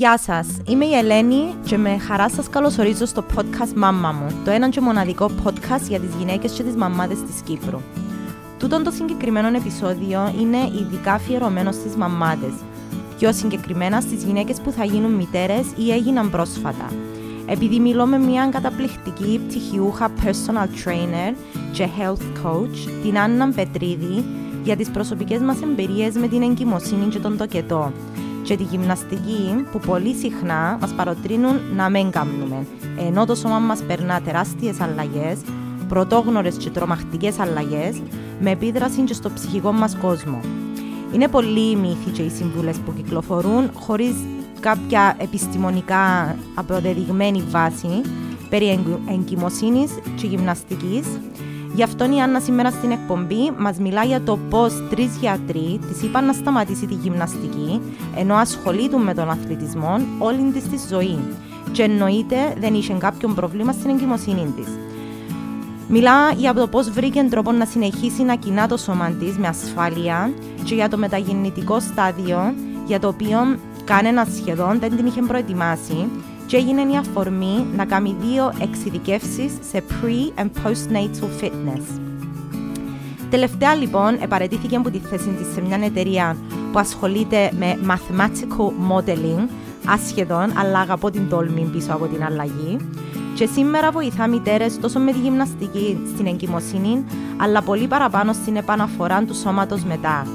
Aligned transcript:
Γεια 0.00 0.18
σας, 0.18 0.46
είμαι 0.66 0.84
η 0.84 0.94
Ελένη 0.94 1.54
και 1.64 1.76
με 1.76 1.98
χαρά 1.98 2.30
σας 2.30 2.48
καλωσορίζω 2.48 3.06
στο 3.06 3.24
podcast 3.36 3.72
Μάμα 3.76 4.12
μου, 4.12 4.40
το 4.44 4.50
έναν 4.50 4.70
και 4.70 4.80
μοναδικό 4.80 5.30
podcast 5.44 5.88
για 5.88 6.00
τις 6.00 6.14
γυναίκες 6.18 6.52
και 6.52 6.62
τις 6.62 6.74
μαμάδες 6.74 7.18
της 7.22 7.40
Κύπρου. 7.44 7.80
Τούτο 8.58 8.82
το 8.82 8.90
συγκεκριμένο 8.90 9.56
επεισόδιο 9.56 10.34
είναι 10.40 10.56
ειδικά 10.56 11.12
αφιερωμένο 11.12 11.72
στις 11.72 11.96
μαμάδες, 11.96 12.52
πιο 13.18 13.32
συγκεκριμένα 13.32 14.00
στις 14.00 14.24
γυναίκες 14.24 14.60
που 14.60 14.70
θα 14.70 14.84
γίνουν 14.84 15.12
μητέρες 15.12 15.66
ή 15.76 15.92
έγιναν 15.92 16.30
πρόσφατα. 16.30 16.90
Επειδή 17.46 17.80
μιλώ 17.80 18.06
με 18.06 18.18
μια 18.18 18.48
καταπληκτική 18.52 19.40
πτυχιούχα 19.46 20.10
personal 20.24 20.66
trainer 20.84 21.34
και 21.72 21.88
health 21.98 22.46
coach, 22.46 22.90
την 23.02 23.18
Άννα 23.18 23.48
Πετρίδη, 23.48 24.24
για 24.64 24.76
τις 24.76 24.90
προσωπικές 24.90 25.40
μας 25.40 25.62
εμπειρίες 25.62 26.14
με 26.14 26.28
την 26.28 26.42
εγκυμοσύνη 26.42 27.06
και 27.06 27.18
τον 27.18 27.36
τοκετό 27.36 27.92
και 28.42 28.56
τη 28.56 28.62
γυμναστική 28.62 29.66
που 29.72 29.78
πολύ 29.78 30.14
συχνά 30.14 30.78
μας 30.80 30.92
παροτρύνουν 30.92 31.60
να 31.76 31.88
μην 31.88 32.10
κάνουμε, 32.10 32.66
ενώ 32.98 33.26
το 33.26 33.34
σώμα 33.34 33.58
μας 33.58 33.82
περνά 33.82 34.20
τεράστιες 34.20 34.80
αλλαγές, 34.80 35.38
πρωτόγνωρες 35.88 36.56
και 36.56 36.70
τρομακτικές 36.70 37.38
αλλαγές, 37.38 38.02
με 38.40 38.50
επίδραση 38.50 39.00
και 39.00 39.14
στο 39.14 39.30
ψυχικό 39.30 39.72
μας 39.72 39.96
κόσμο. 39.96 40.40
Είναι 41.12 41.28
πολλοί 41.28 41.70
οι 41.70 41.76
μύθοι 41.76 42.10
και 42.10 42.22
οι 42.22 42.30
συμβουλές 42.30 42.76
που 42.76 42.94
κυκλοφορούν 42.94 43.70
χωρίς 43.74 44.14
κάποια 44.60 45.16
επιστημονικά 45.18 46.36
αποδεδειγμένη 46.54 47.42
βάση 47.50 48.02
περί 48.48 48.80
εγκυμοσύνης 49.10 49.90
και 50.16 50.26
γυμναστικής 50.26 51.06
Γι' 51.74 51.82
αυτό 51.82 52.04
η 52.04 52.20
Άννα 52.20 52.40
σήμερα 52.40 52.70
στην 52.70 52.90
εκπομπή 52.90 53.52
μας 53.58 53.78
μιλά 53.78 54.04
για 54.04 54.20
το 54.22 54.38
πώς 54.50 54.72
τρεις 54.90 55.16
γιατροί 55.16 55.80
της 55.88 56.02
είπαν 56.02 56.24
να 56.24 56.32
σταματήσει 56.32 56.86
τη 56.86 56.94
γυμναστική 56.94 57.80
ενώ 58.16 58.34
ασχολείται 58.34 58.96
με 58.96 59.14
τον 59.14 59.30
αθλητισμό 59.30 60.00
όλη 60.18 60.52
της 60.52 60.62
τη 60.68 60.76
ζωή. 60.94 61.18
Και 61.72 61.82
εννοείται 61.82 62.36
δεν 62.60 62.74
είχε 62.74 62.92
κάποιο 62.92 63.28
πρόβλημα 63.28 63.72
στην 63.72 63.90
εγκυμοσύνη 63.90 64.52
της. 64.56 64.68
Μιλά 65.88 66.32
για 66.36 66.54
το 66.54 66.66
πώς 66.66 66.90
βρήκε 66.90 67.26
τρόπο 67.30 67.52
να 67.52 67.64
συνεχίσει 67.64 68.22
να 68.22 68.34
κοινά 68.34 68.68
το 68.68 68.76
σώμα 68.76 69.10
της 69.10 69.36
με 69.36 69.48
ασφάλεια 69.48 70.32
και 70.64 70.74
για 70.74 70.88
το 70.88 70.96
μεταγεννητικό 70.96 71.80
στάδιο 71.80 72.54
για 72.86 73.00
το 73.00 73.08
οποίο 73.08 73.58
κανένας 73.84 74.28
σχεδόν 74.36 74.78
δεν 74.78 74.96
την 74.96 75.06
είχε 75.06 75.22
προετοιμάσει 75.22 76.08
και 76.50 76.56
έγινε 76.56 76.80
η 76.80 76.96
αφορμή 76.96 77.66
να 77.76 77.84
κάνει 77.84 78.16
δύο 78.20 78.52
εξειδικεύσεις 78.60 79.52
σε 79.70 79.82
pre- 79.88 80.40
and 80.40 80.46
post-natal 80.46 81.44
fitness. 81.44 82.00
Τελευταία 83.30 83.74
λοιπόν 83.74 84.18
επαρετήθηκε 84.22 84.76
από 84.76 84.90
τη 84.90 84.98
θέση 84.98 85.28
της 85.28 85.52
σε 85.54 85.60
μια 85.60 85.80
εταιρεία 85.84 86.36
που 86.72 86.78
ασχολείται 86.78 87.52
με 87.58 87.78
mathematical 87.86 88.92
modeling, 88.92 89.48
ασχεδόν, 89.86 90.58
αλλά 90.58 90.78
αγαπώ 90.78 91.10
την 91.10 91.28
τόλμη 91.28 91.68
πίσω 91.72 91.92
από 91.92 92.06
την 92.06 92.24
αλλαγή. 92.24 92.76
Και 93.34 93.46
σήμερα 93.46 93.90
βοηθά 93.90 94.28
μητέρες 94.28 94.78
τόσο 94.80 94.98
με 94.98 95.12
τη 95.12 95.18
γυμναστική 95.18 96.00
στην 96.14 96.26
εγκυμοσύνη, 96.26 97.04
αλλά 97.36 97.62
πολύ 97.62 97.86
παραπάνω 97.86 98.32
στην 98.32 98.56
επαναφορά 98.56 99.22
του 99.24 99.34
σώματος 99.34 99.84
μετά. 99.84 100.26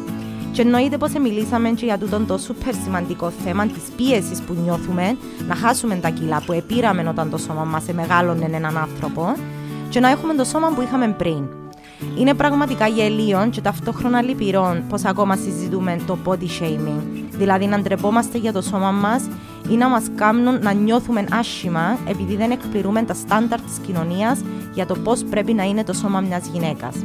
Και 0.56 0.61
εννοείται 0.61 0.98
πως 0.98 1.11
μιλήσαμε 1.22 1.70
και 1.70 1.86
για 1.86 1.98
τούτο 1.98 2.20
το 2.20 2.38
σούπερ 2.38 2.73
σημαντικό 2.73 3.30
θέμα 3.30 3.66
της 3.66 3.84
πίεσης 3.95 4.42
που 4.42 4.56
νιώθουμε 4.64 5.17
να 5.48 5.56
χάσουμε 5.56 5.95
τα 5.95 6.09
κιλά 6.09 6.44
που 6.45 6.53
επήραμε 6.53 7.09
όταν 7.09 7.30
το 7.30 7.38
σώμα 7.38 7.64
μας 7.64 7.84
μεγάλωνε 7.94 8.45
έναν 8.45 8.78
άνθρωπο 8.78 9.36
και 9.89 10.00
να 10.00 10.09
έχουμε 10.09 10.33
το 10.33 10.44
σώμα 10.44 10.72
που 10.76 10.81
είχαμε 10.81 11.08
πριν. 11.08 11.48
Είναι 12.17 12.33
πραγματικά 12.33 12.88
γελίο 12.88 13.48
και 13.52 13.61
ταυτόχρονα 13.61 14.22
λυπηρό 14.22 14.83
πως 14.89 15.06
ακόμα 15.06 15.36
συζητούμε 15.36 16.00
το 16.08 16.17
body 16.26 16.61
shaming, 16.61 17.02
δηλαδή 17.31 17.66
να 17.66 17.80
ντρεπόμαστε 17.80 18.38
για 18.38 18.52
το 18.52 18.61
σώμα 18.61 18.92
μας 18.92 19.23
ή 19.70 19.76
να 19.76 19.89
μας 19.89 20.03
κάνουν 20.16 20.59
να 20.61 20.72
νιώθουμε 20.72 21.26
άσχημα 21.31 21.98
επειδή 22.08 22.36
δεν 22.36 22.52
εκπληρούμε 22.52 23.03
τα 23.03 23.14
στάνταρ 23.14 23.61
της 23.61 23.78
κοινωνίας 23.86 24.42
για 24.73 24.86
το 24.86 24.95
πώς 24.95 25.23
πρέπει 25.23 25.53
να 25.53 25.64
είναι 25.64 25.83
το 25.83 25.94
σώμα 25.94 26.20
μιας 26.20 26.48
γυναίκας. 26.48 26.95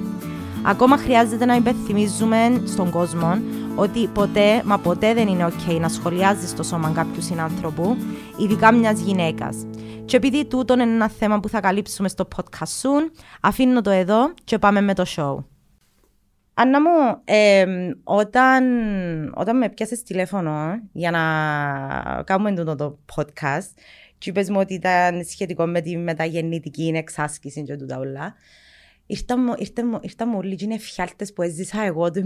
Ακόμα 0.62 0.96
χρειάζεται 0.96 1.44
να 1.44 1.54
υπενθυμίζουμε 1.54 2.62
στον 2.66 2.90
κόσμο 2.90 3.38
ότι 3.76 4.06
ποτέ, 4.06 4.62
μα 4.64 4.78
ποτέ 4.78 5.14
δεν 5.14 5.28
είναι 5.28 5.46
ok 5.46 5.80
να 5.80 5.88
σχολιάζεις 5.88 6.54
το 6.54 6.62
σώμα 6.62 6.92
κάποιου 6.94 7.22
συνάνθρωπου, 7.22 7.96
ειδικά 8.36 8.72
μιας 8.72 9.00
γυναίκας. 9.00 9.66
Και 10.04 10.16
επειδή 10.16 10.44
τούτο 10.44 10.74
είναι 10.74 10.82
ένα 10.82 11.08
θέμα 11.08 11.40
που 11.40 11.48
θα 11.48 11.60
καλύψουμε 11.60 12.08
στο 12.08 12.28
podcast 12.36 12.82
soon, 12.82 13.10
αφήνω 13.40 13.80
το 13.80 13.90
εδώ 13.90 14.34
και 14.44 14.58
πάμε 14.58 14.80
με 14.80 14.94
το 14.94 15.04
show. 15.16 15.44
Άννα 16.54 16.80
μου, 16.80 17.22
όταν, 18.04 18.64
όταν 19.34 19.56
με 19.56 19.68
πιάσες 19.68 20.02
τηλέφωνο 20.02 20.80
για 20.92 21.10
να 21.10 22.22
κάνουμε 22.22 22.54
το, 22.54 22.76
το 22.76 22.98
podcast, 23.14 23.68
και 24.18 24.30
είπες 24.30 24.50
μου 24.50 24.56
ότι 24.60 24.74
ήταν 24.74 25.24
σχετικό 25.24 25.66
με 25.66 25.80
τη 25.80 25.96
μεταγεννητική 25.96 26.92
εξάσκηση 26.94 27.62
και 27.62 27.76
τούτα 27.76 27.98
όλα, 27.98 28.34
ήρθαν 30.00 30.28
μου 30.28 30.38
όλοι 30.38 30.58
οι 30.60 30.72
εφιάλτες 30.72 31.32
που 31.32 31.42
έζησα 31.42 31.82
εγώ 31.82 32.10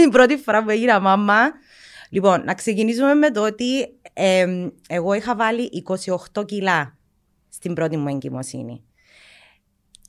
την 0.00 0.10
πρώτη 0.10 0.36
φορά 0.36 0.62
που 0.62 0.70
έγινα 0.70 1.00
μάμα. 1.00 1.52
Λοιπόν, 2.10 2.44
να 2.44 2.54
ξεκινήσουμε 2.54 3.14
με 3.14 3.30
το 3.30 3.42
ότι 3.42 3.64
εγώ 4.88 5.12
είχα 5.12 5.36
βάλει 5.36 5.84
28 6.34 6.46
κιλά 6.46 6.98
στην 7.48 7.74
πρώτη 7.74 7.96
μου 7.96 8.08
εγκυμοσύνη. 8.08 8.84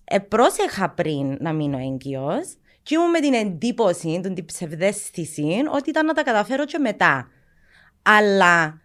Επρόσεχα 0.03 0.89
πριν 0.89 1.37
να 1.39 1.53
μείνω 1.53 1.77
έγκυος 1.77 2.57
και 2.83 2.95
ήμουν 2.95 3.09
με 3.09 3.19
την 3.19 3.33
εντύπωση, 3.33 4.19
την 4.23 4.45
ψευδέστηση 4.45 5.63
ότι 5.71 5.89
ήταν 5.89 6.05
να 6.05 6.13
τα 6.13 6.23
καταφέρω 6.23 6.65
και 6.65 6.77
μετά. 6.77 7.27
Αλλά 8.01 8.81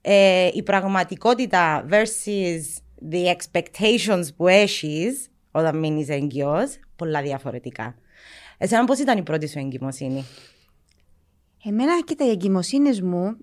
ε, 0.00 0.48
η 0.52 0.62
πραγματικότητα 0.62 1.86
versus 1.90 2.82
the 3.10 3.34
expectations 3.34 4.24
που 4.36 4.48
έχεις 4.48 5.31
όταν 5.52 5.78
μείνεις 5.78 6.08
έγκυος, 6.08 6.78
πολλά 6.96 7.22
διαφορετικά. 7.22 7.94
Εσένα 8.58 8.84
πώς 8.84 8.98
ήταν 8.98 9.18
η 9.18 9.22
πρώτη 9.22 9.48
σου 9.48 9.58
εγκυμοσύνη, 9.58 10.24
Εμένα, 11.64 12.02
κοίτα, 12.04 12.26
οι 12.26 12.30
εγκυμοσύνες 12.30 13.00
μου 13.00 13.36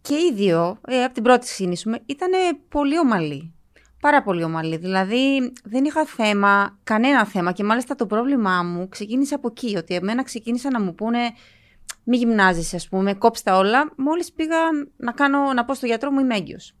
και 0.00 0.14
οι 0.14 0.32
δύο, 0.34 0.78
ε, 0.86 1.04
από 1.04 1.14
την 1.14 1.22
πρώτη 1.22 1.46
σύνηση 1.46 1.90
ήταν 2.06 2.30
πολύ 2.68 2.98
ομαλή. 2.98 3.54
Πάρα 4.00 4.22
πολύ 4.22 4.42
ομαλή. 4.44 4.76
Δηλαδή, 4.76 5.52
δεν 5.64 5.84
είχα 5.84 6.04
θέμα, 6.04 6.78
κανένα 6.84 7.26
θέμα. 7.26 7.52
Και 7.52 7.64
μάλιστα 7.64 7.94
το 7.94 8.06
πρόβλημά 8.06 8.62
μου 8.62 8.88
ξεκίνησε 8.88 9.34
από 9.34 9.48
εκεί. 9.50 9.76
Ότι 9.76 9.94
εμένα 9.94 10.22
ξεκίνησαν 10.22 10.72
να 10.72 10.80
μου 10.80 10.94
πούνε 10.94 11.18
μη 12.04 12.16
γυμνάζεσαι, 12.16 12.76
ας 12.76 12.88
πούμε, 12.88 13.14
κόψτε 13.14 13.50
όλα. 13.50 13.92
Μόλις 13.96 14.32
πήγα 14.32 14.56
να, 14.96 15.12
κάνω, 15.12 15.52
να 15.52 15.64
πω 15.64 15.74
στο 15.74 15.86
γιατρό 15.86 16.10
μου 16.10 16.20
είμαι 16.20 16.36
έγκυος. 16.36 16.74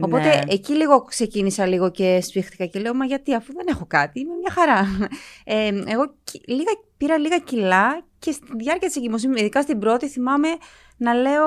Οπότε 0.00 0.28
ναι. 0.28 0.40
εκεί 0.48 0.72
λίγο 0.72 1.02
ξεκίνησα 1.02 1.66
λίγο 1.66 1.90
και 1.90 2.20
σφίχτηκα 2.20 2.66
και 2.66 2.78
λέω, 2.78 2.94
μα 2.94 3.04
γιατί 3.04 3.34
αφού 3.34 3.52
δεν 3.52 3.66
έχω 3.68 3.86
κάτι, 3.86 4.20
είμαι 4.20 4.34
μια 4.34 4.52
χαρά. 4.52 4.86
Ε, 5.44 5.66
εγώ 5.66 6.14
λίγα, 6.46 6.70
πήρα 6.96 7.18
λίγα 7.18 7.38
κιλά 7.38 8.04
και 8.18 8.32
στη 8.32 8.46
διάρκεια 8.56 8.88
της 8.88 8.96
εγκυμοσύνης, 8.96 9.40
ειδικά 9.40 9.62
στην 9.62 9.78
πρώτη, 9.78 10.08
θυμάμαι 10.08 10.48
να 10.96 11.14
λέω... 11.14 11.44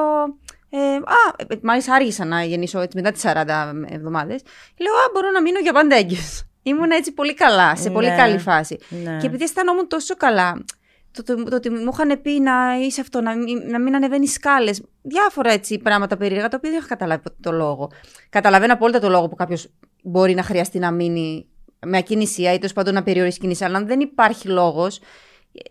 Ε, 0.69 0.95
α, 0.95 1.35
ε, 1.47 1.55
μάλιστα 1.61 1.93
άργησα 1.93 2.25
να 2.25 2.43
γεννήσω 2.43 2.79
έτσι 2.79 2.97
μετά 2.97 3.11
τις 3.11 3.23
40 3.25 3.45
εβδομάδες. 3.89 4.41
Λέω, 4.77 4.93
α, 4.93 5.09
μπορώ 5.13 5.31
να 5.31 5.41
μείνω 5.41 5.59
για 5.59 5.73
πάντα 5.73 5.95
έγκυος. 5.95 6.43
Ήμουν 6.63 6.91
έτσι 6.91 7.11
πολύ 7.11 7.33
καλά, 7.33 7.75
σε 7.75 7.89
πολύ 7.89 8.07
ναι. 8.07 8.15
καλή 8.15 8.37
φάση. 8.37 8.77
Ναι. 9.03 9.17
Και 9.17 9.27
επειδή 9.27 9.43
αισθανόμουν 9.43 9.87
τόσο 9.87 10.15
καλά, 10.15 10.63
το, 11.23 11.35
το, 11.35 11.43
το, 11.43 11.55
ότι 11.55 11.69
μου 11.69 11.89
είχαν 11.93 12.21
πει 12.21 12.39
να 12.39 12.77
είσαι 12.85 13.01
αυτό, 13.01 13.21
να, 13.21 13.35
να 13.69 13.79
μην 13.79 13.95
ανεβαίνεις 13.95 14.33
σκάλες. 14.33 14.83
Διάφορα 15.01 15.51
έτσι 15.51 15.77
πράγματα 15.77 16.17
περίεργα, 16.17 16.47
τα 16.47 16.57
οποία 16.57 16.69
δεν 16.69 16.79
είχα 16.79 16.87
καταλάβει 16.87 17.23
το 17.41 17.51
λόγο. 17.51 17.91
Καταλαβαίνω 18.29 18.73
απόλυτα 18.73 18.99
το 18.99 19.09
λόγο 19.09 19.27
που 19.27 19.35
κάποιος 19.35 19.69
μπορεί 20.03 20.33
να 20.33 20.43
χρειαστεί 20.43 20.79
να 20.79 20.91
μείνει 20.91 21.47
με 21.85 21.97
ακινησία 21.97 22.53
ή 22.53 22.55
τέλος 22.55 22.73
πάντων 22.73 22.93
να 22.93 23.03
περιορίσει 23.03 23.39
κίνηση. 23.39 23.63
Αλλά 23.63 23.77
αν 23.77 23.87
δεν 23.87 23.99
υπάρχει 23.99 24.47
λόγος, 24.47 24.99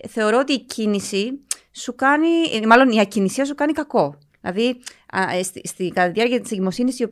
θεωρώ 0.08 0.38
ότι 0.38 0.52
η 0.52 0.60
κίνηση 0.60 1.40
σου 1.72 1.94
κάνει, 1.94 2.28
μάλλον 2.66 2.90
η 2.90 3.00
ακινησία 3.00 3.44
σου 3.44 3.54
κάνει 3.54 3.72
κακό. 3.72 4.18
Δηλαδή, 4.40 4.80
ε, 5.32 5.42
στη, 5.42 5.60
στη, 5.64 5.88
κατά 5.88 6.06
τη 6.06 6.12
διάρκεια 6.12 6.40
της 6.40 6.50
εγκυμοσύνης, 6.50 7.06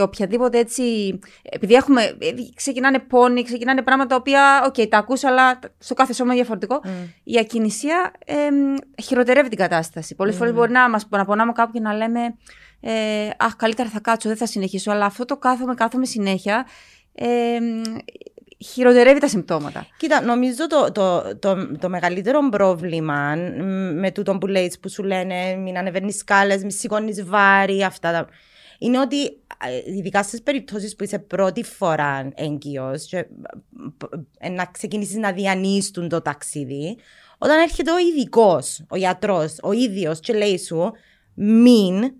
οποιαδήποτε 0.00 0.58
έτσι. 0.58 1.18
Επειδή 1.42 1.74
έχουμε. 1.74 2.02
Ε, 2.02 2.32
ξεκινάνε 2.54 2.98
πόνοι, 2.98 3.42
ξεκινάνε 3.42 3.82
πράγματα 3.82 4.08
τα 4.08 4.16
οποία. 4.16 4.62
OK, 4.66 4.74
okay, 4.76 4.88
τα 4.88 4.98
ακούς, 4.98 5.24
αλλά 5.24 5.58
στο 5.78 5.94
κάθε 5.94 6.12
σώμα 6.12 6.32
είναι 6.32 6.42
διαφορετικό. 6.42 6.80
Μμ. 6.84 7.08
Η 7.24 7.38
ακινησία 7.38 8.12
ε, 8.24 8.34
χειροτερεύει 9.02 9.48
την 9.48 9.58
κατάσταση. 9.58 10.14
Πολλές 10.14 10.34
μμ. 10.34 10.38
φορές 10.38 10.52
μπορεί 10.52 10.72
να 10.72 10.90
μας 10.90 11.06
να 11.08 11.24
πονάμε 11.24 11.52
κάπου 11.52 11.72
και 11.72 11.80
να 11.80 11.94
λέμε. 11.94 12.20
Ε, 12.80 13.28
Αχ, 13.36 13.56
καλύτερα 13.56 13.88
θα 13.88 14.00
κάτσω, 14.00 14.28
δεν 14.28 14.38
θα 14.38 14.46
συνεχίσω. 14.46 14.90
Αλλά 14.90 15.04
αυτό 15.04 15.24
το 15.24 15.36
κάθομαι, 15.36 15.74
κάθομαι 15.74 16.04
συνέχεια. 16.04 16.66
Ε, 17.14 17.58
χειροτερεύει 18.62 19.20
τα 19.20 19.28
συμπτώματα. 19.28 19.86
Κοίτα, 19.96 20.22
νομίζω 20.22 20.66
το, 20.66 20.92
το, 20.92 21.36
το, 21.38 21.76
το 21.78 21.88
μεγαλύτερο 21.88 22.48
πρόβλημα 22.48 23.34
με 23.94 24.10
τούτο 24.10 24.38
που 24.38 24.46
λέεις, 24.46 24.78
που 24.78 24.90
σου 24.90 25.02
λένε 25.02 25.54
μην 25.54 25.78
ανεβαίνεις 25.78 26.16
σκάλες, 26.16 26.60
μην 26.60 26.70
σηκώνεις 26.70 27.24
βάρη, 27.24 27.84
αυτά 27.84 28.28
είναι 28.82 28.98
ότι 29.00 29.40
ειδικά 29.86 30.22
στις 30.22 30.42
περιπτώσεις 30.42 30.96
που 30.96 31.04
είσαι 31.04 31.18
πρώτη 31.18 31.62
φορά 31.62 32.32
έγκυος 32.34 33.12
ε, 33.12 34.48
να 34.48 34.66
ξεκινήσεις 34.66 35.16
να 35.16 35.32
διανύσουν 35.32 36.08
το 36.08 36.22
ταξίδι, 36.22 36.96
όταν 37.38 37.60
έρχεται 37.60 37.92
ο 37.92 37.98
ειδικός, 37.98 38.84
ο 38.88 38.96
γιατρός, 38.96 39.56
ο 39.62 39.72
ίδιος 39.72 40.20
και 40.20 40.32
λέει 40.32 40.58
σου 40.58 40.92
μην 41.34 42.12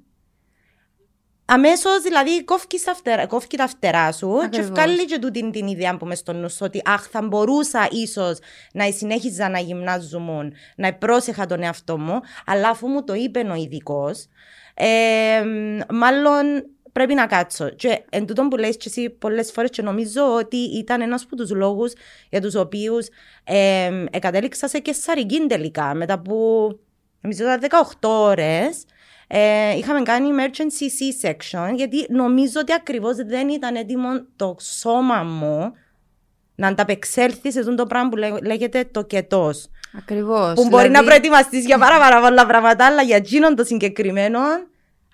Αμέσως 1.44 2.02
δηλαδή 2.02 2.44
κόφει 2.44 2.66
τα, 2.84 2.94
φτερά, 2.94 3.26
κόφει 3.26 3.56
τα 3.56 3.66
φτερά 3.66 4.12
σου 4.12 4.36
και 4.38 4.44
Ακριβώς. 4.44 4.68
βγάλει 4.68 5.04
και 5.04 5.18
τούτη 5.18 5.50
την 5.50 5.66
ιδέα 5.66 5.96
που 5.96 6.06
μες 6.06 6.18
στο 6.18 6.32
νου 6.32 6.50
σου 6.50 6.58
ότι 6.60 6.82
αχ, 6.84 7.08
θα 7.10 7.22
μπορούσα 7.22 7.88
ίσως 7.90 8.38
να 8.72 8.90
συνέχιζα 8.90 9.48
να 9.48 9.58
γυμνάζομαι, 9.58 10.52
να 10.76 10.94
πρόσεχα 10.94 11.46
τον 11.46 11.62
εαυτό 11.62 11.98
μου, 11.98 12.20
αλλά 12.46 12.68
αφού 12.68 12.88
μου 12.88 13.04
το 13.04 13.14
είπε 13.14 13.40
ο 13.40 13.54
ειδικός, 13.54 14.26
ε, 14.74 15.44
μάλλον 15.90 16.66
πρέπει 16.92 17.14
να 17.14 17.26
κάτσω. 17.26 17.68
Και 17.68 18.04
εν 18.10 18.26
τούτον 18.26 18.48
που 18.48 18.56
λες 18.56 18.76
και 18.76 18.84
εσύ 18.88 19.10
πολλές 19.10 19.52
φορές 19.52 19.70
και 19.70 19.82
νομίζω 19.82 20.34
ότι 20.34 20.56
ήταν 20.56 21.00
ένας 21.00 21.22
από 21.22 21.36
τους 21.36 21.50
λόγους 21.50 21.92
για 22.30 22.40
τους 22.40 22.54
οποίους 22.54 23.08
ε, 23.44 24.04
εκατέληξα 24.10 24.68
σε 24.68 24.78
κεσαρική 24.78 25.46
τελικά 25.46 25.94
μετά 25.94 26.18
που 26.18 26.34
νομίζω 27.20 27.44
τα 27.44 27.58
18 28.00 28.08
ώρες 28.08 28.84
ε, 29.26 29.76
είχαμε 29.76 30.02
κάνει 30.02 30.28
emergency 30.32 30.84
C-section 30.84 31.72
γιατί 31.74 32.06
νομίζω 32.08 32.60
ότι 32.60 32.72
ακριβώς 32.72 33.16
δεν 33.16 33.48
ήταν 33.48 33.74
έτοιμο 33.74 34.08
το 34.36 34.56
σώμα 34.60 35.22
μου 35.22 35.72
να 36.62 36.68
ανταπεξέλθεις 36.68 37.52
σε 37.52 37.58
αυτό 37.58 37.74
το 37.74 37.86
πράγμα 37.86 38.08
που 38.08 38.16
λέ- 38.16 38.44
λέγεται 38.46 38.88
το 38.90 39.02
κετός. 39.04 39.70
Ακριβώς. 39.98 40.54
Που 40.54 40.62
μπορεί 40.68 40.68
Δηλαδή- 40.86 40.90
να 40.90 41.02
προετοιμαστείς 41.04 41.64
για 41.64 41.78
πάρα, 41.78 41.98
πάρα 41.98 42.20
πολλά 42.20 42.46
πράγματα, 42.46 42.86
αλλά 42.86 43.02
για 43.02 43.16
εκείνον 43.16 43.54
το 43.54 43.64
συγκεκριμένο 43.64 44.38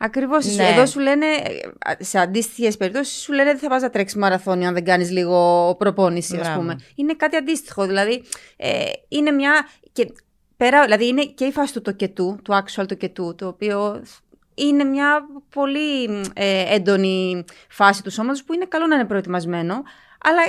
Ακριβώς. 0.00 0.56
Ναι. 0.56 0.68
Εδώ 0.68 0.86
σου 0.86 0.98
λένε, 1.00 1.26
ε, 1.26 2.04
σε 2.04 2.18
αντίστοιχες 2.18 2.76
περιπτώσεις, 2.76 3.22
σου 3.22 3.32
λένε 3.32 3.50
δεν 3.50 3.58
θα 3.58 3.68
πας 3.68 3.82
να 3.82 3.90
τρέξεις 3.90 4.18
μαραθώνιο 4.18 4.68
αν 4.68 4.74
δεν 4.74 4.84
κάνεις 4.84 5.10
λίγο 5.10 5.74
προπόνηση, 5.78 6.34
ας 6.36 6.40
Μπράβο. 6.42 6.58
πούμε. 6.60 6.76
Είναι 6.94 7.14
κάτι 7.14 7.36
αντίστοιχο. 7.36 7.86
Δηλαδή, 7.86 8.22
ε, 8.56 8.84
είναι 9.08 9.30
μια. 9.30 9.68
Και 9.92 10.12
πέρα, 10.56 10.84
δηλαδή, 10.84 11.06
είναι 11.06 11.24
και 11.24 11.44
η 11.44 11.52
φάση 11.52 11.72
του 11.72 11.80
τοκετού, 11.82 12.38
του 12.44 12.52
actual 12.64 12.84
τοκετού, 12.88 13.34
το 13.34 13.46
οποίο 13.46 14.02
είναι 14.54 14.84
μια 14.84 15.20
πολύ 15.54 16.04
ε, 16.34 16.74
έντονη 16.74 17.44
φάση 17.68 18.02
του 18.02 18.10
σώματος 18.10 18.44
που 18.44 18.52
είναι 18.52 18.64
καλό 18.68 18.86
να 18.86 18.94
είναι 18.94 19.04
προετοιμασμένο, 19.04 19.74
αλλά 20.22 20.42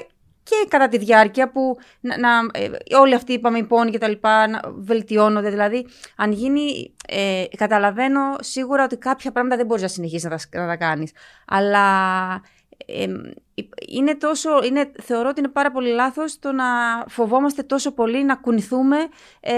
και 0.49 0.67
κατά 0.69 0.87
τη 0.87 0.97
διάρκεια 0.97 1.51
που 1.51 1.77
να, 1.99 2.17
να, 2.19 2.29
ε, 2.53 2.69
όλοι 2.95 3.15
αυτοί 3.15 3.33
είπαμε 3.33 3.57
οι 3.57 3.63
πόνοι 3.63 3.91
και 3.91 3.97
τα 3.97 4.07
λοιπά 4.07 4.47
να 4.47 4.59
βελτιώνονται. 4.75 5.49
Δηλαδή, 5.49 5.87
αν 6.15 6.31
γίνει, 6.31 6.93
ε, 7.07 7.43
καταλαβαίνω 7.57 8.21
σίγουρα 8.39 8.83
ότι 8.83 8.97
κάποια 8.97 9.31
πράγματα 9.31 9.57
δεν 9.57 9.65
μπορείς 9.65 9.83
να 9.83 9.89
συνεχίσεις 9.89 10.23
να 10.23 10.29
τα, 10.29 10.59
να 10.59 10.67
τα 10.67 10.75
κάνεις. 10.75 11.11
Αλλά 11.47 11.85
ε, 12.85 13.07
είναι 13.87 14.15
τόσο, 14.15 14.49
είναι, 14.63 14.91
θεωρώ 15.01 15.29
ότι 15.29 15.39
είναι 15.39 15.49
πάρα 15.49 15.71
πολύ 15.71 15.89
λάθος 15.89 16.39
το 16.39 16.51
να 16.51 16.65
φοβόμαστε 17.07 17.63
τόσο 17.63 17.91
πολύ 17.91 18.23
να 18.23 18.35
κουνηθούμε. 18.35 18.97
Ε, 19.39 19.53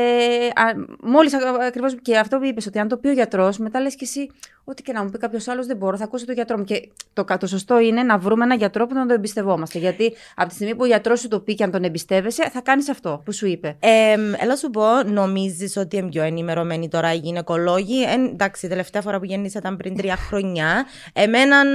α, 0.47 0.63
μόλις 1.01 1.33
α- 1.33 1.65
ακριβώς 1.67 1.95
και 2.01 2.17
αυτό 2.17 2.37
που 2.37 2.45
είπες, 2.45 2.65
ότι 2.65 2.79
αν 2.79 2.87
το 2.87 2.97
πει 2.97 3.07
ο 3.07 3.11
γιατρός, 3.11 3.57
μετά 3.57 3.79
λες 3.79 3.95
και 3.95 4.03
εσύ, 4.05 4.29
ό,τι 4.63 4.81
και 4.81 4.91
να 4.93 5.03
μου 5.03 5.09
πει 5.09 5.17
κάποιος 5.17 5.47
άλλος 5.47 5.65
δεν 5.65 5.77
μπορώ, 5.77 5.97
θα 5.97 6.03
ακούσω 6.03 6.25
τον 6.25 6.35
γιατρό 6.35 6.57
μου. 6.57 6.63
Και 6.63 6.89
το, 7.13 7.23
κα- 7.23 7.37
το 7.37 7.47
σωστό 7.47 7.79
είναι 7.79 8.03
να 8.03 8.17
βρούμε 8.17 8.43
έναν 8.43 8.57
γιατρό 8.57 8.87
που 8.87 8.93
να 8.93 8.99
τον 8.99 9.15
εμπιστευόμαστε. 9.15 9.79
Γιατί 9.79 10.13
από 10.35 10.49
τη 10.49 10.53
στιγμή 10.55 10.75
που 10.75 10.81
ο 10.81 10.85
γιατρός 10.85 11.19
σου 11.19 11.27
το 11.27 11.39
πει 11.39 11.55
και 11.55 11.63
αν 11.63 11.71
τον 11.71 11.83
εμπιστεύεσαι, 11.83 12.49
θα 12.53 12.61
κάνεις 12.61 12.89
αυτό 12.89 13.21
που 13.25 13.33
σου 13.33 13.47
είπε. 13.47 13.75
Ε, 13.79 14.17
έλα 14.37 14.55
σου 14.55 14.69
πω, 14.69 14.83
νομίζεις 15.05 15.77
ότι 15.77 15.97
είναι 15.97 16.09
πιο 16.09 16.23
ενημερωμένοι 16.23 16.87
τώρα 16.87 17.13
οι 17.13 17.17
γυναικολόγοι; 17.17 18.03
Ε, 18.03 18.13
εντάξει, 18.13 18.67
τελευταία 18.67 19.01
φορά 19.01 19.19
που 19.19 19.25
γέννησα 19.25 19.59
ήταν 19.59 19.77
πριν 19.77 19.95
τρία 19.95 20.15
χρόνια. 20.15 20.85
Εμέναν 21.13 21.67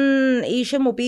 είχε 0.42 0.78
μου 0.78 0.94
πει 0.94 1.04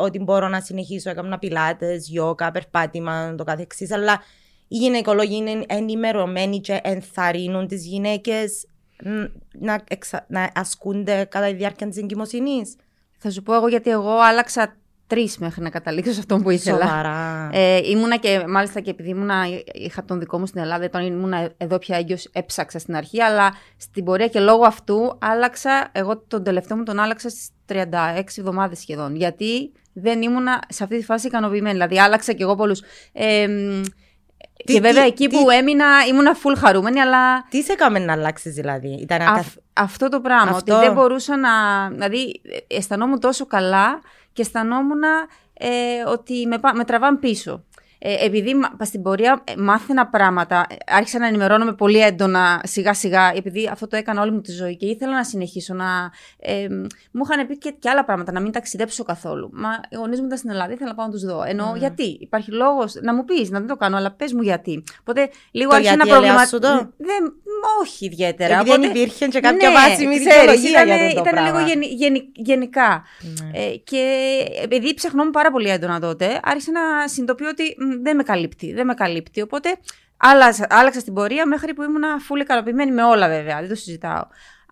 ότι 0.00 0.18
μπορώ 0.18 0.48
να 0.48 0.57
συνεχίσω. 0.60 1.10
Έκανα 1.10 1.38
πιλάτες, 1.38 2.08
γιόκα, 2.08 2.50
περπάτημα, 2.50 3.34
το 3.34 3.44
καθεξή. 3.44 3.88
Αλλά 3.90 4.22
οι 4.68 4.76
γυναικολόγοι 4.76 5.36
είναι 5.36 5.64
ενημερωμένοι 5.66 6.60
και 6.60 6.80
ενθαρρύνουν 6.82 7.66
τις 7.66 7.86
γυναίκες 7.86 8.66
να, 9.52 9.84
εξα... 9.88 10.26
να 10.28 10.50
ασκούνται 10.54 11.24
κατά 11.24 11.46
τη 11.46 11.54
διάρκεια 11.54 11.88
της 11.88 11.96
εγκυμοσύνης. 11.96 12.76
Θα 13.18 13.30
σου 13.30 13.42
πω 13.42 13.54
εγώ 13.54 13.68
γιατί 13.68 13.90
εγώ 13.90 14.10
άλλαξα 14.10 14.76
τρεις 15.08 15.38
μέχρι 15.38 15.62
να 15.62 15.70
καταλήξω 15.70 16.12
σε 16.12 16.18
αυτό 16.18 16.36
που 16.36 16.50
ήθελα. 16.50 16.86
Σοβαρά. 16.86 17.48
Ε, 17.52 17.80
ήμουνα 17.84 18.16
και 18.16 18.44
μάλιστα 18.48 18.80
και 18.80 18.90
επειδή 18.90 19.08
ήμουνα, 19.08 19.44
είχα 19.72 20.04
τον 20.04 20.18
δικό 20.18 20.38
μου 20.38 20.46
στην 20.46 20.60
Ελλάδα, 20.60 20.84
όταν 20.84 21.06
ήμουνα 21.06 21.50
εδώ 21.56 21.78
πια 21.78 21.96
έγκυος 21.96 22.28
έψαξα 22.32 22.78
στην 22.78 22.96
αρχή, 22.96 23.22
αλλά 23.22 23.54
στην 23.76 24.04
πορεία 24.04 24.28
και 24.28 24.40
λόγω 24.40 24.64
αυτού 24.64 25.18
άλλαξα, 25.20 25.88
εγώ 25.92 26.18
τον 26.18 26.42
τελευταίο 26.42 26.76
μου 26.76 26.82
τον 26.82 26.98
άλλαξα 26.98 27.28
στις 27.28 27.48
36 27.66 27.82
εβδομάδες 28.36 28.78
σχεδόν, 28.78 29.16
γιατί 29.16 29.72
δεν 29.92 30.22
ήμουνα 30.22 30.62
σε 30.68 30.82
αυτή 30.84 30.98
τη 30.98 31.04
φάση 31.04 31.26
ικανοποιημένη, 31.26 31.72
δηλαδή 31.72 32.00
άλλαξα 32.00 32.32
και 32.32 32.42
εγώ 32.42 32.54
πολλούς. 32.54 32.82
Ε, 33.12 33.48
Τι- 34.64 34.72
και 34.72 34.80
βέβαια 34.80 35.02
τι- 35.02 35.08
εκεί 35.08 35.28
τι- 35.28 35.36
που 35.42 35.50
έμεινα 35.50 35.86
ήμουνα 36.08 36.34
full 36.42 36.54
χαρούμενη, 36.58 37.00
αλλά 37.00 37.42
Τι 37.50 37.62
σε 37.62 37.72
έκαμε 37.72 37.98
να 37.98 38.12
αλλάξεις, 38.12 38.54
δηλαδή; 38.54 38.88
Ήταν 38.88 39.20
αυ- 39.20 39.30
ακαθ... 39.30 39.54
αυτό 39.72 40.08
το 40.08 40.20
πράγμα, 40.20 40.56
Αυτό. 40.56 40.74
ότι 40.76 40.84
δεν 40.84 40.94
μπορούσα 40.94 41.36
να... 41.36 41.50
Δηλαδή 41.90 42.40
ε, 42.68 42.76
αισθανόμουν 42.76 43.20
τόσο 43.20 43.46
καλά 43.46 44.00
και 44.32 44.42
αισθανόμουν 44.42 45.02
ε, 45.52 45.68
ότι 46.06 46.46
με, 46.46 46.58
πα- 46.58 46.74
με 46.74 46.84
τραβάνε 46.84 47.16
πίσω. 47.18 47.64
Ε, 47.98 48.24
επειδή 48.24 48.54
μα- 48.54 48.70
πας 48.76 48.88
στην 48.88 49.02
πορεία 49.02 49.42
ε, 49.44 49.52
μάθαινα 49.56 50.06
πράγματα, 50.06 50.66
ε, 50.70 50.74
άρχισα 50.86 51.18
να 51.18 51.26
ενημερώνομαι 51.26 51.72
πολύ 51.72 51.98
έντονα 51.98 52.60
σιγά 52.64 52.94
σιγά, 52.94 53.32
επειδή 53.34 53.68
αυτό 53.72 53.86
το 53.86 53.96
έκανα 53.96 54.22
όλη 54.22 54.30
μου 54.30 54.40
τη 54.40 54.52
ζωή 54.52 54.76
και 54.76 54.86
ήθελα 54.86 55.12
να 55.12 55.24
συνεχίσω 55.24 55.74
να... 55.74 56.10
Ε, 56.38 56.66
μου 57.12 57.22
είχαν 57.24 57.46
πει 57.46 57.58
και, 57.58 57.74
και 57.78 57.88
άλλα 57.88 58.04
πράγματα, 58.04 58.32
να 58.32 58.40
μην 58.40 58.52
ταξιδέψω 58.52 59.04
καθόλου. 59.04 59.50
Μα 59.52 59.68
οι 59.90 59.96
γονείς 59.96 60.20
μου 60.20 60.26
ήταν 60.26 60.38
στην 60.38 60.50
Ελλάδα, 60.50 60.72
ήθελα 60.72 60.88
να 60.88 60.94
πάω 60.94 61.06
να 61.06 61.12
τους 61.12 61.24
δω. 61.24 61.42
Ενώ 61.46 61.74
γιατί, 61.76 62.02
υπάρχει 62.20 62.52
λόγος 62.52 62.94
να 63.02 63.14
μου 63.14 63.24
πεις, 63.24 63.50
να 63.50 63.58
δεν 63.58 63.68
το 63.68 63.76
κάνω, 63.76 63.96
αλλά 63.96 64.10
πες 64.10 64.32
μου 64.32 64.42
γιατί. 64.42 64.84
Οπότε 65.00 65.30
λίγο 65.50 65.70
Το 65.70 65.76
άρχισα 65.76 65.96
να 65.96 66.04
γιατί 66.04 66.18
έλεγας 66.24 66.48
προβληματίσω. 66.48 66.82
σου 66.82 66.88
το; 66.96 67.04
Δεν, 67.06 67.32
όχι 67.82 68.04
ιδιαίτερα. 68.04 68.54
Επειδή 68.54 68.70
δεν 68.70 68.78
Οπότε- 68.84 68.96
υπήρχε 68.98 69.26
και 69.28 69.40
κάποια 69.40 69.68
ναι, 69.68 69.74
βάσιμη 69.74 70.14
ξέρεις, 70.18 70.22
δικαιολογία 70.24 70.70
για 70.70 70.82
ήτανε- 70.82 71.02
αυτό 71.02 71.14
το 71.14 71.20
ήτανε 71.28 71.30
πράγμα. 71.40 71.58
λίγο 71.58 71.68
γενι, 71.70 71.86
γενι- 71.86 72.24
γενικά. 72.34 73.02
Ναι. 73.20 73.58
Ε, 73.58 73.76
και 73.76 74.02
επειδή 74.62 74.94
ψαχνόμουν 74.94 75.32
πάρα 75.32 75.50
πολύ 75.50 75.68
έντονα 75.68 76.00
τότε, 76.00 76.40
άρχισα 76.42 76.70
να 76.72 77.08
συνειδητοποιώ 77.08 77.48
ότι 77.48 77.76
μ, 77.78 78.02
δεν 78.02 78.16
με 78.16 78.22
καλύπτει. 78.22 78.72
Δεν 78.72 78.86
με 78.86 78.94
καλύπτει. 78.94 79.40
Οπότε 79.40 79.76
άλλαξα, 80.16 80.66
άλλαξα 80.70 81.00
στην 81.00 81.14
πορεία 81.14 81.46
μέχρι 81.46 81.74
που 81.74 81.82
ήμουν 81.82 82.02
full 82.28 82.40
ικανοποιημένη 82.40 82.90
με 82.92 83.04
όλα 83.04 83.28
βέβαια. 83.28 83.60
Δεν 83.60 83.68
το 83.68 83.74
συζητάω. 83.74 84.22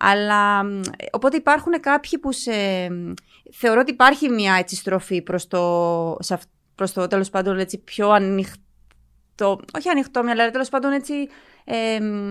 Αλλά 0.00 0.64
μ, 0.64 0.80
οπότε 1.10 1.36
υπάρχουν 1.36 1.80
κάποιοι 1.80 2.18
που 2.18 2.32
σε, 2.32 2.52
μ, 2.90 3.12
θεωρώ 3.52 3.80
ότι 3.80 3.90
υπάρχει 3.90 4.28
μια 4.28 4.54
έτσι 4.54 4.76
στροφή 4.76 5.22
προς 5.22 5.46
το, 5.48 6.16
σε 6.20 6.34
αυ- 6.34 6.48
προς 6.74 6.92
το 6.92 7.06
τέλος 7.06 7.30
πάντων 7.30 7.58
έτσι 7.58 7.78
πιο 7.78 8.10
ανοιχτό, 8.10 9.60
όχι 9.76 9.88
ανοιχτό 9.88 10.22
μυαλό, 10.22 10.42
αλλά 10.42 10.50
τέλος 10.50 10.68
πάντων 10.68 10.92
έτσι 10.92 11.28
ε, 11.64 12.00
μ, 12.00 12.28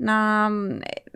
να, 0.00 0.48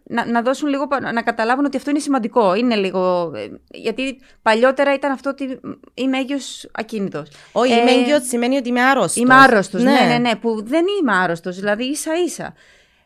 να, 0.04 0.26
να 0.26 0.42
δώσουν 0.42 0.68
λίγο, 0.68 0.88
πα- 0.88 1.12
να 1.12 1.22
καταλάβουν 1.22 1.64
ότι 1.64 1.76
αυτό 1.76 1.90
είναι 1.90 1.98
σημαντικό. 1.98 2.54
Είναι 2.54 2.74
λίγο, 2.76 3.32
ε, 3.34 3.46
γιατί 3.70 4.20
παλιότερα 4.42 4.94
ήταν 4.94 5.12
αυτό 5.12 5.30
ότι 5.30 5.58
μ, 5.62 5.70
είμαι 5.94 6.18
έγκυος 6.18 6.68
ακίνητος. 6.72 7.30
Όχι, 7.52 7.72
Ε, 7.72 7.80
είμαι 7.80 7.90
έγκυος 7.90 8.26
σημαίνει 8.26 8.56
ότι 8.56 8.68
είμαι 8.68 8.82
άρρωστος. 8.82 9.16
Είμαι 9.22 9.34
άρρωστος. 9.34 9.82
Ναι. 9.82 10.00
ναι, 10.08 10.18
ναι, 10.18 10.36
που 10.36 10.62
δεν 10.64 10.84
είμαι 11.00 11.16
άρρωστος. 11.16 11.56
Δηλαδή 11.56 11.84
ίσα 11.84 12.12
ίσα. 12.26 12.54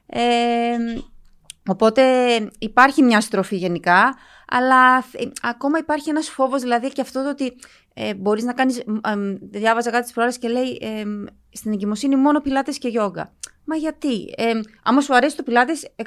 Ε, 0.06 0.20
οπότε 1.68 2.02
υπάρχει 2.58 3.02
μια 3.02 3.20
στροφή 3.20 3.56
γενικά, 3.56 4.16
αλλά 4.48 4.96
ε, 4.96 5.24
ακόμα 5.42 5.78
υπάρχει 5.78 6.10
ένας 6.10 6.28
φόβος, 6.28 6.62
δηλαδή 6.62 6.88
και 6.88 7.00
αυτό 7.00 7.22
το 7.22 7.28
ότι 7.28 7.56
ε, 7.94 8.14
μπορείς 8.14 8.44
να 8.44 8.52
κάνεις, 8.52 8.78
ε, 8.78 8.82
ε, 8.82 9.14
διάβαζα 9.40 9.90
κάτι 9.90 10.02
τις 10.02 10.12
προάλλες 10.12 10.38
και 10.38 10.48
λέει 10.48 10.78
ε, 10.80 11.04
στην 11.52 11.72
εγκυμοσύνη 11.72 12.16
μόνο 12.16 12.40
πιλάτες 12.40 12.78
και 12.78 12.88
γιόγκα. 12.88 13.32
Μα 13.68 13.76
γιατί, 13.76 14.34
ε, 14.36 14.52
άμα 14.82 15.00
σου 15.00 15.14
αρέσει 15.14 15.36
το 15.36 15.42
πιλάτες 15.42 15.88
100% 15.96 16.04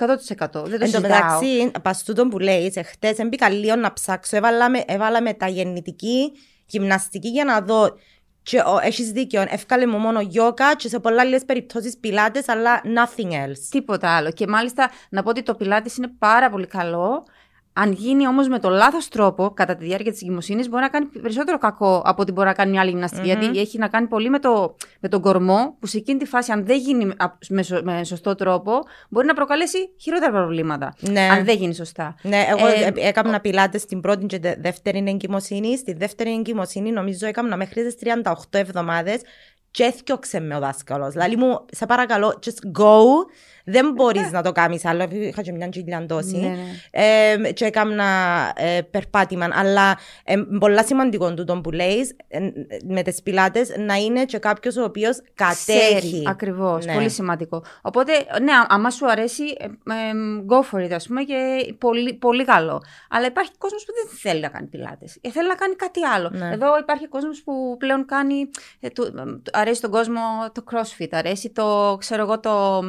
δεν 0.51 0.51
το 0.51 0.61
Εν 0.61 0.69
τω 0.79 0.85
συζητάω. 0.85 1.01
μεταξύ, 1.01 1.71
πας 1.81 2.03
τούτο 2.03 2.27
που 2.27 2.39
λέεις, 2.39 2.73
χτε 2.85 3.15
έμπηκα 3.17 3.49
λίγο 3.49 3.75
να 3.75 3.93
ψάξω, 3.93 4.37
έβαλα, 4.37 4.69
με, 4.69 4.83
έβαλα 4.87 5.21
μεταγεννητική 5.21 6.31
γυμναστική 6.65 7.27
για 7.27 7.43
να 7.43 7.61
δω. 7.61 7.97
Και 8.43 8.59
ο, 8.59 8.79
έχεις 8.81 9.11
δίκιο, 9.11 9.45
εύκαλε 9.49 9.87
μου 9.87 9.97
μόνο 9.97 10.21
γιόκα 10.21 10.75
και 10.75 10.87
σε 10.87 10.99
πολλά 10.99 11.21
άλλες 11.21 11.45
περιπτώσεις 11.45 11.97
πιλάτες, 11.97 12.47
αλλά 12.49 12.81
nothing 12.83 13.31
else. 13.31 13.67
Τίποτα 13.69 14.15
άλλο. 14.15 14.31
Και 14.31 14.47
μάλιστα 14.47 14.91
να 15.09 15.23
πω 15.23 15.29
ότι 15.29 15.43
το 15.43 15.55
πιλάτης 15.55 15.97
είναι 15.97 16.11
πάρα 16.19 16.49
πολύ 16.49 16.67
καλό. 16.67 17.25
Αν 17.81 17.91
γίνει 17.91 18.27
όμως 18.27 18.47
με 18.47 18.59
το 18.59 18.69
λάθος 18.69 19.07
τρόπο 19.07 19.51
κατά 19.53 19.75
τη 19.75 19.85
διάρκεια 19.85 20.11
της 20.11 20.21
εγκυμοσύνης 20.21 20.69
μπορεί 20.69 20.81
να 20.81 20.89
κάνει 20.89 21.05
περισσότερο 21.05 21.57
κακό 21.57 22.01
από 22.05 22.21
ότι 22.21 22.31
μπορεί 22.31 22.47
να 22.47 22.53
κάνει 22.53 22.71
μια 22.71 22.81
άλλη 22.81 22.89
γυμναστική. 22.89 23.25
Γιατί 23.25 23.59
έχει 23.59 23.77
να 23.77 23.87
κάνει 23.87 24.07
πολύ 24.07 24.29
με, 24.29 24.39
το, 24.39 24.75
με 24.99 25.09
τον 25.09 25.21
κορμό 25.21 25.75
που 25.79 25.87
σε 25.87 25.97
εκείνη 25.97 26.19
τη 26.19 26.25
φάση 26.25 26.51
αν 26.51 26.65
δεν 26.65 26.77
γίνει 26.77 27.13
α- 27.17 27.37
με, 27.49 27.63
σω- 27.63 27.81
με 27.83 28.03
σωστό 28.03 28.35
τρόπο 28.35 28.71
μπορεί 29.09 29.25
να 29.25 29.33
προκαλέσει 29.33 29.77
χειρότερα 29.99 30.31
προβλήματα. 30.31 30.93
Ναι. 30.99 31.19
Αν 31.31 31.45
δεν 31.45 31.57
γίνει 31.57 31.73
σωστά. 31.75 32.15
Ναι, 32.21 32.45
εγώ 32.49 32.67
Ε, 32.67 32.71
ε, 32.95 33.07
έκανα 33.07 33.39
πιλάτες 33.39 33.81
στην 33.81 34.01
πρώτη 34.01 34.25
και 34.25 34.39
δε- 34.39 34.55
δεύτερη 34.59 35.03
εγκυμοσύνη. 35.07 35.77
Στη 35.77 35.93
δεύτερη 35.93 36.31
εγκυμοσύνη 36.33 36.91
νομίζω 36.91 37.27
έκανα 37.27 37.57
μέχρι 37.57 37.83
τις 37.85 37.95
38 38.23 38.33
εβδομάδες 38.59 39.21
και 39.71 39.83
έθιωξε 39.83 40.39
με 40.39 40.55
ο 40.55 40.59
δάσκαλος. 40.59 41.11
Δηλαδή 41.11 41.35
μου, 41.35 41.65
σε 41.71 41.85
παρακαλώ, 41.85 42.39
just 42.45 42.79
go, 42.81 43.01
δεν 43.65 43.91
μπορείς 43.91 44.31
να 44.31 44.41
το 44.41 44.51
κάνεις 44.51 44.85
άλλο. 44.85 45.07
Είχα 45.11 45.41
και 45.41 45.51
μια 45.51 45.69
γυλιαντώση 45.71 46.37
Ναι, 46.37 46.47
ναι. 46.47 47.43
ε, 47.45 47.51
και 47.51 47.65
έκανα 47.65 48.05
ε, 48.55 48.81
περπάτημα. 48.81 49.47
Αλλά 49.53 49.97
ε, 50.23 50.35
πολλά 50.59 50.83
σημαντικό 50.85 51.33
τούτο 51.33 51.61
που 51.61 51.71
λέεις 51.71 52.15
με 52.87 53.01
τις 53.01 53.21
πιλάτες 53.23 53.75
να 53.77 53.93
είναι 53.95 54.25
και 54.25 54.37
κάποιος 54.37 54.77
ο 54.77 54.83
οποίος 54.83 55.21
κατέχει. 55.33 55.97
Ξέρει, 55.97 56.23
ακριβώς, 56.27 56.85
Ναι. 56.85 56.93
πολύ 56.93 57.09
σημαντικό. 57.09 57.63
Οπότε, 57.81 58.11
ναι, 58.41 58.51
α- 58.51 58.65
άμα 58.69 58.89
σου 58.91 59.09
αρέσει, 59.11 59.43
ε, 59.59 59.65
ε, 59.65 60.11
go 60.49 60.59
for 60.77 60.85
it, 60.87 60.91
ας 60.91 61.07
πούμε, 61.07 61.23
και 61.23 61.35
πολύ, 61.77 62.13
πολύ 62.13 62.45
καλό. 62.45 62.81
Αλλά 63.09 63.25
υπάρχει 63.25 63.51
κόσμος 63.57 63.85
που 63.85 63.91
δεν 63.93 64.17
θέλει 64.19 64.41
να 64.41 64.47
κάνει 64.47 64.67
πιλάτες. 64.67 65.17
Ε, 65.21 65.29
θέλει 65.31 65.47
να 65.47 65.55
κάνει 65.55 65.75
κάτι 65.75 66.03
άλλο. 66.05 66.29
Ναι. 66.33 66.49
Εδώ 66.53 66.77
υπάρχει 66.79 67.07
κόσμος 67.07 67.41
που 67.43 67.75
πλέον 67.79 68.05
κάνει, 68.05 68.49
ε, 68.79 68.89
του- 68.89 69.03
ε, 69.03 69.09
του- 69.21 69.41
αρέσει 69.53 69.81
τον 69.81 69.91
κόσμο 69.91 70.19
το 70.51 70.63
crossfit, 70.71 71.07
αρέσει 71.11 71.49
το, 71.49 71.95
ξέρω 71.99 72.21
εγώ, 72.21 72.39
το, 72.39 72.81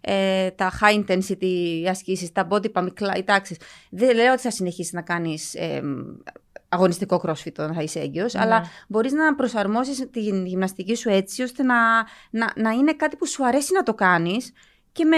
ε, 0.00 0.25
τα 0.54 0.72
high 0.80 1.04
intensity 1.04 1.84
ασκήσεις, 1.88 2.32
τα 2.32 2.48
body 2.50 2.72
pump, 2.72 2.86
οι 2.86 2.90
κλα- 2.92 3.16
οι 3.16 3.24
τάξεις. 3.24 3.56
Δεν 3.90 4.14
λέω 4.16 4.32
ότι 4.32 4.40
θα 4.42 4.50
συνεχίσεις 4.50 4.92
να 4.92 5.02
κάνεις... 5.02 5.54
ε, 5.54 5.82
αγωνιστικό 6.68 7.20
crossfit 7.24 7.52
όταν 7.52 7.74
θα 7.74 7.82
είσαι 7.82 8.00
έγκυος, 8.00 8.34
Ναι. 8.34 8.40
αλλά 8.40 8.64
μπορείς 8.88 9.12
να 9.12 9.34
προσαρμόσεις 9.34 10.08
τη 10.10 10.20
γυμναστική 10.20 10.94
σου 10.94 11.08
έτσι 11.08 11.42
ώστε 11.42 11.62
να, 11.62 11.76
να, 12.30 12.52
να 12.56 12.70
είναι 12.70 12.92
κάτι 12.94 13.16
που 13.16 13.26
σου 13.26 13.46
αρέσει 13.46 13.72
να 13.72 13.82
το 13.82 13.94
κάνεις 13.94 14.52
και 14.92 15.04
με, 15.04 15.16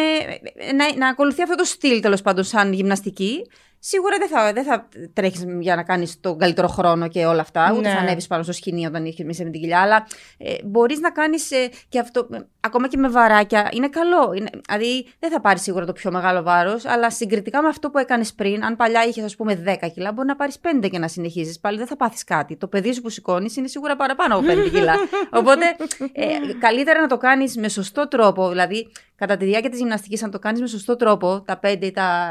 να, 0.76 0.96
να 0.96 1.08
ακολουθεί 1.08 1.42
αυτό 1.42 1.54
το 1.54 1.64
στυλ 1.64 2.00
τέλος 2.00 2.22
πάντων 2.22 2.44
σαν 2.44 2.72
γυμναστική. 2.72 3.46
Σίγουρα 3.78 4.16
δεν 4.18 4.28
θα, 4.28 4.52
δεν 4.52 4.64
θα 4.64 4.88
τρέχεις 5.12 5.44
για 5.60 5.76
να 5.76 5.82
κάνεις 5.82 6.20
τον 6.20 6.38
καλύτερο 6.38 6.68
χρόνο 6.68 7.08
και 7.08 7.26
όλα 7.26 7.40
αυτά, 7.40 7.72
ούτε 7.72 7.88
Ναι. 7.88 7.94
θα 7.94 8.00
ανέβεις 8.00 8.26
πάνω 8.26 8.42
στο 8.42 8.52
σκηνή 8.52 8.86
όταν 8.86 9.04
είσαι 9.04 9.24
με 9.24 9.32
την 9.50 9.60
κοιλιά, 9.60 9.80
αλλά 9.80 10.06
ε, 10.38 10.54
μπορείς 10.64 11.00
να 11.00 11.10
κάνεις 11.10 11.50
ε, 11.50 11.70
και 11.88 11.98
αυτό, 11.98 12.28
ε, 12.32 12.38
ακόμα 12.60 12.88
και 12.88 12.96
με 12.96 13.08
βαράκια, 13.08 13.68
είναι 13.72 13.88
καλό. 13.88 14.32
Είναι, 14.34 14.48
δηλαδή 14.68 15.06
δεν 15.18 15.30
θα 15.30 15.40
πάρεις 15.40 15.62
σίγουρα 15.62 15.84
το 15.84 15.92
πιο 15.92 16.10
μεγάλο 16.10 16.42
βάρος, 16.42 16.84
αλλά 16.84 17.10
συγκριτικά 17.10 17.62
με 17.62 17.68
αυτό 17.68 17.90
που 17.90 17.98
έκανες 17.98 18.34
πριν, 18.34 18.64
αν 18.64 18.76
παλιά 18.76 19.04
είχες 19.04 19.24
ας 19.24 19.36
πούμε 19.36 19.54
10 19.54 19.88
κιλά, 19.94 20.12
μπορεί 20.12 20.28
να 20.28 20.36
πάρεις 20.36 20.58
5 20.82 20.88
και 20.90 20.98
να 20.98 21.08
συνεχίζεις. 21.08 21.60
Πάλι 21.60 21.78
δεν 21.78 21.86
θα 21.86 21.96
πάθεις 21.96 22.24
κάτι. 22.24 22.56
Το 22.56 22.66
παιδί 22.66 22.92
σου 22.92 23.00
που 23.00 23.08
σηκώνεις 23.08 23.56
είναι 23.56 23.68
σίγουρα 23.68 23.96
παραπάνω 23.96 24.36
από 24.36 24.46
5 24.66 24.70
κιλά. 24.70 24.94
Οπότε 25.40 25.64
ε, 26.12 26.24
καλύτερα 26.58 27.00
να 27.00 27.06
το 27.06 27.16
κάνεις 27.16 27.56
με 27.56 27.68
σωστό 27.68 28.08
τρόπο, 28.08 28.48
δηλαδή 28.48 28.88
κατά 29.16 29.36
τη 29.36 29.44
διάρκεια 29.44 29.70
της 29.70 29.78
γυμναστικής, 29.78 30.22
αν 30.22 30.30
το 30.30 30.38
κάνεις 30.38 30.60
με 30.60 30.66
σωστό 30.66 30.96
τρόπο, 30.96 31.42
τα 31.46 31.60
5 31.62 31.76
ή 31.80 31.90
τα 31.90 32.30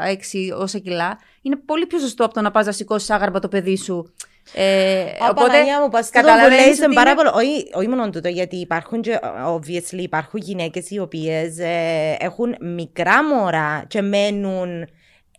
6 0.52 0.58
όσα 0.58 0.78
κιλά, 0.78 1.18
είναι 1.42 1.56
πολύ 1.56 1.86
πιο 1.86 1.98
σωστό 1.98 2.24
από 2.24 2.34
το 2.34 2.40
να 2.40 2.50
πας 2.50 2.66
να 2.66 2.72
σηκώσεις 2.72 3.10
άγαρμα 3.10 3.38
το 3.38 3.48
παιδί 3.48 3.76
σου. 3.76 4.12
Ε, 4.54 5.02
Ω, 5.30 5.34
Παναγία 5.34 5.80
μου, 5.80 5.88
πας 5.88 6.06
τούτο 6.06 6.20
που 6.20 6.26
καταλαβαίνεις 6.26 6.64
λέεις 6.64 6.76
ότι 6.76 6.84
είναι 6.84 6.94
πάρα 6.94 7.10
είναι- 7.10 7.22
πολύ. 7.30 7.46
Όχι, 7.50 7.70
όχι 7.74 7.88
μόνο 7.88 8.10
τούτο, 8.10 8.28
γιατί 8.28 8.56
υπάρχουν 8.56 9.00
και, 9.00 9.18
obviously, 9.48 9.98
υπάρχουν 9.98 10.40
γυναίκες 10.40 10.90
οι 10.90 10.98
οποίες 10.98 11.58
ε, 11.58 12.16
έχουν 12.20 12.56
μικρά 12.60 13.24
μωρά 13.24 13.84
και 13.88 14.02
μένουν 14.02 14.88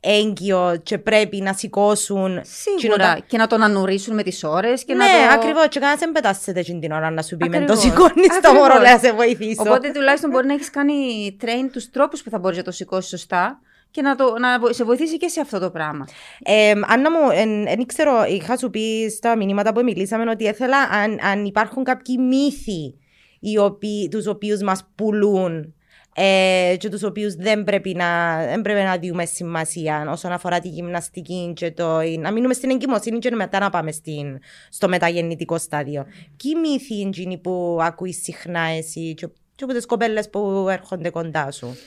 έγκυο 0.02 0.80
και 0.84 0.98
πρέπει 0.98 1.42
να 1.42 1.54
σηκώσουν. 1.54 2.40
Σίγουρα. 2.44 2.80
κοινότα- 2.82 3.20
Και 3.28 3.38
να 3.38 3.48
τον 3.48 3.64
ανουρίσουν 3.64 4.14
με 4.16 4.24
τις 4.24 4.44
ώρες 4.44 4.84
και 4.84 4.94
ναι, 4.94 5.04
να 5.06 5.10
το... 5.12 5.34
ακριβώς. 5.40 5.68
Και 5.68 5.80
κανένας 5.80 6.00
δεν 6.00 6.12
πετάσσεται 6.12 6.60
εκείνη 6.60 6.80
την 6.80 6.92
ώρα 6.92 7.10
να 7.10 7.22
σου 7.22 7.38
πει 7.38 7.50
με 7.50 7.58
το 7.58 7.74
Ακριβώς. 7.74 7.84
σηκώνεις 7.84 8.28
το 8.28 8.34
Ακριβώς. 8.36 8.58
μωρό, 8.68 8.80
λέει, 8.82 8.92
να 8.94 9.00
σε 9.00 9.12
βοηθήσω. 9.14 9.62
Οπότε 9.62 9.92
τουλάχιστον 9.92 10.30
μπορεί 10.30 10.48
να 10.48 10.54
έχεις 10.54 10.70
κάνει 10.70 10.94
train 11.42 11.70
τους 11.72 11.90
τρόπους 11.90 12.24
που 12.24 12.30
θα 12.30 12.40
μπορείς 12.40 12.58
να 12.58 12.64
το 12.64 12.72
σηκώσεις 12.72 13.10
σωστά 13.10 13.60
και 13.92 14.02
να, 14.02 14.16
το, 14.16 14.36
να 14.40 14.60
βο- 14.60 14.74
σε 14.74 14.84
βοηθήσει 14.84 15.18
και 15.18 15.28
σε 15.28 15.40
αυτό 15.42 15.60
το 15.60 15.72
πράγμα. 15.72 16.08
Ε, 16.44 16.74
Άννα 16.88 17.12
μου, 17.12 17.28
δεν 17.66 17.86
ξέρω, 17.86 18.26
είχα 18.26 18.58
σου 18.58 18.70
πει 18.70 19.10
στα 19.10 19.38
μηνύματα 19.38 19.74
που 19.74 19.84
μιλήσαμε 19.84 20.30
ότι 20.30 20.44
ήθελα 20.44 20.78
αν, 20.78 21.20
αν 21.22 21.46
υπάρχουν 21.46 21.84
κάποιοι 21.84 22.16
μύθοι 22.20 22.96
οι 23.40 23.58
οποίοι, 23.58 24.08
τους 24.08 24.28
οποίους 24.28 24.62
μας 24.62 24.90
πουλούν 24.96 25.74
ε, 26.16 26.76
και 26.78 26.90
τους 26.90 27.04
οποίους 27.04 27.36
δεν 27.36 27.64
πρέπει, 27.64 27.94
να, 27.94 28.38
δεν 28.46 28.62
πρέπει 28.62 28.82
να 28.82 29.00
δούμε 29.00 29.26
σημασία 29.26 30.08
όσον 30.10 30.32
αφορά 30.32 30.60
τη 30.60 30.68
γυμναστική 30.68 31.54
και 31.56 31.72
το, 31.72 32.00
να 32.20 32.32
μείνουμε 32.32 32.54
στην 32.54 32.70
εγκυμοσύνη 32.70 33.20
και 33.20 33.32
μετά 33.32 33.60
να 33.60 33.70
πάμε 33.70 33.92
στην, 33.92 34.40
στο 34.70 34.88
μεταγεννητικό 34.88 35.58
στάδιο. 35.58 36.06
Ποιοι 36.38 36.52
μύθοι 36.62 37.00
είναι 37.00 37.08
εκείνοι 37.08 37.38
που 37.38 37.78
ακούεις 37.82 38.22
συχνά 38.24 38.62
εσύ 38.62 39.14
και, 39.14 39.28
και 39.56 39.64
από 39.64 39.74
τις 39.74 39.86
κοπέλες 39.86 40.30
που 40.30 40.68
έρχονται 40.70 41.10
κοντά 41.10 41.52
σου; 41.52 41.78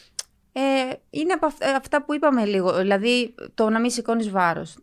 Ε, 0.53 0.61
είναι 1.11 1.33
από 1.33 1.47
αυ- 1.47 1.63
ε, 1.63 1.71
αυτά 1.71 2.03
που 2.05 2.15
είπαμε 2.15 2.45
λίγο, 2.45 2.73
δηλαδή 2.73 3.35
το 3.55 3.71
να 3.71 3.81
μην 3.81 3.91
σηκώνεις 3.91 4.31
βάρος. 4.31 4.77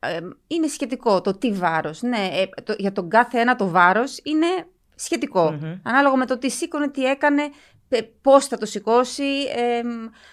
Ε, 0.00 0.08
ε, 0.16 0.18
είναι 0.46 0.66
σχετικό 0.66 1.20
το 1.20 1.38
τι 1.38 1.52
βάρος. 1.52 2.02
Ναι, 2.02 2.16
ε, 2.32 2.62
το- 2.62 2.74
για 2.78 2.92
τον 2.92 3.08
κάθε 3.08 3.38
ένα 3.40 3.56
το 3.56 3.68
βάρος 3.68 4.18
είναι 4.24 4.46
σχετικό. 4.94 5.50
Μμμ. 5.50 5.74
Ανάλογα 5.82 6.16
με 6.16 6.26
το 6.26 6.38
τι 6.38 6.50
σήκωνε, 6.50 6.88
τι 6.88 7.04
έκανε, 7.04 7.42
πε- 7.88 8.08
πώς 8.22 8.46
θα 8.46 8.58
το 8.58 8.66
σηκώσει. 8.66 9.24
ε, 9.56 9.80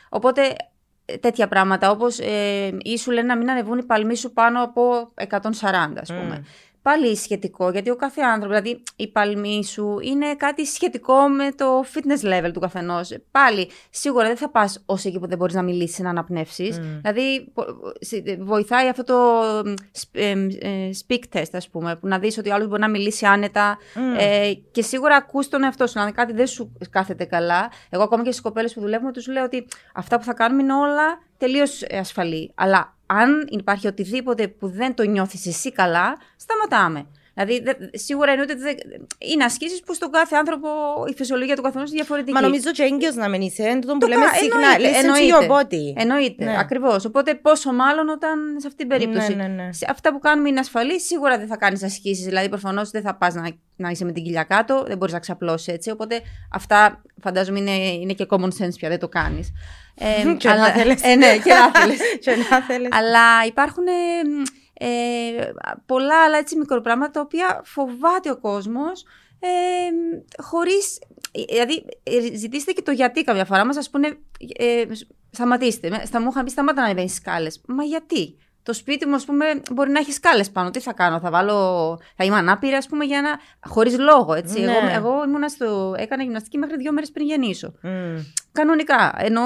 οπότε 0.10 0.56
ε, 1.06 1.18
τέτοια 1.18 1.48
πράγματα 1.48 1.92
όπως 1.92 2.20
ε, 2.20 2.78
ή 2.84 2.98
σου 2.98 3.12
λένε 3.12 3.28
να 3.28 3.38
μην 3.38 3.50
ανεβούν 3.52 3.78
οι 3.78 3.84
παλμοί 3.84 4.16
σου 4.16 4.34
πάνω 4.34 4.64
από 4.64 5.12
140 5.30 6.00
ας 6.02 6.08
πούμε. 6.08 6.38
Μμ. 6.40 6.44
Πάλι 6.82 7.16
σχετικό, 7.16 7.70
γιατί 7.70 7.90
ο 7.90 7.96
κάθε 7.96 8.22
άνθρωπο, 8.22 8.48
δηλαδή 8.48 8.84
η 8.96 9.08
παλμή 9.12 9.66
σου 9.66 9.98
είναι 10.02 10.36
κάτι 10.36 10.66
σχετικό 10.66 11.28
με 11.28 11.52
το 11.52 11.84
fitness 11.94 12.26
level 12.28 12.52
του 12.54 12.60
καθενός. 12.60 13.18
Πάλι, 13.32 13.70
σίγουρα 13.90 14.28
δεν 14.28 14.38
θα 14.38 14.50
πας 14.50 14.84
ως 14.86 15.06
εκεί 15.06 15.20
που 15.20 15.28
δεν 15.28 15.38
μπορείς 15.38 15.56
να 15.56 15.62
μιλήσεις, 15.62 16.00
να 16.00 16.10
αναπνεύσεις. 16.10 16.80
Μμ. 16.80 17.00
Δηλαδή, 17.02 17.50
πο- 17.54 17.66
σε- 18.00 18.38
βοηθάει 18.40 18.88
αυτό 18.88 19.04
το 19.04 19.16
σ- 19.92 20.16
ε, 20.18 20.30
ε, 20.62 20.90
speak 21.08 21.38
test, 21.38 21.50
ας 21.54 21.70
πούμε, 21.70 21.96
που 21.96 22.08
να 22.08 22.20
δεις 22.20 22.38
ότι 22.38 22.50
ο 22.50 22.54
άλλος 22.54 22.68
μπορεί 22.68 22.82
να 22.82 22.90
μιλήσει 22.90 23.26
άνετα. 23.26 23.78
Μμ. 23.96 24.16
Ε, 24.20 24.54
και 24.72 24.82
σίγουρα 24.82 25.16
ακούς 25.16 25.48
τον 25.48 25.64
εαυτό 25.64 25.88
σου. 25.88 26.00
Αν 26.00 26.14
κάτι 26.14 26.34
δεν 26.34 26.48
σου 26.48 26.72
κάθεται 26.90 27.26
καλά, 27.26 27.72
εγώ 27.90 28.04
ακόμα 28.04 28.24
και 28.24 28.30
στις 28.32 28.42
κοπέλες 28.44 28.74
που 28.74 28.80
δουλεύουμε, 28.80 29.12
τους 29.12 29.28
λέω 29.28 29.44
ότι 29.44 29.68
αυτά 29.96 30.18
που 30.18 30.24
θα 30.24 30.34
κάνουμε 30.34 30.62
είναι 30.64 30.74
όλα 30.74 31.20
τελείως 31.42 31.84
ασφαλή. 31.92 32.52
Αλλά 32.56 32.98
αν 33.06 33.48
υπάρχει 33.50 33.88
οτιδήποτε 33.88 34.48
που 34.48 34.68
δεν 34.68 34.96
το 34.96 35.04
νιώθεις 35.04 35.46
εσύ 35.46 35.72
καλά, 35.72 36.18
σταματάμε. 36.36 37.06
Δηλαδή, 37.34 37.62
δε- 37.64 37.98
σίγουρα 37.98 38.32
είναι 38.32 38.42
ότι 38.42 38.56
δεν- 38.56 38.78
είναι 39.18 39.44
ασκήσεις 39.44 39.80
που 39.86 39.94
στον 39.94 40.12
κάθε 40.12 40.36
άνθρωπο 40.36 40.70
η 41.10 41.14
φυσιολογία 41.14 41.56
του 41.56 41.62
καθενός 41.62 41.88
είναι 41.88 41.96
διαφορετική. 41.98 42.32
Μα 42.34 42.42
νομίζω 42.42 42.72
και 42.72 42.84
έγκυος 42.84 43.16
να 43.16 43.30
μην 43.30 43.42
είσαι, 43.42 43.64
είναι 43.64 43.80
τούτο 43.80 43.94
που 43.94 44.00
Το 44.00 44.08
λέμε 44.08 44.26
κα- 44.26 44.34
συχνά, 44.34 44.68
εννοείται, 44.76 44.90
listen 44.90 45.02
to 45.02 45.06
εννοείται. 45.06 45.48
your 45.48 45.52
body. 45.52 46.02
Εννοείται, 46.02 46.44
Ναι. 46.46 46.56
ακριβώς. 46.60 47.06
Οπότε, 47.06 47.36
πόσο 47.36 47.74
μάλλον 47.74 48.10
όταν 48.10 48.40
σε 48.58 48.68
αυτή 48.68 48.80
την 48.80 48.88
περίπτωση. 48.88 49.36
Ναι, 49.36 49.48
ναι, 49.48 49.64
ναι. 49.64 49.74
Σε 49.74 49.86
αυτά 49.90 50.12
που 50.12 50.20
κάνουμε 50.20 50.50
είναι 50.50 50.60
ασφαλή. 50.60 51.00
Σίγουρα 51.00 51.38
δεν 51.38 51.48
θα 51.48 51.58
κάνεις 51.58 51.84
ασκήσεις. 51.84 52.26
Δηλαδή, 52.26 52.50
προφανώς 52.50 52.90
δεν 52.92 53.02
θα 53.02 53.16
πας 53.16 53.34
να, 53.34 53.50
να 53.76 53.90
είσαι 53.90 54.06
με 54.06 54.12
την 54.12 54.24
κοιλιά 54.24 54.44
κάτω, 54.44 54.84
δεν 54.88 54.98
μπορείς 54.98 55.14
να 55.14 55.20
ξαπλώσεις 55.20 55.68
έτσι. 55.74 55.90
Οπότε, 55.92 56.22
αυτά 56.52 57.02
φαντάζομαι 57.22 57.60
είναι, 57.60 57.76
είναι 57.76 58.14
και 58.14 58.26
common 58.30 58.50
sense 58.64 58.76
πια, 58.78 58.90
δεν 58.90 59.00
το 59.00 59.08
κάνεις. 59.10 59.52
Ε, 59.96 60.34
Και 60.38 60.48
να 60.48 60.66
θέλεις. 60.68 61.04
Ε, 61.04 61.16
ναι, 61.16 61.38
και 61.38 61.54
να 61.54 61.72
θέλεις. 61.80 62.00
Και 62.22 62.32
να 62.50 62.62
θέλεις. 62.62 62.88
Αλλά 62.92 63.46
υπάρχουν 63.48 63.88
ε, 63.88 63.92
ε, 64.84 65.52
πολλά 65.86 66.24
άλλα 66.24 66.38
έτσι 66.38 66.58
μικροπράγματα 66.58 67.12
τα 67.12 67.20
οποία 67.22 67.62
φοβάται 67.66 68.32
ο 68.32 68.38
κόσμος 68.40 69.04
ε, 69.40 69.48
χωρίς, 70.42 71.00
δηλαδή 71.50 71.86
ε, 72.04 72.36
ζητήστε 72.36 72.72
και 72.72 72.82
το 72.82 72.92
γιατί 72.92 73.24
καμιά 73.24 73.46
φορά 73.46 73.66
μας 73.66 73.78
ας 73.78 73.90
πούνε 73.90 74.18
ε, 74.58 74.84
σταματήστε, 75.32 75.90
με- 75.90 76.06
στα, 76.06 76.22
μου 76.22 76.28
είχαν 76.32 76.44
πει 76.46 76.52
σταμάτα 76.52 76.80
να 76.80 76.86
ανεβαίνεις 76.86 77.14
σκάλες. 77.14 77.62
Μα 77.68 77.84
γιατί; 77.84 78.38
Το 78.64 78.74
σπίτι 78.74 79.06
μου, 79.08 79.16
ας 79.16 79.26
πούμε, 79.26 79.46
μπορεί 79.72 79.90
να 79.92 80.00
έχεις 80.00 80.16
σκάλες 80.16 80.52
πάνω. 80.52 80.70
Τι 80.70 80.80
θα 80.80 80.94
κάνω, 80.94 81.20
θα 81.20 81.30
βάλω. 81.30 82.00
Θα 82.16 82.24
είμαι 82.24 82.36
ανάπηρη, 82.36 82.74
ας 82.74 82.88
πούμε, 82.88 83.06
για 83.06 83.22
να. 83.22 83.30
χωρίς 83.70 83.98
λόγο, 84.00 84.34
έτσι. 84.34 84.60
Ναι. 84.62 84.72
Εγώ, 84.72 84.88
εγώ 84.94 85.24
ήμουνα 85.28 85.48
στο. 85.48 85.94
Έκανα 85.98 86.24
γυμναστική 86.24 86.58
μέχρι 86.58 86.78
δύο 86.78 86.92
μέρες 86.92 87.12
πριν 87.12 87.26
γεννήσω. 87.26 87.74
Μμ. 87.82 88.18
Κανονικά. 88.52 89.14
Ενώ 89.18 89.42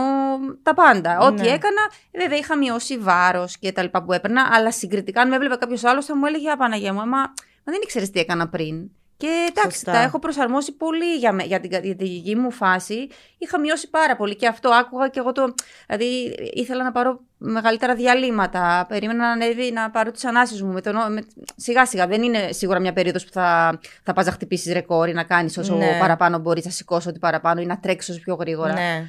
τα 0.63 0.73
πάντα. 0.73 1.19
Ό,τι 1.19 1.41
Ναι. 1.41 1.47
έκανα, 1.47 1.81
βέβαια 2.13 2.37
είχα 2.37 2.57
μειώσει 2.57 2.97
βάρος 2.97 3.57
και 3.57 3.71
τα 3.71 3.81
λοιπά 3.81 4.03
που 4.03 4.13
έπαιρνα, 4.13 4.49
αλλά 4.51 4.71
συγκριτικά, 4.71 5.21
αν 5.21 5.27
με 5.29 5.35
έβλεπε 5.35 5.55
κάποιος 5.55 5.83
άλλος, 5.83 6.05
θα 6.05 6.15
μου 6.17 6.25
έλεγε 6.25 6.49
Απαναγία 6.49 6.93
μου, 6.93 6.99
μα, 6.99 7.05
μα 7.05 7.33
δεν 7.63 7.79
ήξερες 7.83 8.09
τι 8.09 8.19
έκανα 8.19 8.47
πριν. 8.49 8.89
Και 9.17 9.47
εντάξει, 9.49 9.71
Σωστά. 9.77 9.91
τα 9.91 10.01
έχω 10.01 10.19
προσαρμόσει 10.19 10.71
πολύ 10.71 11.15
για, 11.15 11.31
με, 11.31 11.43
για, 11.43 11.59
την, 11.59 11.69
για 11.71 11.79
την 11.95 12.05
υγιή 12.05 12.35
μου 12.37 12.51
φάση. 12.51 13.07
Είχα 13.37 13.59
μειώσει 13.59 13.89
πάρα 13.89 14.15
πολύ 14.15 14.35
και 14.35 14.47
αυτό 14.47 14.69
άκουγα 14.69 15.07
και 15.07 15.19
εγώ 15.19 15.31
το. 15.31 15.53
Δηλαδή 15.87 16.35
ήθελα 16.53 16.83
να 16.83 16.91
πάρω 16.91 17.19
μεγαλύτερα 17.37 17.95
διαλύματα. 17.95 18.85
Περίμενα 18.89 19.19
να 19.25 19.31
ανέβει 19.31 19.71
να 19.71 19.89
πάρω 19.91 20.11
τις 20.11 20.25
ανάσες 20.25 20.61
μου. 20.61 20.71
Με 20.71 20.81
το, 20.81 20.91
νο- 20.91 21.09
με, 21.09 21.25
σιγά 21.55 21.85
σιγά. 21.85 22.07
Δεν 22.07 22.23
είναι 22.23 22.51
σίγουρα 22.51 22.79
μια 22.79 22.93
περίοδος 22.93 23.25
που 23.25 23.31
θα, 23.31 23.79
θα 24.03 24.13
πας 24.13 24.25
να 24.25 24.31
χτυπήσεις 24.31 24.73
ρεκόρ 24.73 25.09
ή 25.09 25.13
να 25.13 25.23
κάνεις 25.23 25.57
όσο 25.57 25.75
Ναι. 25.75 25.97
παραπάνω 25.99 26.37
μπορείς, 26.39 26.65
να 26.65 26.71
σηκώσει 26.71 27.09
ό,τι 27.09 27.19
παραπάνω 27.19 27.61
ή 27.61 27.65
να 27.65 27.79
τρέξει 27.79 28.11
όσο 28.11 28.19
πιο 28.19 28.35
γρήγορα. 28.35 28.73
Ναι. 28.73 29.05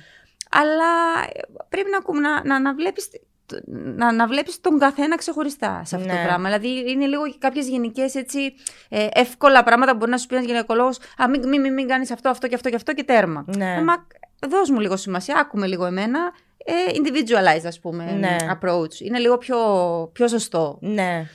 Αλλά 0.50 0.90
ε, 1.32 1.40
πρέπει 1.68 1.90
να, 1.90 1.96
ακούμε- 1.98 2.20
να, 2.20 2.44
να, 2.44 2.60
να 2.60 2.74
βλέπεις 2.74 3.08
να, 3.96 4.12
να 4.12 4.26
βλέπεις 4.26 4.60
τον 4.60 4.78
καθένα 4.78 5.16
ξεχωριστά 5.16 5.82
σε 5.84 5.96
αυτό 5.96 6.08
Ναι. 6.08 6.14
το 6.14 6.22
πράγμα. 6.26 6.44
Δηλαδή 6.48 6.90
είναι 6.90 7.06
λίγο 7.06 7.22
κάποιες 7.38 7.68
γενικές 7.68 8.14
έτσι 8.14 8.54
ε, 8.88 9.06
εύκολα 9.12 9.62
πράγματα 9.62 9.90
που 9.92 9.96
μπορεί 9.98 10.10
να 10.10 10.18
σου 10.18 10.26
πει 10.26 10.34
ένας 10.34 10.46
γυναικολόγος. 10.46 10.98
Α, 11.16 11.28
μην, 11.28 11.48
μην, 11.48 11.60
μην, 11.60 11.72
μην 11.72 11.88
κάνεις 11.88 12.10
αυτό, 12.10 12.28
αυτό 12.28 12.46
και 12.48 12.54
αυτό 12.54 12.68
και 12.68 12.76
αυτό 12.76 12.94
και 12.94 13.04
τέρμα. 13.04 13.44
Ναι. 13.56 13.74
Ε, 13.74 13.80
Μα 13.80 14.06
δώσ' 14.48 14.70
μου 14.70 14.80
λίγο 14.80 14.96
σημασία, 14.96 15.36
άκουμε 15.38 15.66
λίγο 15.66 15.84
εμένα. 15.84 16.20
Ε, 16.68 16.72
individualized, 16.92 17.66
ας 17.66 17.80
πούμε, 17.80 18.04
Ναι. 18.12 18.36
approach. 18.60 19.00
Είναι 19.00 19.18
λίγο 19.18 19.38
πιο, 19.38 19.58
πιο 20.12 20.28
σωστό. 20.28 20.78
Ναι. 20.80 21.26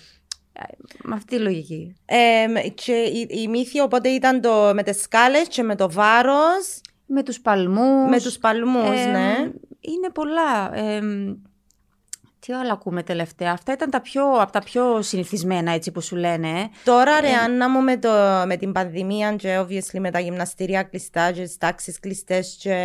Με 1.03 1.15
αυτή 1.15 1.35
τη 1.37 1.41
λογική. 1.41 1.95
Ε, 2.05 2.45
και 2.69 2.91
η, 2.93 3.27
η 3.29 3.47
μύθη 3.47 3.79
οπότε 3.79 4.09
ήταν 4.09 4.41
το, 4.41 4.71
με 4.73 4.83
τις 4.83 5.01
σκάλες 5.01 5.47
και 5.47 5.63
με 5.63 5.75
το 5.75 5.91
βάρος. 5.91 6.81
Με 7.05 7.23
τους 7.23 7.39
παλμούς. 7.41 8.09
Με 8.09 8.19
τους 8.19 8.37
παλμούς, 8.37 8.99
Ε, 8.99 9.05
ναι. 9.11 9.35
Είναι 9.79 10.09
πολλά. 10.13 10.75
Ε, 10.75 11.01
τι 12.51 12.57
άλλο 12.57 12.73
ακούμε 12.73 13.03
τελευταία. 13.03 13.51
Αυτά 13.51 13.73
ήταν 13.73 13.89
τα 13.89 14.01
πιο, 14.01 14.31
από 14.33 14.51
τα 14.51 14.59
πιο 14.59 15.01
συνηθισμένα 15.01 15.71
έτσι 15.71 15.91
που 15.91 16.01
σου 16.01 16.15
λένε. 16.15 16.69
Τώρα 16.83 17.17
Ε, 17.17 17.19
ρε 17.21 17.33
Άννα 17.33 17.69
μου 17.69 17.81
με, 17.81 17.97
το, 17.97 18.09
με 18.45 18.57
την 18.57 18.71
πανδημία 18.71 19.35
και 19.35 19.59
obviously 19.59 19.99
με 19.99 20.11
τα 20.11 20.19
γυμναστήρια 20.19 20.83
κλειστά 20.83 21.31
και 21.31 21.41
τις 21.41 21.57
τάξεις 21.57 21.99
κλειστές 21.99 22.57
και 22.59 22.75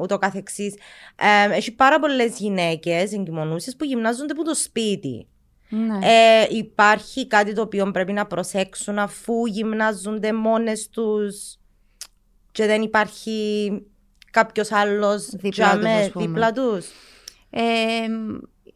ούτω 0.00 0.18
καθεξής 0.18 0.74
ε, 1.16 1.54
έχει 1.54 1.72
πάρα 1.72 2.00
πολλές 2.00 2.38
γυναίκες 2.38 3.12
εγκυμονούσες 3.12 3.76
που 3.76 3.84
γυμνάζονται 3.84 4.32
από 4.32 4.44
το 4.44 4.54
σπίτι. 4.54 5.28
Ναι. 5.68 5.98
Ε, 6.02 6.46
υπάρχει 6.50 7.26
κάτι 7.26 7.52
το 7.52 7.62
οποίο 7.62 7.90
πρέπει 7.90 8.12
να 8.12 8.26
προσέξουν 8.26 8.98
αφού 8.98 9.46
γυμνάζονται 9.46 10.32
μόνες 10.32 10.88
τους 10.88 11.56
και 12.52 12.66
δεν 12.66 12.82
υπάρχει 12.82 13.70
κάποιος 14.30 14.72
άλλος 14.72 15.24
Δίπλα 15.28 15.48
τους, 15.48 15.56
τζαμέ 15.58 15.90
ας 16.00 16.10
πούμε. 16.10 16.26
δίπλα 16.26 16.52
τους; 16.52 16.86
Ε, 17.50 17.60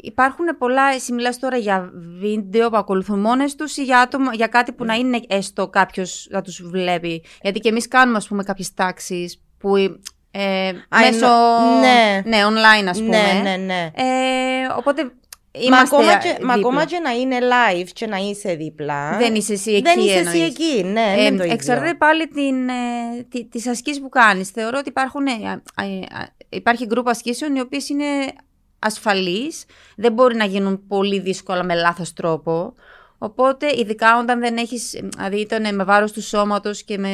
υπάρχουν 0.02 0.46
πολλά, 0.58 0.82
εσύ 0.94 1.12
μιλάς 1.12 1.38
τώρα 1.38 1.56
για 1.56 1.90
βίντεο 2.20 2.70
που 2.70 2.76
ακολουθούν 2.76 3.18
μόνες 3.20 3.54
τους 3.54 3.76
ή 3.76 3.82
για, 3.84 4.00
άτομα, 4.00 4.34
για 4.34 4.46
κάτι 4.46 4.72
που 4.72 4.84
να 4.84 4.94
είναι 4.94 5.20
έστω 5.28 5.68
κάποιος 5.68 6.26
να 6.30 6.42
τους 6.42 6.62
βλέπει. 6.62 7.24
Γιατί 7.42 7.60
και 7.60 7.68
εμείς 7.68 7.88
κάνουμε 7.88 8.16
ας 8.16 8.28
πούμε 8.28 8.42
κάποιες 8.42 8.74
τάξεις 8.74 9.42
που 9.58 9.76
ε, 10.30 10.68
Α, 10.68 10.98
μέσω 11.00 11.26
ναι. 11.80 12.22
ναι, 12.24 12.38
online 12.46 12.86
ας 12.88 12.98
πούμε. 12.98 13.16
Ναι, 13.32 13.40
ναι, 13.42 13.56
ναι. 13.56 13.90
Ε, 13.94 14.72
οπότε 14.76 15.02
Μα 15.04 15.64
είμαστε 15.64 15.96
ακόμα, 15.96 16.16
και, 16.18 16.28
μα 16.28 16.34
δίπλα. 16.34 16.52
ακόμα 16.54 16.84
και 16.84 16.98
να 16.98 17.10
είναι 17.10 17.36
live 17.40 17.88
και 17.92 18.06
να 18.06 18.16
είσαι 18.16 18.54
δίπλα. 18.54 19.16
Δεν 19.18 19.34
είσαι 19.34 19.52
εσύ 19.52 19.72
εκεί 19.72 19.82
Δεν 19.82 19.98
είσαι 19.98 20.18
εσύ 20.18 20.38
εννοείς. 20.38 20.42
εκεί, 20.48 20.82
ναι, 20.84 21.00
Ε, 21.00 21.14
δεν 21.14 21.26
είναι 21.26 21.36
το 21.36 21.42
ίδιο. 21.42 21.52
εξαρτάται 21.52 21.94
πάλι 21.94 22.28
την, 22.28 22.68
ε, 22.68 22.72
τι- 23.30 23.44
τις 23.48 23.66
ασκήσεις 23.66 24.00
που 24.00 24.08
κάνεις. 24.08 24.50
Θεωρώ 24.50 24.78
ότι 24.78 24.88
υπάρχουν, 24.88 25.26
ε, 25.26 25.30
α, 25.30 25.84
ε, 25.84 25.98
α, 25.98 26.28
υπάρχει 26.48 26.86
γκρουπ 26.86 27.08
ασκήσεων 27.08 27.54
οι 27.56 27.60
οποίες 27.60 27.88
είναι 27.88 28.04
ασφαλείς, 28.78 29.64
δεν 29.96 30.12
μπορεί 30.12 30.36
να 30.36 30.44
γίνουν 30.44 30.86
πολύ 30.86 31.20
δύσκολα 31.20 31.64
με 31.64 31.74
λάθος 31.74 32.12
τρόπο. 32.12 32.74
Οπότε, 33.18 33.66
ειδικά 33.78 34.18
όταν 34.18 34.40
δεν 34.40 34.56
έχεις, 34.56 34.94
ε, 34.94 35.08
δηλαδή 35.16 35.40
ήταν 35.40 35.74
με 35.74 35.84
βάρος 35.84 36.12
του 36.12 36.22
σώματος 36.22 36.82
και 36.82 36.98
με, 36.98 37.08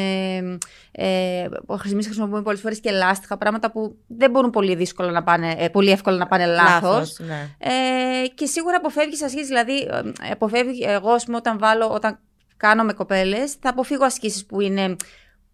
ε, 0.92 1.49
εμείς 1.90 2.06
χρησιμοποιούμε 2.06 2.42
πολλές 2.42 2.61
φορές 2.61 2.80
και 2.80 2.90
λάστιχα, 2.90 3.38
πράγματα 3.38 3.71
που 3.71 3.97
δεν 4.06 4.30
μπορούν 4.30 4.50
πολύ, 4.50 4.75
δύσκολα 4.75 5.11
να 5.11 5.23
πάνε, 5.23 5.54
ε, 5.59 5.68
πολύ 5.68 5.90
εύκολα 5.90 6.16
να 6.16 6.26
πάνε 6.26 6.47
λάθος. 6.47 7.18
ναι. 7.18 7.49
Ε, 7.59 8.26
και 8.35 8.47
σίγουρα 8.47 8.76
αποφεύγεις 8.76 9.23
ασκήσεις, 9.23 9.49
δηλαδή 9.49 9.78
ε, 9.78 10.30
αποφεύγει, 10.30 10.85
εγώ 10.87 11.11
ας 11.11 11.25
πούμε, 11.25 11.37
όταν 11.37 11.59
βάλω, 11.59 11.88
όταν 11.88 12.18
κάνω 12.56 12.85
με 12.85 12.92
κοπέλες, 12.92 13.52
θα 13.61 13.71
αποφύγω 13.71 14.04
ασκήσεις 14.04 14.47
που 14.47 14.61
είναι 14.61 14.97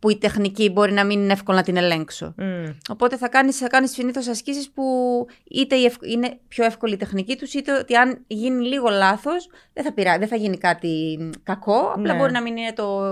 που 0.00 0.10
η 0.10 0.16
τεχνική 0.18 0.70
μπορεί 0.70 0.92
να 0.92 1.04
μην 1.04 1.20
είναι 1.22 1.32
εύκολο 1.32 1.56
να 1.56 1.62
την 1.62 1.76
ελέγξω. 1.76 2.34
Μμ. 2.36 2.64
Οπότε 2.88 3.16
θα 3.16 3.28
κάνεις, 3.28 3.56
θα 3.58 3.66
κάνεις 3.68 3.90
συνήθως 3.90 4.26
ασκήσεις 4.28 4.70
που 4.70 4.82
είτε 5.44 5.76
η 5.76 5.84
ευ- 5.84 6.06
είναι 6.06 6.38
πιο 6.48 6.64
εύκολη 6.64 6.94
η 6.94 6.96
τεχνική 6.96 7.36
τους, 7.36 7.54
είτε 7.54 7.78
ότι 7.78 7.96
αν 7.96 8.24
γίνει 8.26 8.66
λίγο 8.66 8.88
λάθος 8.88 9.48
δεν 9.72 9.84
θα, 9.84 9.92
πειρά, 9.92 10.18
δεν 10.18 10.28
θα 10.28 10.36
γίνει 10.36 10.58
κάτι 10.58 11.16
μ, 11.20 11.30
κακό, 11.42 11.92
απλά 11.96 12.12
Ναι. 12.12 12.18
μπορεί 12.18 12.32
να 12.32 12.42
μην 12.42 12.56
είναι 12.56 12.72
το 12.72 13.10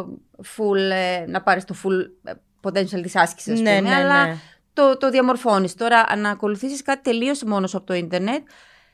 full, 0.56 0.76
ε, 0.92 1.24
να 1.26 1.42
πάρεις 1.42 1.64
το 1.64 1.74
full 1.84 2.28
ε, 2.30 2.32
potential 2.62 3.02
της 3.02 3.16
άσκησης, 3.16 3.52
ας 3.52 3.60
Ναι, 3.60 3.76
πούμε, 3.78 3.88
ναι, 3.88 3.94
αλλά 3.94 4.26
ναι. 4.26 4.36
το, 4.72 4.96
το 4.98 5.10
διαμορφώνεις. 5.10 5.74
Τώρα, 5.74 6.16
να 6.16 6.30
ακολουθήσεις 6.30 6.82
κάτι 6.82 7.02
τελείως 7.02 7.42
μόνος 7.42 7.74
από 7.74 7.86
το 7.86 7.94
ίντερνετ, 7.94 8.36
ε, 8.36 8.42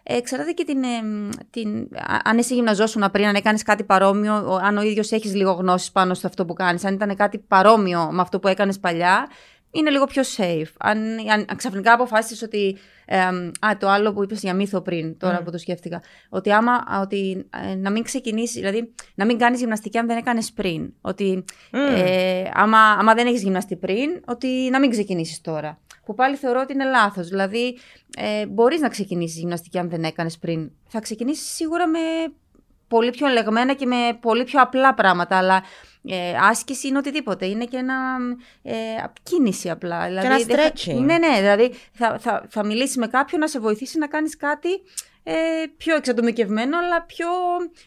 εξαρτάται 0.07 0.53
και 0.53 0.65
την, 0.65 0.83
ε, 0.85 1.03
μ, 1.03 1.29
την, 1.51 1.89
α- 1.95 2.19
αν 2.25 2.39
εσύ 2.39 2.55
γυμναζόσουν 2.55 3.11
πριν, 3.13 3.27
αν 3.27 3.35
έκανες 3.35 3.63
κάτι 3.63 3.85
παρόμοιο, 3.85 4.35
ο- 4.53 4.57
αν 4.63 4.77
ο 4.77 4.83
ίδιος 4.83 5.13
έχεις 5.13 5.35
λίγο 5.35 5.53
γνώσεις 5.53 5.93
πάνω 5.93 6.15
στο 6.15 6.27
αυτό 6.27 6.45
που 6.45 6.53
κάνεις, 6.53 6.85
αν 6.85 6.95
ήταν 6.95 7.17
κάτι 7.17 7.39
παρόμοιο 7.39 8.09
με 8.13 8.21
αυτό 8.21 8.39
που 8.39 8.49
έκανες 8.49 8.79
παλιά, 8.79 9.29
είναι 9.75 9.91
λίγο 9.91 10.05
πιο 10.05 10.23
safe. 10.37 10.73
Αν, 10.79 10.99
αν, 11.33 11.45
αν 11.49 11.57
ξαφνικά 11.57 11.93
αποφάσισες 11.93 12.43
ότι. 12.43 12.77
ε, 13.07 13.19
α, 13.19 13.77
το 13.79 13.89
άλλο 13.89 14.13
που 14.13 14.23
είπες 14.23 14.41
για 14.41 14.55
μύθο 14.55 14.81
πριν, 14.81 15.19
τώρα 15.19 15.41
Mm. 15.41 15.45
που 15.45 15.51
το 15.51 15.59
σκέφτηκα. 15.59 16.03
Ότι 16.29 16.53
άμα. 16.53 16.73
α, 16.73 17.01
Ότι, 17.03 17.47
ε, 17.71 17.75
να 17.75 17.91
μην 17.91 18.03
ξεκινήσεις, 18.03 18.55
δηλαδή 18.55 18.95
να 19.15 19.25
μην 19.25 19.39
κάνεις 19.39 19.61
γυμναστική 19.61 19.99
αν 19.99 20.07
δεν 20.07 20.17
έκανες 20.17 20.53
πριν. 20.53 20.93
Ότι 21.01 21.45
Μμ. 21.73 21.79
ε, 21.97 22.51
άμα, 22.55 22.79
άμα 22.79 23.15
δεν 23.15 23.27
έχεις 23.27 23.43
γυμναστεί 23.43 23.77
πριν, 23.77 24.21
ότι 24.27 24.49
να 24.71 24.79
μην 24.81 24.91
ξεκινήσεις 24.91 25.41
τώρα. 25.41 25.79
Που 26.05 26.15
πάλι 26.15 26.37
θεωρώ 26.37 26.61
ότι 26.61 26.73
είναι 26.73 26.85
λάθος. 26.85 27.29
Δηλαδή, 27.29 27.79
ε, 28.17 28.47
μπορείς 28.47 28.81
να 28.81 28.89
ξεκινήσεις 28.89 29.39
γυμναστική 29.39 29.79
αν 29.79 29.89
δεν 29.91 30.05
έκανες 30.05 30.39
πριν. 30.39 30.71
Θα 30.89 31.01
ξεκινήσεις 31.01 31.55
σίγουρα 31.55 31.87
με 31.89 31.99
πολύ 32.89 33.11
πιο 33.11 33.27
ελεγμένα 33.27 33.75
και 33.75 33.87
με 33.87 33.97
πολύ 34.21 34.45
πιο 34.45 34.61
απλά 34.61 34.95
πράγματα, 34.95 35.37
αλλά 35.37 35.63
ε, 36.09 36.35
άσκηση 36.41 36.89
είναι 36.89 36.99
οτιδήποτε. 36.99 37.47
Είναι 37.47 37.65
και 37.65 37.77
ένα 37.77 37.95
ε, 38.63 38.73
κίνηση 39.23 39.71
απλά. 39.71 40.07
Δηλαδή, 40.07 40.27
ένα 40.27 40.37
δεν 40.39 40.57
θα- 40.57 40.73
stretching. 40.73 40.95
ναι, 41.01 41.19
ναι, 41.19 41.37
δηλαδή 41.37 41.73
θα, 41.93 42.19
θα, 42.19 42.47
θα 42.49 42.65
μιλήσεις 42.65 42.97
με 42.97 43.07
κάποιον 43.07 43.41
να 43.41 43.49
σε 43.49 43.59
βοηθήσει 43.59 43.99
να 43.99 44.07
κάνεις 44.07 44.37
κάτι 44.37 44.69
ε, 45.23 45.33
πιο 45.77 45.97
εξατομικευμένο, 45.97 46.79
αλλά 46.79 47.03
πιο 47.03 47.27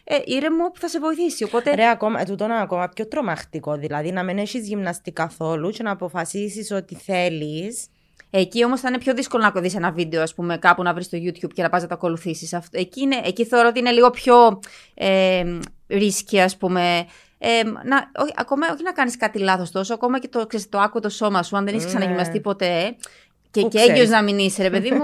ε, 0.03 0.17
ήρεμο 0.25 0.71
που 0.71 0.79
θα 0.79 0.87
σε 0.87 0.99
βοηθήσει. 0.99 1.43
Οπότε, 1.43 1.75
Ρε, 1.75 1.89
ακόμα, 1.89 2.21
ε, 2.21 2.23
τούτο 2.23 2.43
είναι 2.43 2.61
ακόμα 2.61 2.89
πιο 2.89 3.07
τρομακτικό. 3.07 3.77
Δηλαδή, 3.77 4.11
να 4.11 4.23
μην 4.23 4.37
έχεις 4.37 4.67
γυμναστεί 4.67 5.11
καθόλου 5.11 5.69
και 5.69 5.83
να 5.83 5.91
αποφασίσεις 5.91 6.71
ότι 6.71 6.95
θέλεις. 6.95 7.87
Εκεί 8.29 8.63
όμως 8.65 8.79
θα 8.79 8.87
είναι 8.87 8.97
πιο 8.97 9.13
δύσκολο 9.13 9.51
να 9.53 9.61
δει 9.61 9.71
ένα 9.75 9.91
βίντεο, 9.91 10.21
ας 10.21 10.33
πούμε, 10.33 10.57
κάπου 10.57 10.83
να 10.83 10.93
βρεις 10.93 11.05
στο 11.05 11.17
YouTube 11.21 11.53
και 11.53 11.61
να 11.61 11.69
πας 11.69 11.81
να 11.81 11.87
το 11.87 11.93
ακολουθήσεις. 11.93 12.53
Εκεί, 12.71 13.01
είναι, 13.01 13.21
εκεί 13.23 13.45
θεωρώ 13.45 13.67
ότι 13.67 13.79
είναι 13.79 13.91
λίγο 13.91 14.09
πιο 14.09 14.59
ε, 14.93 15.43
ρίσκι, 15.87 16.39
ας 16.39 16.57
πούμε. 16.57 17.05
Ε, 17.39 17.63
να, 17.63 18.11
όχι, 18.15 18.33
ακόμα 18.35 18.67
όχι 18.73 18.83
να 18.83 18.91
κάνεις 18.91 19.17
κάτι 19.17 19.39
λάθος 19.39 19.71
τόσο, 19.71 19.93
ακόμα 19.93 20.19
και 20.19 20.27
το, 20.27 20.47
ξέρεις, 20.47 20.69
το 20.69 20.79
άκου 20.79 20.99
το 20.99 21.09
σώμα 21.09 21.43
σου, 21.43 21.57
αν 21.57 21.65
δεν 21.65 21.73
έχεις 21.73 21.85
Ναι. 21.85 21.91
ξαναγυμναστεί 21.93 22.39
ποτέ. 22.39 22.95
Και, 23.51 23.61
Πού 23.61 23.67
και 23.67 23.77
ξέρεις. 23.77 23.95
έγκυος 23.95 24.09
να 24.09 24.23
μην 24.23 24.37
είσαι, 24.39 24.63
ρε 24.63 24.69
παιδί 24.69 24.91
μου, 24.91 25.03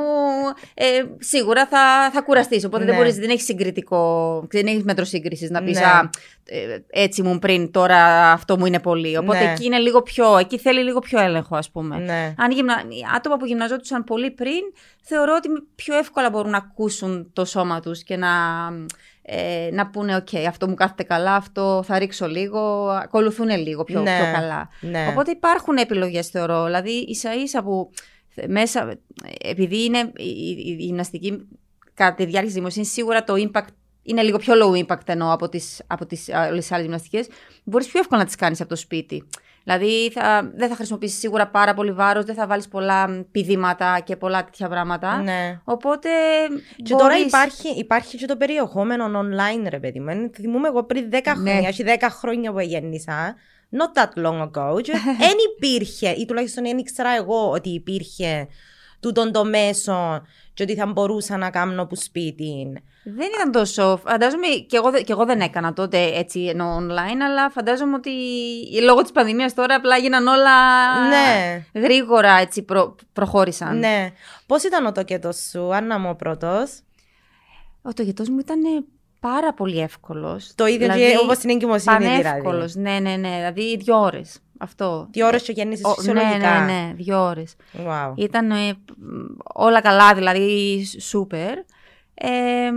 ε, 0.74 0.86
σίγουρα 1.20 1.68
θα, 1.68 2.10
θα 2.14 2.22
κουραστείς. 2.22 2.66
Οπότε 2.66 2.84
δεν, 2.86 2.94
Ναι. 2.94 3.00
μπορείς, 3.00 3.16
δεν 3.16 3.30
έχεις 3.30 3.44
συγκριτικό, 3.46 4.44
δεν 4.52 4.66
έχεις 4.68 4.84
μέτρο 4.84 5.06
σύγκρισης 5.06 5.50
να 5.50 5.64
πεις 5.64 5.80
Ναι. 5.80 5.86
Α, 5.86 6.10
ε, 6.46 6.84
έτσι 6.90 7.22
ήμουν 7.22 7.40
πριν, 7.40 7.72
τώρα 7.72 8.32
αυτό 8.32 8.58
μου 8.58 8.66
είναι 8.66 8.80
πολύ. 8.80 9.18
Οπότε 9.18 9.44
Ναι. 9.44 9.52
εκεί 9.52 9.66
είναι 9.66 9.78
λίγο 9.78 10.02
πιο, 10.02 10.38
εκεί 10.38 10.58
θέλει 10.60 10.84
λίγο 10.84 11.00
πιο 11.00 11.20
έλεγχο, 11.20 11.56
ας 11.56 11.70
πούμε. 11.72 11.98
Ναι. 11.98 12.34
Αν 12.38 12.52
γυμνα... 12.52 12.76
άτομα 13.16 13.38
που 13.38 13.46
γυμναζόντουσαν 13.46 14.04
πολύ 14.04 14.32
πριν, 14.32 14.62
θεωρώ 15.02 15.34
ότι 15.38 15.50
πιο 15.76 15.98
εύκολα 15.98 16.30
μπορούν 16.30 16.52
να 16.52 16.58
ακούσουν 16.58 17.30
το 17.34 17.46
σώμα 17.46 17.80
τους 17.80 18.04
και 18.04 18.18
να, 18.18 18.30
ε, 19.22 19.70
να 19.72 19.88
πούνε 19.90 20.16
«ΟΚ, 20.16 20.28
αυτό 20.48 20.68
μου 20.68 20.74
κάθεται 20.74 21.04
καλά, 21.04 21.36
αυτό 21.36 21.84
θα 21.88 22.00
ρίξω 22.00 22.28
λίγο», 22.28 22.88
ακολουθούν 22.90 23.50
λίγο 23.50 23.84
πιο, 23.84 24.02
Ναι. 24.02 24.16
πιο 24.22 24.32
καλά. 24.40 24.70
Ναι. 24.80 25.08
Οπότε 25.10 25.32
υπάρχουν 25.32 25.78
επιλογές 25.78 26.28
θεωρώ, 26.28 26.66
δηλαδή 26.66 26.92
ίσα 26.92 27.34
ίσα 27.34 27.64
που 27.64 27.92
μέσα, 28.48 28.94
επειδή 29.44 29.84
είναι 29.84 29.98
η, 30.18 30.28
η, 30.30 30.56
η 30.80 30.84
γυμναστική 30.84 31.48
κατά 31.94 32.14
τη 32.16 32.24
διάρκεια 32.24 32.44
της 32.46 32.54
δημοσίας, 32.54 32.88
σίγουρα 32.88 33.24
το 33.24 33.34
impact 33.38 33.68
είναι 34.04 34.22
λίγο 34.22 34.38
πιο 34.38 34.54
low 34.58 34.86
impact 34.86 35.06
εννοώ 35.08 35.32
από 35.32 35.50
τις, 35.50 35.82
από 35.88 36.06
τις 36.06 36.28
όλες 36.50 36.60
τις 36.60 36.72
άλλες 36.72 36.84
γυμναστικές, 36.84 37.28
μπορείς 37.64 37.88
πιο 37.88 38.00
εύκολα 38.00 38.20
να 38.20 38.26
τις 38.26 38.36
κάνεις 38.36 38.60
από 38.62 38.70
το 38.70 38.76
σπίτι. 38.76 39.28
Δηλαδή 39.64 40.12
θα, 40.12 40.52
δεν 40.56 40.70
θα 40.70 40.76
χρησιμοποιήσεις 40.76 41.20
σίγουρα 41.20 41.48
πάρα 41.48 41.74
πολύ 41.74 41.92
βάρος, 41.92 42.26
δεν 42.26 42.36
θα 42.36 42.48
βάλεις 42.48 42.68
πολλά 42.68 43.26
πηδήματα 43.32 44.00
και 44.04 44.16
πολλά 44.16 44.44
τέτοια 44.44 44.70
πράγματα. 44.70 45.22
ναι. 45.22 45.60
Οπότε 45.64 46.10
Και 46.84 46.94
τώρα 46.94 47.08
μπορείς- 47.08 47.26
υπάρχει, 47.28 47.68
υπάρχει 47.78 48.18
και 48.18 48.26
το 48.26 48.38
περιεχόμενο 48.38 49.06
online, 49.22 49.68
ρε 49.70 49.80
παιδί 49.80 50.00
μου. 50.00 50.10
Εν- 50.10 50.32
Θυμούμαι 50.34 50.68
εγώ 50.68 50.84
πριν 50.84 51.10
10 51.10 51.12
Ναι. 51.38 51.52
χρόνια, 51.52 51.68
έχει 51.68 51.84
10 51.84 52.10
χρόνια 52.10 52.52
που 52.52 52.60
γέννησα, 52.60 53.36
not 53.78 54.00
that 54.04 54.24
long 54.26 54.42
ago, 54.42 54.82
και 54.82 54.92
δεν 55.20 55.36
υπήρχε, 55.56 56.10
ή 56.10 56.26
τουλάχιστον 56.26 56.64
δεν 56.64 56.78
ήξερα 56.78 57.10
εγώ 57.16 57.50
ότι 57.52 57.70
υπήρχε 57.70 58.48
τούτον 59.00 59.32
το 59.32 59.46
μέσο 59.46 60.22
και 60.54 60.64
ότι 60.64 60.76
θα 60.76 60.86
μπορούσα 60.86 61.38
να 61.38 61.50
κάνω 61.50 61.86
που 61.86 61.96
σπίτι. 61.96 62.74
Δεν 63.04 63.28
ήταν 63.36 63.52
τόσο. 63.52 64.00
Φαντάζομαι 64.06 64.48
και 64.48 64.78
εγώ, 64.78 64.92
δε- 64.92 65.02
και 65.02 65.12
εγώ 65.12 65.26
δεν 65.26 65.42
έκανα 65.42 65.74
τότε 65.74 66.04
έτσι 66.18 66.40
ενώ 66.46 66.78
online, 66.78 67.22
αλλά 67.30 67.50
φαντάζομαι 67.50 67.96
ότι 67.96 68.12
λόγω 68.82 69.02
της 69.02 69.12
πανδημίας 69.12 69.54
τώρα 69.54 69.76
απλά 69.76 69.96
έγιναν 69.96 70.28
όλα 70.28 70.52
Ναι. 71.08 71.66
γρήγορα 71.74 72.34
έτσι 72.40 72.62
προ, 72.62 72.96
προχώρησαν. 73.14 73.78
Ναι. 73.80 74.12
Πώς 74.46 74.64
ήταν 74.64 74.86
ο 74.86 74.92
τοκέτος 74.92 75.38
σου, 75.52 75.74
Άννα 75.76 76.00
μου 76.00 76.10
ο 76.10 76.16
πρώτος; 76.16 76.80
Ο 77.82 77.94
τογετός 77.94 78.30
μου 78.30 78.40
ήταν 78.40 78.60
πάρα 79.32 79.54
πολύ 79.54 79.80
εύκολος. 79.80 80.52
Το 80.56 80.66
ίδιο 80.66 80.88
και 80.88 81.18
όπως 81.24 81.38
στην 81.38 81.50
εγκυμοσύνη 81.50 81.98
δηλαδή. 81.98 82.22
Πανεύκολος, 82.22 82.76
ναι, 82.76 83.00
ναι, 83.00 83.16
ναι. 83.16 83.30
Δηλαδή 83.36 83.78
δύο 83.78 84.00
ώρες. 84.00 84.40
Αυτό. 84.58 85.08
Τι 85.12 85.24
ώρες 85.24 85.44
και 85.44 85.52
γέννησες 85.52 85.86
Ο- 85.86 85.94
φυσιολογικά. 85.94 86.38
Ναι, 86.60 86.66
ναι, 86.66 86.72
ναι, 86.88 86.94
δύο 86.94 87.24
ώρες. 87.24 87.56
Wow. 87.88 88.14
Ήταν 88.16 88.52
ε, 88.52 88.74
όλα 89.54 89.82
καλά, 89.82 90.14
δηλαδή 90.14 90.84
σούπερ. 91.00 91.58
Ε, 92.14 92.72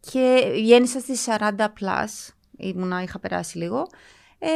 και 0.00 0.52
γέννησα 0.54 1.00
στις 1.00 1.26
40 1.28 1.64
plus, 1.80 2.32
ήμουνα, 2.56 3.02
είχα 3.02 3.18
περάσει 3.18 3.58
λίγο. 3.58 3.86
Ε, 4.42 4.48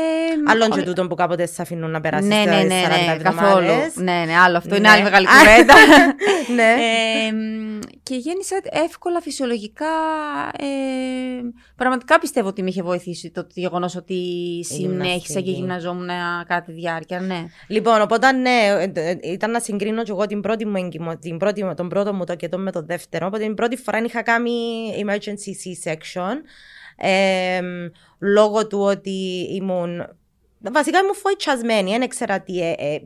Άλλον 0.50 0.72
ο- 0.72 0.76
και 0.76 0.82
τούτον 0.82 1.08
που 1.08 1.14
κάποτε 1.14 1.46
σε 1.46 1.62
αφήνουν 1.62 1.90
να 1.90 2.00
περάσεις 2.00 2.28
ναι, 2.28 2.36
ναι, 2.36 2.52
στις 2.56 2.64
ναι, 2.68 2.82
40 2.86 3.16
ναι, 3.16 3.22
καθόλου. 3.22 3.64
εβδομάδες. 3.66 3.96
Ναι, 3.96 4.22
ναι, 4.26 4.36
άλλο 4.44 4.56
αυτό 4.56 4.74
είναι 4.76 4.88
Ναι. 4.88 4.94
άλλη 4.94 5.02
μεγάλη 5.02 5.26
κουβέντα. 5.26 5.74
ναι. 6.56 6.62
Ε, 6.72 7.32
μ, 7.32 7.78
και 8.02 8.14
γέννησα 8.14 8.56
εύκολα, 8.84 9.20
φυσιολογικά. 9.20 9.86
Ε, 10.58 10.64
πραγματικά 11.76 12.18
πιστεύω 12.18 12.48
ότι 12.48 12.62
με 12.62 12.68
είχε 12.68 12.82
βοηθήσει 12.82 13.30
το 13.30 13.46
γεγονός 13.54 13.96
ότι 13.96 14.14
συνέχισα 14.64 15.10
και 15.10 15.10
γυμναστική. 15.22 15.50
γυμναζόμουν 15.50 16.08
κατά 16.46 16.62
τη 16.62 16.72
διάρκεια. 16.72 17.20
Ναι. 17.20 17.44
Λοιπόν, 17.68 18.00
οπότε 18.00 18.32
ναι, 18.32 18.50
ε, 18.94 19.00
ε, 19.10 19.18
ήταν 19.22 19.50
να 19.50 19.60
συγκρίνω 19.60 20.02
και 20.02 20.10
εγώ 20.10 20.26
την 20.26 20.40
πρώτη 20.40 20.66
μου 20.66 20.76
εγκυμο, 20.76 21.16
την 21.18 21.36
πρώτη, 21.38 21.72
τον 21.76 21.88
πρώτο 21.88 22.12
μου 22.14 22.24
τοκετό 22.24 22.58
με 22.58 22.72
τον 22.72 22.86
δεύτερο. 22.86 23.26
Οπότε 23.26 23.42
την 23.42 23.54
πρώτη 23.54 23.76
φορά 23.76 23.98
είχα 24.04 24.22
κάνει 24.22 24.50
emergency 25.04 25.50
C-section. 25.88 26.34
Ε, 26.96 27.60
λόγω 28.18 28.66
του 28.66 28.80
ότι 28.80 29.48
ήμουν. 29.50 30.16
Βασικά 30.72 30.98
ήμουν 30.98 31.14
φοητσιασμένη, 31.14 31.90
δεν 31.90 32.02
ήξερα 32.02 32.40
τι, 32.40 32.60
ε, 32.60 32.74
ε, 32.78 33.00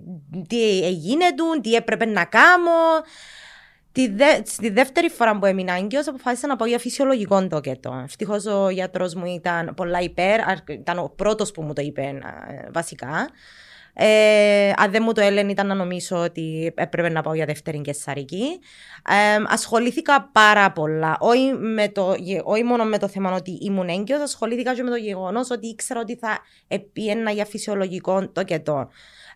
τι 0.46 0.84
έγινε, 0.84 1.24
τι 1.60 1.74
έπρεπε 1.74 2.04
να 2.04 2.24
κάνω. 2.24 2.70
Τη, 3.92 4.08
δε, 4.08 4.24
στη 4.44 4.70
δεύτερη 4.70 5.08
φορά 5.08 5.38
που 5.38 5.46
έμεινα 5.46 5.74
έγκυος 5.74 6.08
αποφάσισα 6.08 6.46
να 6.46 6.56
πάω 6.56 6.68
για 6.68 6.78
φυσιολογικό 6.78 7.46
τοκετό. 7.46 8.00
Ευτυχώς 8.04 8.46
ο 8.46 8.68
γιατρός 8.68 9.14
μου 9.14 9.26
ήταν 9.26 9.74
πολλά 9.76 10.00
υπέρ, 10.00 10.40
αρ- 10.40 10.70
ήταν 10.70 10.98
ο 10.98 11.12
πρώτος 11.16 11.50
που 11.50 11.62
μου 11.62 11.72
το 11.72 11.82
είπε 11.82 12.02
ε, 12.02 12.70
βασικά. 12.72 13.28
Ε, 14.00 14.72
αν 14.76 14.90
δεν 14.90 15.02
μου 15.04 15.12
το 15.12 15.20
έλεγε 15.20 15.50
ήταν 15.50 15.66
να 15.66 15.74
νομίζω 15.74 16.16
ότι 16.16 16.72
έπρεπε 16.76 17.08
να 17.08 17.22
πάω 17.22 17.34
για 17.34 17.44
δεύτερη 17.44 17.80
κεσαρική. 17.80 18.58
Ε, 19.08 19.42
ασχολήθηκα 19.46 20.28
πάρα 20.32 20.72
πολλά. 20.72 21.16
Όχι, 21.20 21.52
με 21.52 21.88
το, 21.88 22.14
γε- 22.18 22.42
όχι 22.44 22.62
μόνο 22.64 22.84
με 22.84 22.98
το 22.98 23.08
θέμα 23.08 23.32
ότι 23.32 23.58
ήμουν 23.60 23.88
έγκυος, 23.88 24.20
ασχολήθηκα 24.20 24.74
και 24.74 24.82
με 24.82 24.90
το 24.90 24.96
γεγονός 24.96 25.50
ότι 25.50 25.66
ήξερα 25.66 26.00
ότι 26.00 26.16
θα 26.16 26.38
επίαινα 26.68 27.30
για 27.30 27.44
φυσιολογικό 27.44 28.28
τοκετό. 28.28 28.88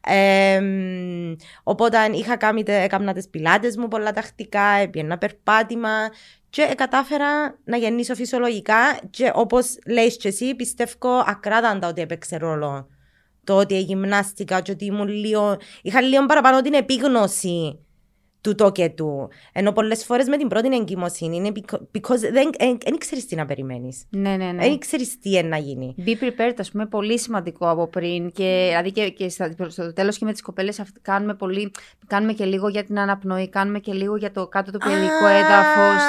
Ε, 0.06 0.60
μ, 0.60 1.34
οπότε 1.62 1.98
είχα 2.12 2.36
κάνει, 2.36 2.62
τε- 2.62 2.84
έκανα 2.84 3.12
τις 3.12 3.28
πιλάτες 3.28 3.76
μου 3.76 3.88
πολλά 3.88 4.12
τακτικά, 4.12 4.66
έπιαινα 4.66 5.18
περπάτημα 5.18 5.90
και 6.50 6.72
κατάφερα 6.76 7.58
να 7.64 7.76
γεννήσω 7.76 8.14
φυσιολογικά 8.14 8.98
και 9.10 9.30
όπως 9.34 9.78
λέει 9.86 10.16
και 10.16 10.28
εσύ 10.28 10.54
πιστεύω 10.54 11.24
ακράδαντα 11.26 11.88
ότι 11.88 12.00
έπαιξε 12.00 12.36
ρόλο 12.36 12.88
το 13.44 13.56
ότι 13.56 13.80
γυμνάστηκα 13.80 14.60
και 14.60 14.70
ότι 14.70 14.84
ήμουν 14.84 15.08
λίγο, 15.08 15.56
είχα 15.82 16.00
λίγο 16.00 16.26
παραπάνω 16.26 16.60
την 16.60 16.74
επίγνωση 16.74 17.78
του 18.42 18.54
τοκετού. 18.54 19.28
Ενώ 19.52 19.72
πολλές 19.72 20.04
φορές 20.04 20.28
με 20.28 20.36
την 20.36 20.48
πρώτη 20.48 20.76
εγκυμοσύνη 20.76 21.36
είναι 21.36 21.52
becau- 21.54 21.78
because 21.98 22.18
δεν 22.32 22.50
δεν 22.84 22.98
ξέρεις 22.98 23.26
τι 23.26 23.34
να 23.34 23.46
περιμένεις. 23.46 24.04
Ναι, 24.10 24.36
ναι, 24.36 24.44
ναι. 24.52 24.62
Δεν 24.68 24.78
ξέρεις 24.78 25.18
τι 25.18 25.30
είναι 25.30 25.48
να 25.48 25.56
γίνει. 25.56 25.94
Be 26.06 26.10
prepared, 26.10 26.54
ας 26.58 26.70
πούμε, 26.70 26.86
πολύ 26.86 27.18
σημαντικό 27.18 27.70
από 27.70 27.86
πριν. 27.86 28.32
Και, 28.32 28.66
δηλαδή 28.68 28.92
και, 28.92 29.08
και 29.10 29.28
στα- 29.28 29.54
στο 29.68 29.92
τέλος 29.92 30.18
και 30.18 30.24
με 30.24 30.32
τις 30.32 30.42
κοπέλες 30.42 30.82
κάνουμε, 31.02 31.34
πολύ, 31.34 31.70
κάνουμε 32.06 32.32
και 32.32 32.44
λίγο 32.44 32.68
για 32.68 32.84
την 32.84 32.98
αναπνοή, 32.98 33.48
κάνουμε 33.48 33.78
και 33.78 33.92
λίγο 33.92 34.16
για 34.16 34.32
το 34.32 34.46
κάτω 34.46 34.70
του 34.70 34.78
παιδικού 34.78 35.24
Α, 35.24 35.30
έδαφος. 35.30 36.02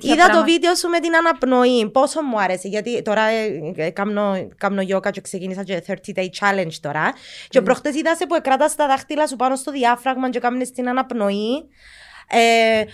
Είδα 0.00 0.28
το 0.28 0.44
βίντεο 0.44 0.74
σου 0.74 0.88
με 0.88 0.98
την 1.00 1.14
αναπνοή. 1.16 1.90
Πόσο 1.90 2.22
μου 2.22 2.40
άρεσε. 2.40 2.68
Γιατί 2.68 3.02
τώρα 3.02 3.22
ε, 3.22 3.60
ε, 3.76 3.90
κάνω, 3.90 4.48
κάνω 4.56 4.82
yoga 4.96 5.10
και 5.10 5.20
ξεκίνησα 5.20 5.62
και 5.64 5.82
30 5.86 5.92
day 6.18 6.26
challenge 6.40 6.74
τώρα. 6.80 7.12
Και 7.48 7.62
προχτές 7.62 7.94
είδα 7.94 8.14
σε 8.16 8.26
που 8.26 8.34
εκράτας 8.34 8.74
τα 8.74 8.86
δάχτυλα 8.86 9.26
σου 9.26 9.36
πάνω 9.36 9.56
στο 9.56 9.70
διάφραγμα 9.72 10.30
και 10.30 10.38
κάνεις 10.38 10.70
την 10.72 10.88
αναπνοή. 10.88 11.68
Ε, 12.28 12.84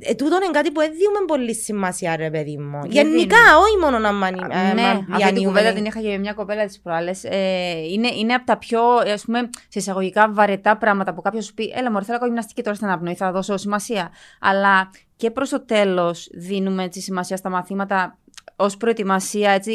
ε, 0.00 0.14
τούτο 0.14 0.36
είναι 0.36 0.50
κάτι 0.52 0.70
που 0.70 0.80
δεν 0.80 0.90
δίνουμε 0.90 1.24
πολύ 1.26 1.54
σημασία, 1.54 2.16
ρε 2.16 2.30
παιδί 2.30 2.56
μου. 2.56 2.80
Δεν 2.80 2.90
Γενικά, 2.90 3.36
όχι 3.58 3.76
μόνο 3.80 3.98
να 3.98 4.12
μανι, 4.12 4.38
ε, 4.50 4.72
ναι, 4.74 4.82
μα- 4.82 4.88
αυτή 4.88 5.04
την 5.06 5.16
διανύουμε. 5.16 5.46
κουβέντα 5.46 5.72
την 5.72 5.84
είχα 5.84 6.00
για 6.00 6.18
μια 6.18 6.32
κοπέλα 6.32 6.66
της 6.66 6.80
προάλλες. 6.80 7.24
Ε, 7.24 7.70
είναι, 7.92 8.08
είναι 8.18 8.34
από 8.34 8.46
τα 8.46 8.56
πιο, 8.58 8.80
ας 9.14 9.24
πούμε, 9.24 9.38
σε 9.68 9.78
εισαγωγικά 9.78 10.32
βαρετά 10.32 10.76
πράγματα 10.76 11.14
που 11.14 11.22
κάποιος 11.22 11.44
σου 11.44 11.54
πει: 11.54 11.72
Έλα, 11.76 11.90
Μωρή, 11.90 12.04
θέλω 12.04 12.16
να 12.16 12.18
κάνω 12.18 12.26
γυμναστική 12.26 12.62
τώρα 12.62 12.76
στην 12.76 12.88
αναπνοή, 12.88 13.14
θα 13.14 13.32
δώσω 13.32 13.56
σημασία. 13.56 14.10
Αλλά 14.40 14.90
και 15.16 15.30
προς 15.30 15.48
το 15.48 15.64
τέλος 15.64 16.28
δίνουμε 16.32 16.84
έτσι, 16.84 17.00
σημασία 17.00 17.36
στα 17.36 17.48
μαθήματα 17.50 18.18
ως 18.60 18.76
προετοιμασία 18.76 19.50
έτσι, 19.50 19.72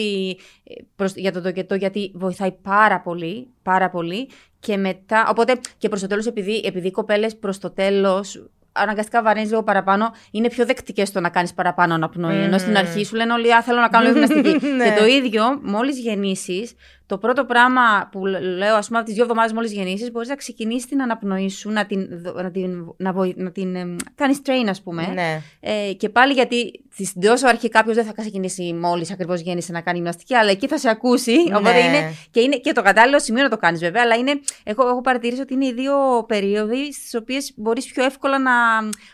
ε, 0.64 0.74
προς, 0.96 1.14
για 1.16 1.32
το 1.32 1.42
τοκετό, 1.42 1.76
γιατί 1.76 2.12
βοηθάει 2.16 2.52
πάρα 2.52 3.00
πολύ, 3.02 3.48
πάρα 3.64 3.90
πολύ. 3.90 4.30
Και 4.60 4.78
μετά, 4.78 5.28
οπότε 5.30 5.60
και 5.78 5.90
προς 5.90 6.02
το 6.02 6.08
τέλος, 6.08 6.26
επειδή, 6.26 6.62
επειδή 6.66 6.88
οι 6.88 6.92
κοπέλες 6.92 7.36
προς 7.36 7.58
το 7.58 7.72
τέλος 7.72 8.48
αναγκαστικά 8.74 9.22
βαραίνει 9.22 9.48
λίγο 9.48 9.64
παραπάνω, 9.64 10.12
είναι 10.32 10.50
πιο 10.50 10.66
δεκτικές 10.66 11.08
στο 11.08 11.20
να 11.20 11.30
κάνεις 11.30 11.54
παραπάνω 11.54 11.94
αναπνοή. 11.94 12.36
Ενώ 12.36 12.58
στην 12.58 12.72
Μμμ. 12.72 12.78
αρχή 12.78 13.06
σου 13.06 13.16
λένε 13.16 13.34
όλοι, 13.34 13.54
Α, 13.54 13.62
θέλω 13.62 13.80
να 13.80 13.88
κάνω 13.88 14.08
λίγο 14.08 14.20
γυμναστική. 14.26 14.66
Ναι. 14.68 14.84
Και 14.84 15.00
το 15.00 15.06
ίδιο, 15.06 15.60
μόλις 15.64 16.00
γεννήσεις, 16.00 16.74
το 17.14 17.20
πρώτο 17.20 17.46
πράγμα 17.46 18.10
που 18.12 18.26
λέω, 18.26 18.76
ας 18.76 18.88
πούμε, 18.88 18.98
από 18.98 19.06
τις 19.06 19.16
δύο 19.16 19.24
εβδομάδες 19.24 19.54
μόλις 19.54 19.72
γεννήσεις, 19.72 20.12
μπορείς 20.12 20.30
να 20.30 20.36
ξεκινήσεις 20.36 20.86
την 20.88 21.02
αναπνοή 21.02 21.50
σου, 21.50 21.70
να 21.70 21.86
την, 21.86 22.08
δο- 22.22 22.42
να 22.42 22.52
την, 22.52 22.94
να 22.98 23.14
βοη- 23.14 23.38
να 23.38 23.52
την 23.52 23.76
ε, 23.76 23.96
κάνεις 24.16 24.42
train, 24.46 24.68
ας 24.70 24.82
πούμε. 24.82 25.08
Ναι. 25.14 25.42
Ε, 25.60 25.94
και 25.94 26.10
πάλι 26.10 26.34
γιατί 26.34 26.84
στην 26.98 27.22
τόσο 27.22 27.48
αρχή 27.48 27.70
κάποιος 27.70 27.96
δεν 27.96 28.06
θα 28.06 28.14
ξεκινήσει 28.14 28.74
μόλις 28.74 29.12
ακριβώς 29.12 29.40
γέννησε 29.40 29.72
να 29.72 29.82
κάνει 29.82 29.98
γυμναστική, 29.98 30.36
αλλά 30.36 30.52
εκεί 30.52 30.68
θα 30.68 30.78
σε 30.78 30.90
ακούσει. 30.90 31.32
Ναι. 31.50 31.58
Οπότε 31.58 31.80
είναι 31.80 32.14
και, 32.32 32.40
είναι 32.40 32.56
και 32.56 32.72
το 32.72 32.82
κατάλληλο 32.82 33.20
σημείο 33.20 33.44
να 33.44 33.50
το 33.50 33.58
κάνεις 33.58 33.80
βέβαια. 33.80 34.02
Αλλά 34.02 34.16
είναι, 34.16 34.40
έχω, 34.64 34.88
έχω 34.88 35.02
παρατηρήσει 35.02 35.42
ότι 35.42 35.54
είναι 35.54 35.66
οι 35.66 35.74
δύο 35.74 36.24
περίοδοι 36.28 36.94
στις 36.94 37.16
οποίες 37.16 37.54
μπορείς 37.56 37.86
πιο 37.92 38.04
εύκολα 38.04 38.40
να 38.40 38.52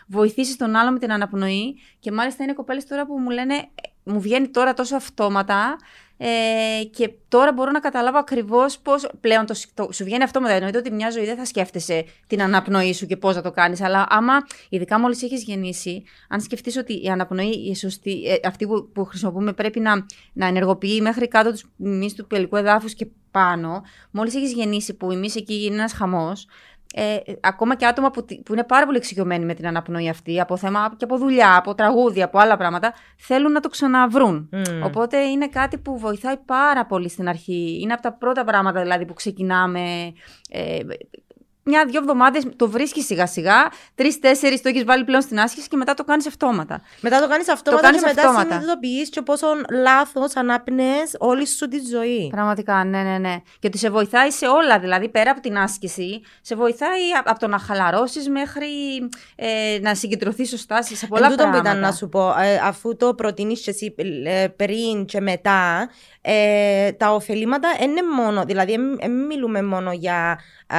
βοηθήσεις 0.06 0.56
τον 0.56 0.74
άλλο 0.76 0.90
με 0.92 0.98
την 0.98 1.12
αναπνοή. 1.12 1.78
Και 1.98 2.12
μάλιστα 2.12 2.42
είναι 2.42 2.52
κοπέλες 2.52 2.86
τώρα 2.86 3.06
που 3.06 3.18
μου 3.18 3.30
λένε, 3.30 3.54
«Ε, 3.54 3.64
μου 4.02 4.20
βγαίνει 4.20 4.48
τώρα 4.48 4.74
τόσο 4.74 4.96
αυτόματα. 4.96 5.76
Ε, 6.22 6.84
και 6.84 7.12
τώρα 7.28 7.52
μπορώ 7.52 7.70
να 7.70 7.80
καταλάβω 7.80 8.18
ακριβώς 8.18 8.78
πώς 8.78 9.10
πλέον 9.20 9.46
το, 9.46 9.54
το, 9.74 9.88
σου 9.92 10.04
βγαίνει 10.04 10.22
αυτόματα. 10.22 10.54
Εννοείται 10.54 10.78
ότι 10.78 10.90
μια 10.92 11.10
ζωή 11.10 11.24
δεν 11.24 11.36
θα 11.36 11.44
σκέφτεσαι 11.44 12.04
την 12.26 12.42
αναπνοή 12.42 12.94
σου 12.94 13.06
και 13.06 13.16
πώς 13.16 13.34
να 13.34 13.42
το 13.42 13.50
κάνεις. 13.50 13.80
Αλλά 13.80 14.06
άμα, 14.08 14.32
ειδικά 14.68 15.00
μόλις 15.00 15.22
έχεις 15.22 15.42
γεννήσει, 15.42 16.02
αν 16.28 16.40
σκεφτείς 16.40 16.76
ότι 16.76 17.02
η 17.02 17.08
αναπνοή, 17.08 17.68
η 17.70 17.74
σωστή, 17.74 18.22
ε, 18.26 18.48
αυτή 18.48 18.66
που, 18.66 18.90
που 18.92 19.04
χρησιμοποιούμε, 19.04 19.52
πρέπει 19.52 19.80
να, 19.80 20.06
να 20.32 20.46
ενεργοποιεί 20.46 20.98
μέχρι 21.02 21.28
κάτω 21.28 21.50
τους 21.50 21.70
μυς 21.76 22.14
του 22.14 22.26
πελικού 22.26 22.56
εδάφους 22.56 22.94
και 22.94 23.06
πάνω, 23.30 23.82
μόλις 24.10 24.34
έχεις 24.34 24.52
γεννήσει, 24.52 24.94
που 24.94 25.10
εμεί 25.10 25.28
εκεί 25.36 25.64
είναι 25.64 25.74
ένας 25.74 25.92
χαμός, 25.92 26.46
ε, 26.94 27.14
ε, 27.14 27.20
ακόμα 27.40 27.76
και 27.76 27.86
άτομα 27.86 28.10
που, 28.10 28.24
τη- 28.24 28.42
που 28.42 28.52
είναι 28.52 28.64
πάρα 28.64 28.84
πολύ 28.84 28.96
εξοικειωμένοι 28.96 29.44
με 29.44 29.54
την 29.54 29.66
αναπνοή 29.66 30.08
αυτή, 30.08 30.40
από 30.40 30.56
θέμα 30.56 30.94
και 30.96 31.04
από 31.04 31.16
δουλειά, 31.16 31.56
από 31.56 31.74
τραγούδια, 31.74 32.24
από 32.24 32.38
άλλα 32.38 32.56
πράγματα, 32.56 32.94
θέλουν 33.16 33.52
να 33.52 33.60
το 33.60 33.68
ξαναβρούν. 33.68 34.48
Μμ. 34.52 34.82
Οπότε 34.84 35.16
είναι 35.18 35.48
κάτι 35.48 35.78
που 35.78 35.98
βοηθάει 35.98 36.36
πάρα 36.36 36.86
πολύ 36.86 37.08
στην 37.08 37.28
αρχή. 37.28 37.78
Είναι 37.82 37.92
από 37.92 38.02
τα 38.02 38.12
πρώτα 38.12 38.44
πράγματα 38.44 38.82
δηλαδή 38.82 39.04
που 39.04 39.14
ξεκινάμε. 39.14 40.12
Ε, 40.50 40.78
μια-δυο 41.62 42.00
εβδομάδες 42.00 42.42
το 42.56 42.70
βρίσκεις 42.70 43.04
σιγά-σιγά. 43.06 43.70
Τρει-τέσσερι 43.94 44.60
το 44.60 44.68
έχεις 44.68 44.84
βάλει 44.84 45.04
πλέον 45.04 45.22
στην 45.22 45.40
άσκηση 45.40 45.68
και 45.68 45.76
μετά 45.76 45.94
το 45.94 46.04
κάνεις 46.04 46.26
αυτόματα. 46.26 46.80
Μετά 47.00 47.20
το 47.20 47.28
κάνεις 47.28 47.48
αυτόματα 47.48 47.82
κάνεις 47.82 48.00
και 48.02 48.06
μετά 48.08 48.20
αυτόματα. 48.20 48.50
συνειδητοποιείς 48.50 49.08
και 49.08 49.22
πόσο 49.22 49.46
λάθος 49.82 50.36
ανάπνες 50.36 51.14
όλη 51.18 51.46
σου 51.46 51.68
τη 51.68 51.78
ζωή. 51.90 52.28
Πραγματικά, 52.30 52.84
ναι, 52.84 53.02
ναι, 53.02 53.18
ναι. 53.18 53.36
Και 53.58 53.66
ότι 53.66 53.78
σε 53.78 53.90
βοηθάει 53.90 54.30
σε 54.30 54.46
όλα. 54.46 54.78
Δηλαδή, 54.78 55.08
πέρα 55.08 55.30
από 55.30 55.40
την 55.40 55.58
άσκηση, 55.58 56.22
σε 56.40 56.54
βοηθάει 56.54 57.12
α- 57.18 57.22
από 57.24 57.38
το 57.38 57.46
να 57.48 57.58
χαλαρώσεις 57.58 58.28
μέχρι 58.28 58.68
ε, 59.36 59.78
να 59.80 59.94
συγκεντρωθείς 59.94 60.48
σωστά 60.48 60.82
σε 60.82 60.96
σε 60.96 61.06
πολλά 61.06 61.24
Εν 61.24 61.30
τούτο 61.30 61.44
που 61.44 61.48
πράγματα. 61.50 61.70
ήταν 61.70 61.82
να 61.82 61.92
σου 61.92 62.08
πω, 62.08 62.34
ε, 62.40 62.60
αφού 62.64 62.96
το 62.96 63.14
προτείνεις 63.14 63.60
και 63.60 63.70
εσύ 63.70 63.94
ε, 64.24 64.46
πριν 64.56 65.04
και 65.04 65.20
μετά, 65.20 65.90
ε, 66.20 66.92
τα 66.92 67.14
ωφελήματα 67.14 67.68
είναι 67.82 68.00
μόνο, 68.16 68.44
δηλαδή 68.44 68.76
δεν 69.00 69.10
μιλούμε 69.26 69.62
μόνο 69.62 69.92
για 69.92 70.38
α, 70.66 70.78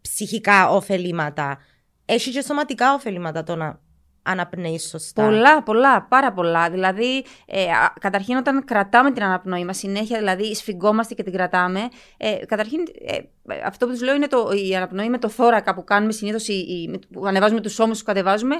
ψυχικά 0.00 0.68
ωφελήματα. 0.70 1.58
Έχει 2.04 2.30
και 2.30 2.42
σωματικά 2.42 2.94
ωφελήματα 2.94 3.42
το 3.42 3.56
να 3.56 3.84
αναπνέεις 4.28 4.88
σωστά. 4.88 5.22
Πολλά, 5.24 5.62
πολλά, 5.62 6.02
πάρα 6.02 6.32
πολλά. 6.32 6.70
Δηλαδή, 6.70 7.24
ε, 7.46 7.62
α, 7.70 7.92
καταρχήν 8.00 8.36
όταν 8.36 8.64
κρατάμε 8.64 9.12
την 9.12 9.22
αναπνοή 9.22 9.64
μας 9.64 9.76
συνέχεια, 9.78 10.18
δηλαδή 10.18 10.54
σφιγγόμαστε 10.54 11.14
και 11.14 11.22
την 11.22 11.32
κρατάμε, 11.32 11.80
ε, 12.16 12.36
καταρχήν 12.46 12.80
ε, 13.06 13.18
αυτό 13.64 13.86
που 13.86 13.92
τους 13.92 14.02
λέω 14.02 14.14
είναι 14.14 14.26
το, 14.26 14.50
η 14.68 14.76
αναπνοή 14.76 15.08
με 15.08 15.18
το 15.18 15.28
θώρακα 15.28 15.74
που 15.74 15.84
κάνουμε 15.84 16.12
συνήθως, 16.12 16.48
η, 16.48 16.52
η- 16.52 16.98
που 17.12 17.26
ανεβάζουμε 17.26 17.60
τους 17.60 17.78
ώμους, 17.78 17.92
τους 17.96 18.06
κατεβάζουμε, 18.06 18.56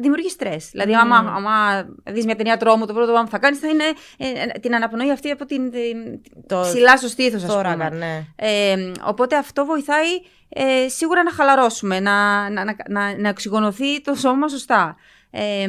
δημιουργεί 0.00 0.28
στρες. 0.28 0.68
Δηλαδή, 0.70 0.94
άμα, 0.94 1.16
άμα 1.16 1.84
δεις 2.04 2.24
μια 2.24 2.36
ταινία 2.36 2.56
τρόμου, 2.56 2.86
το 2.86 2.92
πρώτο 2.92 3.06
πράγμα 3.06 3.24
που 3.24 3.30
θα 3.30 3.38
κάνεις 3.38 3.58
θα 3.58 3.68
είναι 3.68 3.84
ε, 4.18 4.26
ε, 4.54 4.58
την 4.58 4.74
αναπνοή 4.74 5.10
αυτή 5.10 5.30
από 5.30 5.44
την, 5.46 5.70
την- 5.70 6.20
Το 6.46 6.60
ψηλά 6.60 6.96
στο 6.96 7.08
στήθος, 7.08 7.42
ας 7.44 7.52
θώρακα, 7.52 7.88
πούμε. 7.88 7.98
ναι. 7.98 8.24
Ε, 8.36 8.92
οπότε 9.04 9.36
αυτό 9.36 9.64
βοηθάει 9.64 10.08
ε, 10.52 10.88
σίγουρα 10.88 11.22
να 11.22 11.32
χαλαρώσουμε, 11.32 12.00
να, 12.00 12.48
να, 12.50 12.64
να, 12.64 12.74
να, 12.88 13.18
να 13.18 13.28
οξυγονωθεί 13.28 14.00
το 14.00 14.14
σώμα 14.14 14.48
σωστά. 14.48 14.96
Ε, 15.30 15.66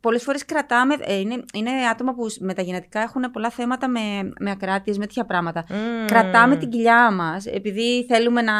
Πολλές 0.00 0.22
φορές 0.22 0.44
κρατάμε. 0.44 0.94
Ε, 1.00 1.18
είναι, 1.18 1.44
είναι 1.54 1.70
άτομα 1.90 2.14
που 2.14 2.26
με 2.40 2.54
τα 2.54 2.62
γενετικά 2.62 3.00
έχουν 3.00 3.30
πολλά 3.32 3.50
θέματα 3.50 3.88
με, 3.88 4.00
με 4.38 4.50
ακράτειες, 4.50 4.98
με 4.98 5.06
τέτοια 5.06 5.24
πράγματα. 5.24 5.64
Κρατάμε 6.06 6.56
την 6.56 6.70
κοιλιά 6.70 7.10
μας 7.10 7.46
επειδή 7.46 8.04
θέλουμε 8.08 8.42
να. 8.42 8.52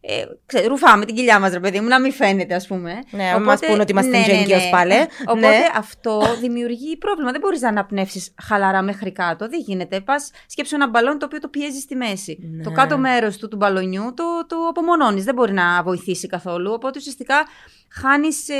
Ε, 0.00 0.24
ξέρω, 0.46 0.68
ρουφάμε 0.68 1.04
την 1.04 1.14
κοιλιά 1.14 1.40
μας, 1.40 1.52
ρε 1.52 1.60
παιδί 1.60 1.80
μου, 1.80 1.88
να 1.88 2.00
μην 2.00 2.12
φαίνεται, 2.12 2.54
ας 2.54 2.66
πούμε. 2.66 2.92
Ναι, 3.10 3.30
Οπότε, 3.30 3.44
μας 3.44 3.60
πούνε 3.60 3.82
ότι 3.82 3.92
είμαστε 3.92 4.18
ναι, 4.18 4.26
ναι, 4.26 4.56
ναι. 4.56 4.70
πάλι. 4.70 4.92
Οπότε 5.26 5.48
ναι. 5.48 5.66
αυτό 5.76 6.22
δημιουργεί 6.40 6.96
πρόβλημα. 6.96 7.30
Δεν 7.30 7.40
μπορείς 7.40 7.60
να 7.60 7.68
αναπνεύσεις 7.68 8.34
χαλαρά 8.42 8.82
μέχρι 8.82 9.12
κάτω. 9.12 9.48
Δεν 9.48 9.60
γίνεται. 9.60 10.00
Πας 10.00 10.30
σκέψου 10.46 10.74
ένα 10.74 10.88
μπαλόνι 10.88 11.18
το 11.18 11.24
οποίο 11.24 11.38
το 11.38 11.48
πιέζεις 11.48 11.82
στη 11.82 11.94
μέση. 11.94 12.38
Ναι. 12.56 12.62
Το 12.62 12.70
κάτω 12.70 12.98
μέρος 12.98 13.36
του, 13.36 13.48
του 13.48 13.56
μπαλονιού 13.56 14.12
το, 14.16 14.24
το 14.46 14.56
απομονώνεις. 14.68 15.24
Δεν 15.24 15.34
μπορεί 15.34 15.52
να 15.52 15.82
βοηθήσει 15.82 16.26
καθόλου. 16.26 16.72
Οπότε 16.72 16.98
ουσιαστικά 16.98 17.46
χάνεις 17.88 18.48
ε, 18.48 18.54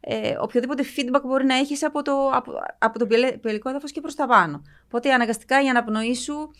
ε, 0.00 0.36
οποιοδήποτε 0.40 0.84
feedback 0.96 1.20
μπορεί 1.22 1.44
να 1.44 1.54
έχεις 1.54 1.84
από 1.84 2.02
το, 2.02 2.30
από, 2.34 2.52
από 2.78 2.98
το 2.98 3.06
πιελικό 3.40 3.68
έδαφος 3.68 3.92
και 3.92 4.00
προς 4.00 4.14
τα 4.14 4.26
πάνω. 4.26 4.62
Οπότε 4.86 5.12
αναγκαστικά 5.12 5.62
η 5.62 5.68
αναπνοή 5.68 6.14
σου 6.14 6.50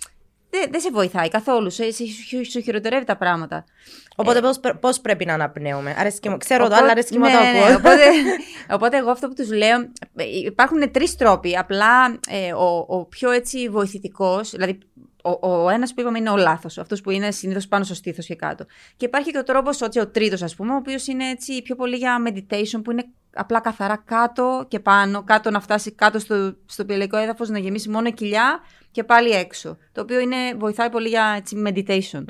δεν, 0.50 0.68
δεν 0.70 0.80
σε 0.80 0.90
βοηθάει 0.90 1.28
καθόλου. 1.28 1.70
Σε, 1.70 1.92
σε, 1.92 2.04
σου 2.50 2.60
χειροτερεύει 2.60 3.04
τα 3.04 3.16
πράγματα. 3.16 3.64
Οπότε 4.16 4.38
ε, 4.38 4.72
πώς, 4.80 5.00
πρέπει 5.00 5.24
να 5.24 5.34
αναπνέουμε. 5.34 5.94
Αρέσκει, 5.98 6.36
ξέρω 6.38 6.68
το, 6.68 6.74
αλλά 6.74 6.90
αρέσκει 6.90 7.18
ναι, 7.18 7.30
το 7.30 7.38
ναι, 7.38 7.68
ναι, 7.68 7.74
οπότε, 7.74 8.04
οπότε 8.76 8.96
εγώ 8.96 9.10
αυτό 9.10 9.28
που 9.28 9.34
τους 9.34 9.52
λέω, 9.52 9.88
υπάρχουν 10.44 10.90
τρεις 10.90 11.16
τρόποι. 11.16 11.56
Απλά 11.56 12.18
ε, 12.28 12.52
ο, 12.52 12.84
ο 12.88 13.04
πιο 13.04 13.30
έτσι 13.30 13.68
βοηθητικός, 13.68 14.50
δηλαδή 14.50 14.78
ο, 15.22 15.48
ο 15.48 15.68
ένας 15.68 15.94
που 15.94 16.00
είπαμε 16.00 16.18
είναι 16.18 16.30
ο 16.30 16.36
λάθος, 16.36 16.78
αυτός 16.78 17.00
που 17.00 17.10
είναι 17.10 17.30
συνήθως 17.30 17.68
πάνω 17.68 17.84
στο 17.84 17.94
στήθος 17.94 18.26
και 18.26 18.34
κάτω. 18.34 18.64
Και 18.96 19.04
υπάρχει 19.04 19.30
και 19.30 19.38
ο 19.38 19.42
τρόπος, 19.42 19.80
ο 19.82 20.08
τρίτος, 20.08 20.42
ας 20.42 20.54
πούμε, 20.54 20.72
ο 20.72 20.76
οποίος 20.76 21.06
είναι 21.06 21.28
έτσι 21.28 21.62
πιο 21.62 21.74
πολύ 21.74 21.96
για 21.96 22.22
meditation, 22.26 22.80
που 22.84 22.90
είναι 22.90 23.04
απλά 23.34 23.60
καθαρά 23.60 24.02
κάτω 24.04 24.64
και 24.68 24.80
πάνω, 24.80 25.22
κάτω 25.22 25.50
να 25.50 25.60
φτάσει 25.60 25.92
κάτω 25.92 26.18
στο, 26.18 26.56
στο 26.66 26.84
πηλαϊκό 26.84 27.16
έδαφος, 27.16 27.48
να 27.48 27.58
γεμίσει 27.58 27.88
μόνο 27.88 28.10
κοιλιά 28.10 28.60
και 28.90 29.04
πάλι 29.04 29.30
έξω. 29.30 29.76
Το 29.92 30.00
οποίο 30.00 30.20
είναι, 30.20 30.36
βοηθάει 30.58 30.90
πολύ 30.90 31.08
για 31.08 31.34
έτσι, 31.36 31.62
meditation. 31.66 32.24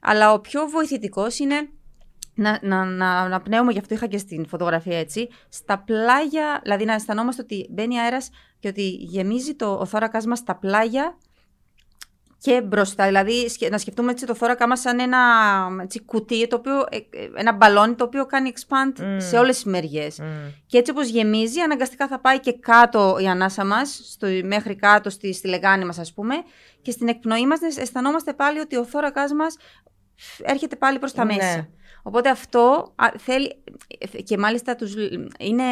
Αλλά 0.00 0.32
ο 0.32 0.40
πιο 0.40 0.66
βοηθητικός 0.66 1.38
είναι 1.38 1.68
να, 2.34 2.58
να, 2.62 2.84
να, 2.84 3.28
να 3.28 3.40
πνέουμε, 3.40 3.72
γι' 3.72 3.78
αυτό 3.78 3.94
είχα 3.94 4.06
και 4.06 4.18
στην 4.18 4.46
φωτογραφία 4.46 4.98
έτσι, 4.98 5.28
στα 5.48 5.78
πλάγια, 5.78 6.60
δηλαδή 6.62 6.84
να 6.84 6.94
αισθανόμαστε 6.94 7.42
ότι 7.42 7.66
μπαίνει 7.70 8.00
αέρας 8.00 8.30
και 8.58 8.68
ότι 8.68 8.88
γεμίζει 8.88 9.54
το, 9.54 9.74
ο 9.74 9.84
θώρακά 9.84 10.28
μας 10.28 10.38
στα 10.38 10.56
πλάγια 10.56 11.18
και 12.44 12.62
μπροστά. 12.62 13.06
Δηλαδή 13.06 13.50
να 13.70 13.78
σκεφτούμε 13.78 14.10
έτσι 14.10 14.26
το 14.26 14.34
θώρακα 14.34 14.68
μας 14.68 14.80
σαν 14.80 15.00
ένα 15.00 15.18
έτσι, 15.82 16.00
κουτί, 16.00 16.46
το 16.46 16.56
οποίο, 16.56 16.86
ε, 16.90 16.96
ε, 16.96 17.28
ένα 17.34 17.52
μπαλόνι 17.52 17.94
το 17.94 18.04
οποίο 18.04 18.26
κάνει 18.26 18.52
expand 18.54 19.00
mm. 19.00 19.16
σε 19.16 19.38
όλες 19.38 19.54
τις 19.54 19.64
μεριές. 19.64 20.18
Mm. 20.20 20.52
Και 20.66 20.78
έτσι 20.78 20.90
όπως 20.90 21.08
γεμίζει, 21.08 21.60
αναγκαστικά 21.60 22.08
θα 22.08 22.20
πάει 22.20 22.40
και 22.40 22.52
κάτω 22.52 23.16
η 23.20 23.26
ανάσα 23.26 23.64
μας, 23.64 24.00
στο, 24.12 24.26
μέχρι 24.42 24.76
κάτω 24.76 25.10
στη, 25.10 25.32
στη 25.32 25.48
λεγάνη 25.48 25.84
μας 25.84 25.98
ας 25.98 26.12
πούμε, 26.12 26.34
και 26.82 26.90
στην 26.90 27.08
εκπνοή 27.08 27.46
μας 27.46 27.60
αισθανόμαστε 27.76 28.32
πάλι 28.32 28.58
ότι 28.58 28.76
ο 28.76 28.84
θώρακάς 28.84 29.32
μας 29.32 29.56
έρχεται 30.42 30.76
πάλι 30.76 30.98
προς 30.98 31.12
τα 31.12 31.24
ναι. 31.24 31.34
μέσα. 31.34 31.68
Οπότε 32.06 32.28
αυτό 32.28 32.94
θέλει. 33.18 33.56
και 34.24 34.38
μάλιστα 34.38 34.74
τους, 34.74 34.94
είναι, 35.38 35.64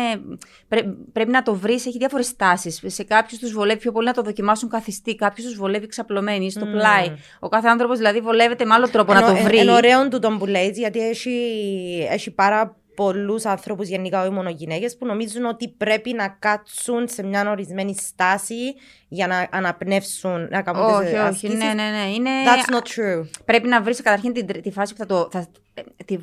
πρέπει 1.13 1.31
να 1.31 1.43
το 1.43 1.55
βρεις, 1.55 1.87
έχει 1.87 1.99
διάφορες 1.99 2.37
τάσει. 2.37 2.91
Σε 2.91 3.05
κάποιους 3.05 3.41
τους 3.41 3.53
βολεύει 3.53 3.79
πιο 3.79 3.93
πολύ 3.93 4.07
να 4.07 4.13
το 4.13 4.23
δοκιμάσουν 4.23 4.69
καθιστή, 4.69 5.15
κάποιους 5.15 5.47
τους 5.47 5.57
βολεύει 5.57 5.87
ξαπλωμένοι 5.87 6.51
στο 6.51 6.67
mm. 6.67 6.71
πλάι. 6.71 7.13
Ο 7.41 7.49
κάθε 7.49 7.69
άνθρωπος 7.69 7.99
δηλαδή 7.99 8.21
βολεύεται 8.21 8.65
με 8.65 8.75
άλλο 8.75 8.89
τρόπο 8.89 9.13
να 9.13 9.27
το 9.27 9.35
βρει. 9.35 9.59
Είναι 9.59 9.73
ωραίο 9.73 10.09
του 10.09 10.19
τον 10.19 10.39
που 10.39 10.47
λέει, 10.47 10.73
γιατί 10.75 11.09
έχει, 11.09 11.31
έχει 12.11 12.31
πάρα 12.31 12.77
πολλούς 12.95 13.45
άνθρωπου, 13.45 13.83
γενικά 13.83 14.23
όχι 14.23 14.31
μόνο 14.31 14.51
γυναίκες, 14.51 14.97
που 14.97 15.07
νομίζουν 15.07 15.45
ότι 15.45 15.69
πρέπει 15.69 16.13
να 16.13 16.29
κάτσουν 16.29 17.09
σε 17.09 17.23
μια 17.23 17.51
ορισμένη 17.51 17.95
στάση 17.97 18.75
για 19.09 19.27
να 19.27 19.49
αναπνεύσουν, 19.51 20.49
να 20.51 20.63
κάνουν 20.63 20.83
όχι, 20.83 21.17
όχι, 21.17 21.49
ναι, 21.49 21.65
ναι, 21.65 21.73
ναι. 21.73 22.13
Είναι... 22.15 22.31
That's 22.45 22.75
not 22.75 22.79
true. 22.79 23.29
Πρέπει 23.45 23.69
να 23.69 23.83
βρεις 23.83 24.03
καταρχήν 24.03 24.33
τη, 24.33 24.45
τη 24.45 24.71
φάση 24.71 24.95
που, 24.95 24.99
θα 24.99 25.07
το, 25.07 25.29
θα, 25.31 25.47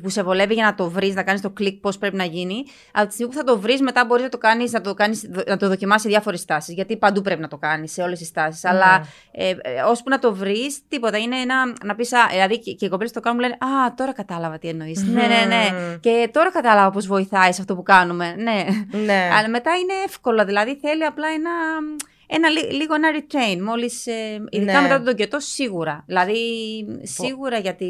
που 0.02 0.08
σε 0.08 0.22
βολεύει 0.22 0.54
για 0.54 0.64
να 0.64 0.74
το 0.74 0.90
βρεις, 0.90 1.14
να 1.14 1.22
κάνεις 1.22 1.40
το 1.40 1.50
κλικ 1.50 1.80
πώς 1.80 1.98
πρέπει 1.98 2.16
να 2.16 2.24
γίνει. 2.24 2.64
Από 2.92 3.06
τη 3.06 3.12
στιγμή 3.12 3.32
που 3.32 3.38
θα 3.38 3.44
το 3.44 3.58
βρεις, 3.60 3.80
μετά 3.80 4.04
μπορείς 4.04 4.22
να 4.22 4.28
το 4.28 4.38
κάνεις, 4.38 4.72
να 4.72 4.80
το, 4.80 4.94
κάνεις, 4.94 5.30
να 5.46 5.56
το 5.56 5.68
δοκιμάσεις 5.68 6.02
σε 6.02 6.08
διάφορες 6.08 6.40
στάσεις. 6.40 6.74
Γιατί 6.74 6.96
παντού 6.96 7.22
πρέπει 7.22 7.40
να 7.40 7.48
το 7.48 7.56
κάνεις, 7.56 7.92
σε 7.92 8.02
όλες 8.02 8.18
τις 8.18 8.28
στάσεις. 8.28 8.62
Mm. 8.64 8.68
Αλλά 8.70 9.06
ε, 9.30 9.48
ε, 9.48 9.56
ώσπου 9.86 10.08
να 10.08 10.18
το 10.18 10.34
βρεις, 10.34 10.78
τίποτα. 10.88 11.18
Είναι 11.18 11.36
ένα, 11.36 11.54
να 11.84 11.94
πεις, 11.94 12.12
δηλαδή 12.30 12.58
και, 12.58 12.72
και 12.72 12.84
οι 12.84 12.88
κοπέλες 12.88 13.12
το 13.12 13.20
κάνουν, 13.20 13.40
λένε 13.40 13.52
Α, 13.54 13.94
τώρα 13.94 14.12
κατάλαβα 14.12 14.58
τι 14.58 14.68
εννοείς. 14.68 15.04
Mm. 15.04 15.12
Ναι, 15.12 15.26
ναι, 15.26 15.44
ναι. 15.46 15.96
Και 16.00 16.30
τώρα 16.32 16.50
κατάλαβα 16.50 16.90
πώς 16.90 17.06
βοηθάει 17.06 17.52
σε 17.52 17.60
αυτό 17.60 17.74
που 17.74 17.82
κάνουμε. 17.82 18.34
Ναι. 18.38 18.64
ναι. 19.04 19.28
Αλλά 19.38 19.48
μετά 19.48 19.70
είναι 19.70 19.92
εύκολο. 20.06 20.44
Δηλαδή 20.44 20.78
θέλει 20.82 21.04
απλά 21.04 21.26
ένα 21.28 21.50
ένα, 22.32 22.48
λίγο 22.48 22.94
ένα 22.94 23.10
retrain, 23.14 23.60
μόλις, 23.60 24.06
ε, 24.06 24.44
ειδικά 24.50 24.72
ναι. 24.72 24.80
μετά 24.80 24.96
τον 24.96 25.04
τοκετό 25.04 25.40
σίγουρα. 25.40 26.04
Δηλαδή, 26.06 26.36
σίγουρα 27.02 27.58
γιατί, 27.58 27.88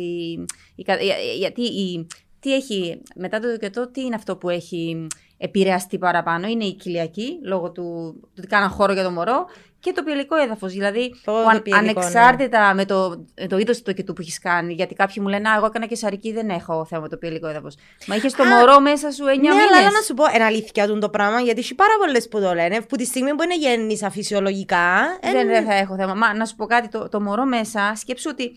γιατί 1.37 1.63
η, 1.63 2.07
τι 2.41 2.55
έχει, 2.55 3.03
μετά 3.15 3.41
το 3.41 3.51
τοκετό, 3.51 3.91
τι 3.91 4.01
είναι 4.01 4.15
αυτό 4.15 4.37
που 4.37 4.49
έχει 4.49 5.07
επηρεαστεί 5.39 5.99
παραπάνω; 5.99 6.47
Είναι 6.47 6.65
η 6.65 6.75
κοιλιακή, 6.75 7.39
λόγω 7.43 7.71
του, 7.71 8.15
του 8.21 8.35
ότι 8.39 8.47
κάνα 8.47 8.69
χώρο 8.69 8.93
για 8.93 9.03
το 9.03 9.11
μωρό 9.11 9.47
και 9.81 9.93
το 9.93 10.03
πιελικό 10.03 10.37
έδαφος. 10.37 10.73
Δηλαδή, 10.73 11.15
το 11.25 11.33
ναι. 11.33 11.77
ανεξάρτητα 11.77 12.75
με 12.75 12.85
το, 12.85 13.25
το 13.49 13.59
είδος 13.59 13.77
του 13.77 13.83
τοκετού 13.83 14.13
που 14.13 14.21
έχεις 14.21 14.39
κάνει. 14.39 14.73
Γιατί 14.73 14.95
κάποιοι 14.95 15.17
μου 15.21 15.29
λένε 15.29 15.49
Α, 15.49 15.55
εγώ 15.57 15.67
έκανα 15.67 15.87
και 15.87 15.95
σαρική, 15.95 16.33
δεν 16.33 16.49
έχω 16.49 16.85
θέμα 16.85 17.03
με 17.03 17.09
το 17.09 17.17
πιελικό 17.17 17.47
έδαφος. 17.47 17.77
Μα 18.07 18.15
είχες 18.15 18.33
το 18.33 18.45
μωρό 18.45 18.81
μέσα 18.81 19.11
σου 19.11 19.25
9 19.25 19.27
ναι, 19.27 19.35
μήνες. 19.35 19.53
αλλά 19.79 19.91
να 19.91 20.01
σου 20.05 20.15
πω, 20.15 20.25
είναι 20.35 20.45
αλήθεια 20.45 20.99
το 20.99 21.09
πράγμα, 21.09 21.41
γιατί 21.41 21.61
έχει 21.61 21.75
πάρα 21.75 21.93
πολλές 21.99 22.29
που 22.29 22.41
το 22.41 22.55
λένε, 22.55 22.81
που 22.81 22.97
τη 22.97 23.05
στιγμή 23.05 23.35
που 23.35 23.43
είναι 23.43 23.57
γέννησα 23.57 24.11
φυσιολογικά. 24.11 25.19
Δεν, 25.33 25.47
δεν 25.47 25.65
θα 25.65 25.75
έχω 25.75 25.97
θέμα. 25.97 26.15
Μα 26.15 26.35
να 26.35 26.45
σου 26.45 26.57
πω 26.57 26.67
κάτι, 26.67 26.89
το, 26.89 27.09
το 27.09 27.21
μωρό 27.21 27.45
μέσα, 27.45 27.93
σκέψου 27.95 28.31
ότι 28.33 28.57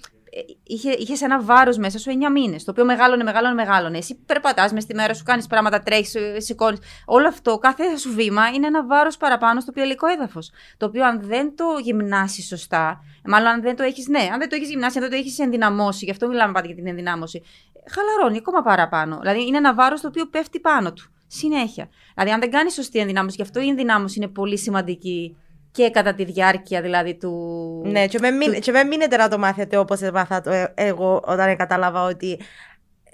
είχε, 0.63 0.91
είχες 0.91 1.21
ένα 1.21 1.41
βάρος 1.41 1.77
μέσα 1.77 1.99
σου 1.99 2.11
9 2.11 2.31
μήνες. 2.31 2.63
Το 2.63 2.71
οποίο 2.71 2.85
μεγάλωνε, 2.85 3.23
μεγάλωνε, 3.23 3.53
μεγάλωνε. 3.53 3.97
Εσύ 3.97 4.15
περπατάς 4.25 4.73
μες 4.73 4.83
στη 4.83 4.95
μέρα 4.95 5.13
σου, 5.13 5.23
κάνεις 5.23 5.47
πράγματα, 5.47 5.79
τρέχεις, 5.79 6.15
σηκώνεις. 6.37 6.79
Όλο 7.05 7.27
αυτό, 7.27 7.57
κάθε 7.57 7.97
σου 7.97 8.13
βήμα 8.13 8.47
είναι 8.47 8.67
ένα 8.67 8.85
βάρος 8.85 9.17
παραπάνω 9.17 9.59
στο 9.59 9.71
πιελικό 9.71 10.07
έδαφος. 10.07 10.51
Το 10.77 10.85
οποίο 10.85 11.05
αν 11.05 11.21
δεν 11.23 11.55
το 11.55 11.65
γυμνάσεις 11.83 12.47
σωστά, 12.47 13.03
μάλλον 13.25 13.47
αν 13.47 13.61
δεν 13.61 13.75
το 13.75 13.83
έχεις, 13.83 14.07
ναι, 14.07 14.29
αν 14.33 14.39
δεν 14.39 14.49
το 14.49 14.55
έχεις 14.55 14.69
γυμνάσει, 14.69 14.97
αν 14.97 15.03
δεν 15.03 15.11
το 15.11 15.17
έχεις 15.17 15.39
ενδυναμώσει, 15.39 16.05
γι' 16.05 16.11
αυτό 16.11 16.27
μιλάμε 16.27 16.53
πάντα 16.53 16.67
για 16.67 16.75
την 16.75 16.87
ενδυνάμωση, 16.87 17.43
χαλαρώνει 17.91 18.37
ακόμα 18.37 18.61
παραπάνω. 18.61 19.19
Δηλαδή 19.19 19.45
είναι 19.45 19.57
ένα 19.57 19.73
βάρος 19.73 20.01
το 20.01 20.07
οποίο 20.07 20.25
πέφτει 20.25 20.59
πάνω 20.59 20.93
του. 20.93 21.03
Συνέχεια. 21.27 21.89
Δηλαδή, 22.13 22.31
αν 22.31 22.39
δεν 22.39 22.51
κάνεις 22.51 22.73
σωστή 22.73 22.99
ενδυνάμωση, 22.99 23.35
γι' 23.35 23.41
αυτό 23.41 23.61
η 23.61 23.67
ενδυνάμωση 23.67 24.19
είναι 24.19 24.27
πολύ 24.27 24.57
σημαντική 24.57 25.37
και 25.73 25.89
κατά 25.89 26.13
τη 26.13 26.23
διάρκεια 26.23 26.81
δηλαδή 26.81 27.15
του... 27.15 27.31
Ναι, 27.85 28.07
και 28.07 28.19
με, 28.21 28.31
μην, 28.31 28.59
και 28.59 28.71
με 28.71 28.83
μείνετε 28.83 29.17
να 29.17 29.27
το 29.29 29.37
μάθετε 29.37 29.77
όπως 29.77 30.01
έμαθα 30.01 30.41
το 30.41 30.51
ε, 30.51 30.73
εγώ 30.75 31.21
όταν 31.25 31.57
κατάλαβα 31.57 32.03
ότι 32.03 32.39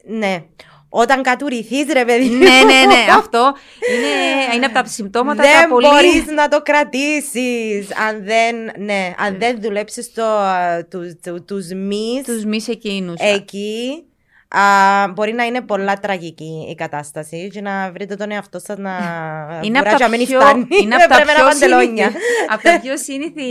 ναι, 0.04 0.44
όταν 0.90 1.22
κατουρηθείς 1.22 1.86
ρε 1.94 2.06
παιδί 2.06 2.30
Ναι, 2.30 2.64
ναι, 2.66 2.86
ναι, 2.86 3.06
αυτό 3.18 3.54
είναι, 3.90 4.56
είναι 4.56 4.66
από 4.66 4.74
τα 4.74 4.86
συμπτώματα 4.86 5.44
δεν 5.44 5.62
τα 5.62 5.68
πολύ... 5.68 5.88
Δεν 5.88 5.96
μπορείς 5.96 6.26
να 6.26 6.48
το 6.48 6.62
κρατήσεις 6.62 7.98
αν 8.08 8.24
δεν, 8.24 8.56
ναι, 8.78 9.14
αν 9.18 9.38
δεν 9.40 9.62
δουλέψεις 9.62 10.14
το, 10.14 10.24
τους, 10.90 11.14
τους, 11.24 11.46
τους 11.46 11.68
μυς... 11.74 12.24
Τους 12.26 12.44
μυς 12.44 12.68
εκείνους. 12.68 13.20
Εκεί 13.20 14.04
Α, 14.56 15.08
μπορεί 15.08 15.34
να 15.34 15.44
είναι 15.44 15.62
πολλά 15.62 15.94
τραγική 15.94 16.68
η 16.70 16.76
κατάσταση 16.76 17.50
και 17.54 17.62
να 17.62 17.92
βρείτε 17.92 18.16
τον 18.16 18.32
εαυτό 18.32 18.60
σας 18.60 18.78
να 18.78 18.92
είναι 19.64 19.80
από 19.80 19.90
τα, 19.90 19.96
πιο, 19.96 20.40
είναι 20.82 20.96
από 20.96 21.14
τα, 21.14 21.22
πιο 21.22 21.52
σύνηθι, 21.52 22.04
από 22.50 22.64
τα 22.64 22.80
πιο 22.82 22.98
σύνηθι 22.98 23.44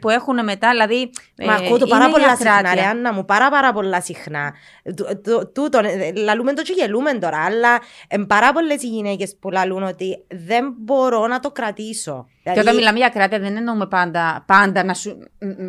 που 0.00 0.10
έχουν 0.10 0.44
μετά. 0.44 0.70
Δηλαδή, 0.70 1.10
Μα 1.44 1.52
ε, 1.52 1.56
ακούω 1.56 1.78
το 1.78 1.86
πάρα 1.86 2.08
πολλά 2.08 2.36
συχνά, 2.36 2.74
ρε 2.74 2.84
Άννα 2.84 3.12
μου, 3.12 3.24
πάρα 3.24 3.50
πάρα 3.50 3.72
πολλά 3.72 4.00
συχνά. 4.00 4.54
Τούτο, 5.52 5.80
λαλούμε 6.14 6.52
το 6.52 6.62
και 6.62 6.72
γελούμε 6.76 7.12
τώρα, 7.12 7.44
αλλά 7.44 7.80
ε, 8.08 8.16
πάρα 8.26 8.52
πολλές 8.52 8.82
οι 8.82 8.86
γυναίκες 8.86 9.36
που 9.40 9.50
λαλούν 9.50 9.82
ότι 9.82 10.24
δεν 10.28 10.74
μπορώ 10.78 11.26
να 11.26 11.40
το 11.40 11.50
κρατήσω. 11.50 12.26
Δηλαδή... 12.44 12.60
Και 12.60 12.68
όταν 12.68 12.74
μιλάμε 12.74 12.98
για 12.98 13.08
κράτεια, 13.08 13.38
δεν 13.38 13.56
εννοούμε 13.56 13.86
πάντα, 13.86 14.44
πάντα 14.46 14.84
να 14.84 14.94
σου. 14.94 15.18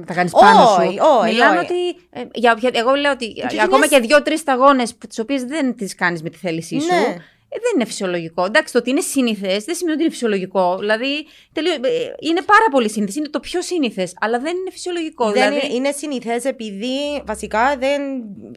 Θα 0.05 0.13
κάνεις 0.13 0.31
πάνω 0.31 0.65
σου. 0.65 0.95
Όχι, 1.21 1.31
Μιλάμε 1.31 1.59
ότι. 1.59 1.87
Ε, 2.09 2.21
για, 2.33 2.59
εγώ 2.71 2.93
λέω 2.93 3.11
ότι 3.11 3.27
και 3.49 3.61
ακόμα 3.61 3.87
και 3.87 3.99
δύο-τρεις 3.99 4.39
σταγόνες, 4.39 4.97
τις 4.97 5.19
οποίες 5.19 5.43
δεν 5.43 5.75
τις 5.75 5.95
κάνεις 5.95 6.21
με 6.21 6.29
τη 6.29 6.37
θέλησή 6.37 6.79
σου. 6.79 6.87
Ναι. 6.87 7.15
Ε, 7.49 7.57
δεν 7.61 7.71
είναι 7.75 7.85
φυσιολογικό. 7.85 8.45
Εντάξει, 8.45 8.73
το 8.73 8.79
ότι 8.79 8.89
είναι 8.89 9.01
σύνηθες 9.01 9.63
δεν 9.63 9.75
σημαίνει 9.75 9.95
ότι 9.95 10.03
είναι 10.03 10.11
φυσιολογικό. 10.11 10.77
Δηλαδή, 10.77 11.25
τελείως, 11.53 11.71
ε, 11.73 11.77
είναι 12.19 12.41
πάρα 12.41 12.65
πολύ 12.71 12.89
σύνηθες. 12.89 13.15
Είναι 13.15 13.29
το 13.29 13.39
πιο 13.39 13.61
σύνηθες, 13.61 14.13
αλλά 14.19 14.39
δεν 14.39 14.55
είναι 14.55 14.71
φυσιολογικό. 14.71 15.31
Δεν 15.31 15.49
δηλαδή... 15.49 15.75
είναι 15.75 15.91
σύνηθες 15.91 16.43
επειδή 16.43 17.23
βασικά 17.25 17.77
δεν 17.77 18.01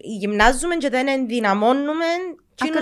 γυμνάζουμε 0.02 0.76
και 0.76 0.88
δεν 0.88 1.09
ενδυναμώνουμε 1.09 2.04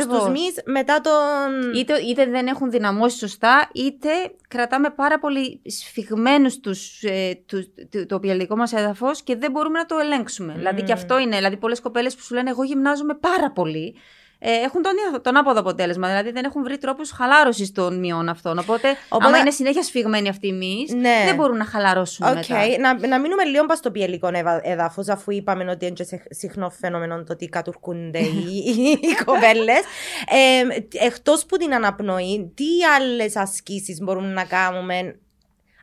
τους 0.09 0.31
μυς 0.31 0.55
μετά 0.65 1.01
τον... 1.01 1.73
Είτε, 1.75 1.99
είτε 1.99 2.27
δεν 2.27 2.47
έχουν 2.47 2.71
δυναμώσει 2.71 3.19
σωστά, 3.19 3.71
είτε 3.75 4.09
κρατάμε 4.49 4.91
πάρα 4.91 5.19
πολύ 5.19 5.61
σφιγμένους 5.65 6.61
τους, 6.61 7.03
ε, 7.03 7.39
τους, 7.47 7.67
το, 7.91 8.07
το 8.07 8.21
πυελικό 8.21 8.57
μας 8.57 8.73
έδαφος 8.73 9.23
και 9.23 9.37
δεν 9.37 9.51
μπορούμε 9.51 9.79
να 9.79 9.87
το 9.87 9.99
ελέγξουμε. 9.99 10.53
Δηλαδή 10.57 10.83
και 10.83 10.93
αυτό 10.93 11.19
είναι, 11.19 11.37
δηλαδή 11.37 11.57
πολλές 11.57 11.81
κοπέλες 11.81 12.15
που 12.15 12.23
σου 12.23 12.35
λένε 12.35 12.51
εγώ 12.51 12.65
γυμνάζομαι 12.65 13.15
πάρα 13.15 13.51
πολύ 13.53 13.95
ε, 13.95 14.01
έχουν 14.38 14.83
τον, 14.83 15.22
τον 15.22 15.37
ανάποδο 15.37 15.61
αποτέλεσμα. 15.61 16.09
Δηλαδή 16.09 16.31
δεν 16.31 16.44
έχουν 16.44 16.62
βρει 16.62 16.79
τρόπους 16.79 17.11
χαλάρωσης 17.11 17.72
των 17.72 17.99
μυών 17.99 18.29
αυτών. 18.29 18.59
Οπότε, 18.59 18.88
Οπότε- 19.09 19.29
άμα 19.29 19.38
είναι 19.38 19.51
συνέχεια 19.51 19.83
σφιγμένοι 19.83 20.29
αυτοί 20.29 20.46
οι 20.46 20.53
μυς, 20.53 20.92
Ναι. 20.92 21.22
δεν 21.25 21.35
μπορούν 21.35 21.57
να 21.57 21.64
χαλαρώσουν 21.64 22.27
Οκ, 22.27 22.35
μετά. 22.35 22.57
να, 22.81 23.07
να 23.09 23.20
μείνουμε 23.20 23.44
λίγο 23.44 23.66
πας 23.66 23.79
στο 23.79 23.90
πυελικό 23.91 24.31
έδαφο, 24.62 25.03
αφού 25.09 25.31
είπαμε 25.31 25.70
ότι 25.70 25.85
είναι 25.85 25.94
και 25.94 26.05
σε- 26.05 26.22
συχνό 26.31 26.70
φαινόμενο 26.70 27.25
το 27.25 27.33
ότι 27.33 27.46
κατουρκούνται 27.49 28.18
οι, 28.37 28.99
οι 29.01 29.25
κοπέλες. 29.25 29.81
Ε, 30.29 31.05
Εκτός 31.07 31.46
που 31.46 31.57
την 31.57 31.75
αναπνοή, 31.75 32.53
τι 32.55 32.64
άλλες 32.96 33.37
ασκήσεις 33.37 34.01
μπορούμε 34.01 34.33
να 34.33 34.44
κάνουμε; 34.44 35.18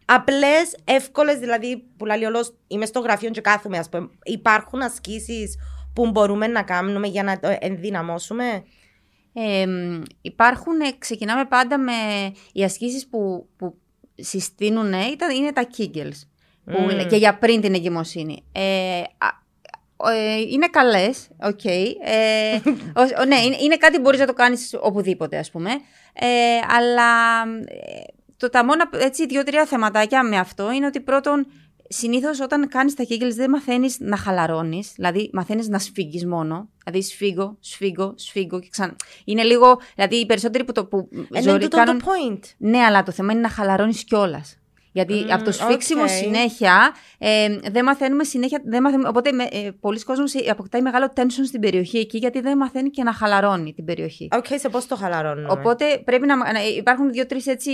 Απλές, 0.05 0.75
εύκολες, 0.83 1.37
δηλαδή 1.37 1.83
που 1.97 2.05
λέει 2.05 2.23
όλος, 2.23 2.53
είμαι 2.67 2.85
στο 2.85 2.99
γραφείο 2.99 3.29
και 3.29 3.41
κάθομαι, 3.41 3.77
ας 3.77 3.89
πούμε. 3.89 4.09
Υπάρχουν 4.23 4.81
ασκήσεις 4.81 5.55
που 5.93 6.10
μπορούμε 6.12 6.47
να 6.47 6.63
κάνουμε 6.63 7.08
για 7.08 7.23
να 7.23 7.39
το 7.39 7.58
ενδυναμώσουμε; 7.60 8.63
Ε, 9.34 9.65
υπάρχουν, 10.21 10.79
ε, 10.82 10.91
ξεκινάμε 10.97 11.45
πάντα 11.45 11.77
με 11.77 11.91
οι 12.53 12.63
ασκήσεις 12.63 13.08
που, 13.08 13.47
που 13.58 13.77
συστήνουν, 14.15 14.93
ε, 14.93 15.06
ήταν, 15.06 15.36
είναι 15.36 15.51
τα 15.53 15.67
Kegels. 15.77 16.21
Που, 16.65 16.79
Μμμ. 16.82 16.89
λέ- 16.89 17.08
Και 17.10 17.15
για 17.15 17.38
πριν 17.38 17.62
την 17.62 17.73
εγκυμοσύνη. 17.73 18.43
Ε, 18.51 18.99
α- 19.17 19.41
ε, 20.12 20.39
είναι 20.51 20.67
καλές, 20.67 21.27
οκ. 21.43 21.65
Ε, 21.65 22.56
ο- 22.99 23.21
ο- 23.21 23.25
ναι, 23.25 23.36
είναι, 23.39 23.56
είναι 23.62 23.77
κάτι 23.77 23.95
που 23.95 24.01
μπορείς 24.01 24.19
να 24.19 24.25
το 24.25 24.34
κάνεις 24.34 24.75
οπουδήποτε, 24.82 25.38
ας 25.38 25.51
πούμε. 25.51 25.69
Ε, 26.13 26.27
αλλά 26.77 27.41
ε, 27.65 28.01
το, 28.38 28.49
τα 28.49 28.65
μόνα 28.65 28.89
έτσι, 28.93 29.25
δύο-τρία 29.25 29.65
θεματάκια 29.65 30.23
με 30.23 30.38
αυτό 30.38 30.71
είναι 30.71 30.86
ότι 30.86 30.99
πρώτον, 30.99 31.47
συνήθως 31.93 32.39
όταν 32.39 32.67
κάνεις 32.67 32.93
τα 32.93 33.03
Kegels 33.10 33.34
δεν 33.36 33.49
μαθαίνεις 33.49 33.97
να 33.99 34.17
χαλαρώνεις, 34.17 34.91
δηλαδή 34.95 35.29
μαθαίνεις 35.34 35.67
να 35.67 35.79
σφίγγεις 35.79 36.25
μόνο. 36.25 36.69
Δηλαδή 36.86 37.03
σφίγγω, 37.08 37.58
σφίγγω, 37.60 38.13
σφίγγω 38.17 38.60
και 38.60 38.67
ξανά. 38.71 38.95
Είναι 39.25 39.43
λίγο. 39.43 39.79
Δηλαδή 39.95 40.15
οι 40.15 40.25
περισσότεροι 40.25 40.63
που 40.63 40.71
το. 40.71 40.86
Που 40.86 41.10
Είναι 41.12 41.41
ζωή 41.41 41.58
τούτο 41.58 41.77
κάνουν- 41.77 42.03
το 42.03 42.12
point. 42.12 42.39
ναι, 42.58 42.77
αλλά 42.79 43.03
το 43.03 43.12
θέμα 43.12 43.32
είναι 43.32 43.41
να 43.41 43.49
χαλαρώνεις 43.49 44.03
κιόλας. 44.03 44.58
Γιατί 44.95 45.13
Μμμ, 45.13 45.32
από 45.32 45.43
το 45.43 45.51
σφίξιμο 45.51 46.01
οκ. 46.01 46.10
συνέχεια 46.10 46.93
ε, 47.17 47.58
δεν 47.71 47.84
μαθαίνουμε 47.84 48.23
συνέχεια. 48.23 48.62
Δεν 48.65 48.82
μαθαίνουμε, 48.82 49.08
οπότε 49.08 49.32
με, 49.32 49.43
ε, 49.43 49.71
πολύς 49.79 50.03
κόσμος 50.03 50.49
αποκτάει 50.49 50.82
μεγάλο 50.82 51.13
tension 51.15 51.45
στην 51.47 51.60
περιοχή 51.60 51.97
εκεί 51.97 52.17
γιατί 52.17 52.39
δεν 52.39 52.58
μαθαίνει 52.58 52.89
και 52.89 53.03
να 53.03 53.13
χαλαρώνει 53.13 53.73
την 53.73 53.86
περιοχή. 53.86 54.27
Οκ, 54.32 54.45
σε 54.60 54.69
πώς 54.69 54.88
το 54.88 54.95
χαλαρώνουμε; 54.95 55.47
Οπότε 55.51 56.01
πρέπει 56.06 56.25
να, 56.25 56.36
να 56.36 56.63
υπάρχουν 56.77 57.12
δύο-τρεις 57.12 57.47
έτσι 57.47 57.71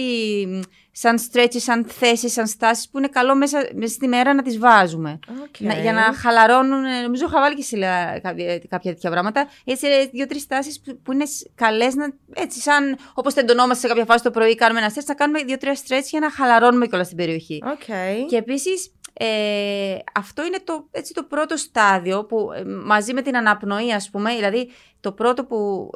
μ, 0.48 0.60
σαν 0.92 1.18
stretches, 1.32 1.58
σαν 1.58 1.86
θέσεις, 1.86 2.34
σαν 2.34 2.48
στάσεις 2.48 2.90
που 2.90 2.98
είναι 2.98 3.08
καλό 3.08 3.36
μέσα, 3.36 3.70
μέσα 3.74 3.94
στη 3.94 4.08
μέρα 4.08 4.34
να 4.34 4.42
τις 4.42 4.58
βάζουμε. 4.60 5.20
Οκ. 5.44 5.60
Να, 5.60 5.74
για 5.74 5.94
να 5.94 6.02
χαλαρώνουν. 6.14 6.86
ε, 6.86 7.02
Νομίζω 7.02 7.26
είχα 7.26 7.40
βάλει 7.40 7.56
και 7.56 7.64
σε 7.64 7.78
κάποια, 8.22 8.60
κάποια 8.60 8.92
τέτοια 8.94 9.10
πράγματα. 9.10 9.48
Έτσι, 9.66 9.88
ε, 9.88 10.06
δύο-τρεις 10.06 10.48
στάσεις 10.48 10.82
που, 10.86 11.00
που 11.04 11.12
είναι 11.12 11.26
καλές 11.56 11.96
να. 11.96 12.14
Έτσι, 12.34 12.60
σαν 12.60 12.98
όπως 13.14 13.34
τεντωνόμαστε 13.34 13.82
σε 13.82 13.88
κάποια 13.88 14.06
φάση 14.06 14.24
το 14.24 14.32
πρωί, 14.32 14.56
κάνουμε 14.56 14.80
ένα 14.80 14.92
stretch, 14.94 15.06
να 15.08 15.14
κάνουμε 15.14 15.44
δύο-τρία 15.44 15.76
stretch 15.76 16.06
για 16.10 16.20
να 16.20 16.32
χαλαρώνουμε 16.32 16.88
κιόλας 16.88 17.08
την 17.08 17.18
περιοχή. 17.18 17.64
Οκ. 17.66 17.86
Και 18.28 18.38
επίσης, 18.38 18.94
ε, 19.14 19.98
αυτό 20.16 20.46
είναι 20.46 20.60
το, 20.64 20.88
έτσι, 20.92 21.14
το 21.14 21.24
πρώτο 21.24 21.58
στάδιο 21.58 22.26
που 22.26 22.50
ε, 22.56 22.64
μαζί 22.66 23.14
με 23.14 23.22
την 23.22 23.38
αναπνοή, 23.38 23.94
ας 23.94 24.10
πούμε, 24.10 24.36
δηλαδή 24.36 24.72
το 25.00 25.12
πρώτο 25.12 25.46
που, 25.46 25.90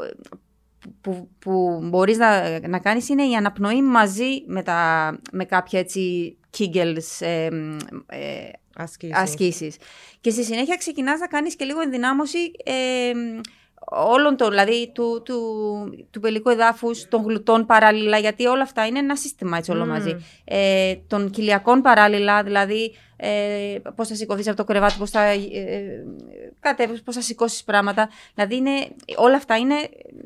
που, 1.02 1.30
που 1.40 1.80
μπορείς 1.84 2.18
να, 2.18 2.60
να 2.68 2.80
κάνεις 2.80 3.10
είναι 3.10 3.24
η 3.24 3.36
αναπνοή 3.36 3.82
μαζί 3.82 4.44
με, 4.46 4.64
τα, 4.64 5.12
με 5.32 5.46
κάποια 5.46 5.80
έτσι 5.80 6.38
Kegels 6.58 7.20
ε, 7.20 7.46
ε, 8.08 8.50
Ασκήσεις. 8.76 9.18
ασκήσεις. 9.18 9.78
Και 10.22 10.30
στη 10.30 10.44
συνέχεια 10.44 10.76
ξεκινάς 10.76 11.20
να 11.20 11.28
κάνεις 11.28 11.56
και 11.56 11.66
λίγο 11.66 11.82
ενδυνάμωση 11.82 12.38
ε, 12.64 13.12
όλων 13.86 14.38
των, 14.38 14.50
δηλαδή 14.50 14.92
του, 14.94 15.22
του, 15.26 15.38
του 16.12 16.20
πυελικού 16.20 16.50
εδάφους, 16.50 17.08
των 17.08 17.24
γλουτών 17.24 17.66
παράλληλα, 17.66 18.18
γιατί 18.18 18.46
όλα 18.46 18.62
αυτά 18.62 18.86
είναι 18.86 19.00
ένα 19.00 19.16
σύστημα 19.16 19.58
έτσι 19.58 19.72
όλο 19.72 19.84
Μμμ. 19.84 19.90
μαζί. 19.90 20.26
Ε, 20.44 20.96
των 21.08 21.30
κοιλιακών 21.30 21.82
παράλληλα, 21.82 22.44
δηλαδή 22.44 22.96
ε, 23.26 23.80
πώς 23.96 24.08
θα 24.08 24.16
σηκωθείς 24.16 24.48
από 24.48 24.58
το 24.58 24.64
κρεβάτι, 24.64 24.96
πώς 24.98 25.10
θα, 25.10 25.22
ε, 25.24 25.40
κατέβεις, 26.60 27.02
πώς 27.02 27.16
θα 27.16 27.22
σηκώσεις 27.22 27.64
πράγματα. 27.64 28.10
Δηλαδή 28.36 28.56
είναι, 28.56 28.72
όλα 29.16 29.36
αυτά 29.36 29.58
είναι 29.58 29.76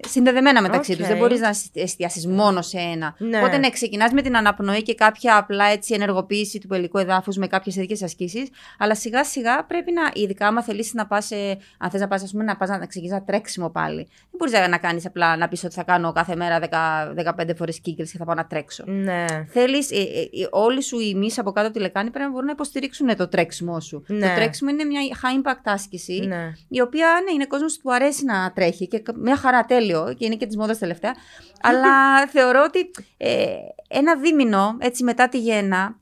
συνδεδεμένα 0.08 0.62
μεταξύ 0.62 0.92
Οκ. 0.92 0.98
τους. 0.98 1.08
Δεν 1.08 1.18
μπορείς 1.18 1.40
να 1.40 1.52
εστιάσεις 1.74 2.28
μόνο 2.28 2.62
σε 2.62 2.78
ένα. 2.78 3.16
Ναι. 3.18 3.38
Οπότε 3.38 3.58
ναι, 3.58 3.70
ξεκινάς 3.70 4.12
με 4.12 4.22
την 4.22 4.38
αναπνοή 4.38 4.84
και 4.84 4.96
κάποια 4.96 5.38
απλά 5.38 5.66
έτσι 5.66 5.94
ενεργοποίηση 5.94 6.60
του 6.60 6.68
πυελικού 6.68 6.98
εδάφους 6.98 7.38
με 7.38 7.48
κάποιες 7.48 7.76
ειδικές 7.76 8.04
ασκήσεις, 8.04 8.50
αλλά 8.78 8.96
σιγά 8.96 9.24
σιγά 9.24 9.64
πρέπει 9.66 9.92
να, 9.92 10.02
ειδικά 10.14 10.48
άμα 10.48 10.64
θελήσεις 10.64 10.94
να 10.94 11.08
πας, 11.08 11.26
σε- 11.26 11.58
αν 11.78 11.90
θες 11.90 12.02
να 12.02 12.08
πας, 12.08 12.24
ας 12.24 12.32
πούμε, 12.32 12.44
να, 12.44 12.58
πας 12.58 12.70
να, 12.70 12.78
να 12.78 12.86
ξεκινήσεις 12.86 13.18
ένα 13.18 13.26
τρέξιμο 13.26 13.70
πάλι. 13.70 13.96
Δεν 14.06 14.38
μπορείς 14.38 14.54
να, 14.54 14.68
να 14.68 14.78
κάνεις 14.78 15.06
απλά 15.06 15.38
να 15.38 15.48
πεις 15.48 15.64
ότι 15.64 15.74
θα 15.74 15.84
κάνω 15.84 16.12
κάθε 16.12 16.36
μέρα 16.36 16.60
10, 16.60 17.14
15 17.50 17.56
φορές 17.56 17.80
κύκλες 17.80 18.12
και 18.12 18.18
θα 18.18 18.26
πάω 18.26 18.36
να 18.36 18.46
τρέξω. 18.46 18.84
Ναι. 18.88 19.26
Θέλεις, 19.50 19.92
ε, 19.92 19.96
ε, 19.96 20.02
ε, 20.22 20.48
όλοι 20.50 20.84
σου 20.84 21.00
οι 21.00 21.14
μυς 21.16 21.40
από 21.40 21.52
κάτω 21.52 21.68
από 21.68 21.76
τη 21.76 21.82
λεκάνη 21.82 22.10
πρέπει 22.10 22.26
να 22.26 22.32
μπορούν 22.32 22.46
να 22.46 22.56
υποστηρίξουν 22.88 23.16
το 23.16 23.28
τρέξιμο 23.28 23.80
σου. 23.80 24.04
Ναι. 24.08 24.28
Το 24.28 24.36
τρέξιμο 24.36 24.70
είναι 24.70 24.84
μια 24.84 25.02
high 25.22 25.48
impact 25.48 25.62
άσκηση, 25.64 26.20
Ναι. 26.28 26.52
η 26.68 26.82
οποία 26.82 27.22
ναι, 27.26 27.32
είναι 27.34 27.46
κόσμος 27.46 27.80
που 27.82 27.92
αρέσει 27.92 28.26
να 28.26 28.52
τρέχει 28.56 28.88
και 28.88 29.04
μια 29.16 29.36
χαρά 29.36 29.66
τέλειο 29.66 30.14
και 30.18 30.26
είναι 30.26 30.36
και 30.36 30.46
της 30.46 30.58
μόδας 30.58 30.78
τελευταία. 30.78 31.16
αλλά 31.62 31.92
θεωρώ 32.34 32.64
ότι 32.68 32.92
ε, 33.18 33.46
ένα 33.88 34.16
δίμηνο 34.16 34.78
έτσι 34.80 35.04
μετά 35.04 35.30
τη 35.30 35.40
γέννα 35.40 35.98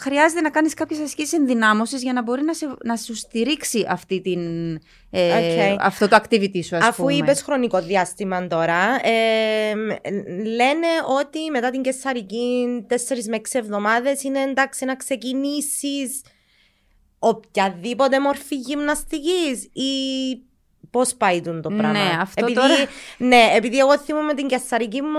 χρειάζεται 0.00 0.40
να 0.40 0.50
κάνεις 0.50 0.74
κάποιες 0.74 1.00
ασκήσεις 1.00 1.32
ενδυνάμωσης 1.32 2.02
για 2.02 2.12
να 2.12 2.22
μπορεί 2.22 2.42
να, 2.42 2.54
σε, 2.54 2.74
να 2.84 2.96
σου 2.96 3.14
στηρίξει 3.14 3.86
αυτή 3.88 4.20
την, 4.20 4.40
ε, 5.10 5.72
Οκ. 5.72 5.80
αυτό 5.80 6.08
το 6.08 6.18
activity 6.22 6.64
σου, 6.64 6.76
ας 6.76 6.84
Αφού 6.88 7.02
πούμε. 7.02 7.14
είπες 7.14 7.42
χρονικό 7.42 7.80
διάστημα 7.82 8.46
τώρα, 8.46 9.06
ε, 9.06 9.74
λένε 10.44 10.86
ότι 11.18 11.50
μετά 11.50 11.70
την 11.70 11.82
καισαρική 11.82 12.66
4 12.88 12.94
με 13.28 13.36
6 13.36 13.58
εβδομάδες 13.58 14.22
είναι 14.22 14.40
εντάξει 14.42 14.84
να 14.84 14.96
ξεκινήσεις 14.96 16.20
οποιαδήποτε 17.18 18.20
μορφή 18.20 18.54
γυμναστικής 18.56 19.62
ή 19.72 19.90
πώς 20.90 21.14
πάει 21.14 21.40
τούτο 21.40 21.60
το 21.60 21.70
Ναι, 21.70 21.76
πράγμα. 21.78 22.00
αυτό 22.20 22.44
επειδή, 22.44 22.58
τώρα- 22.60 22.74
Ναι, 23.18 23.52
επειδή 23.56 23.78
εγώ 23.78 23.98
θυμούμαι 23.98 24.34
την 24.34 24.46
κεσαρική 24.46 25.02
μου. 25.02 25.18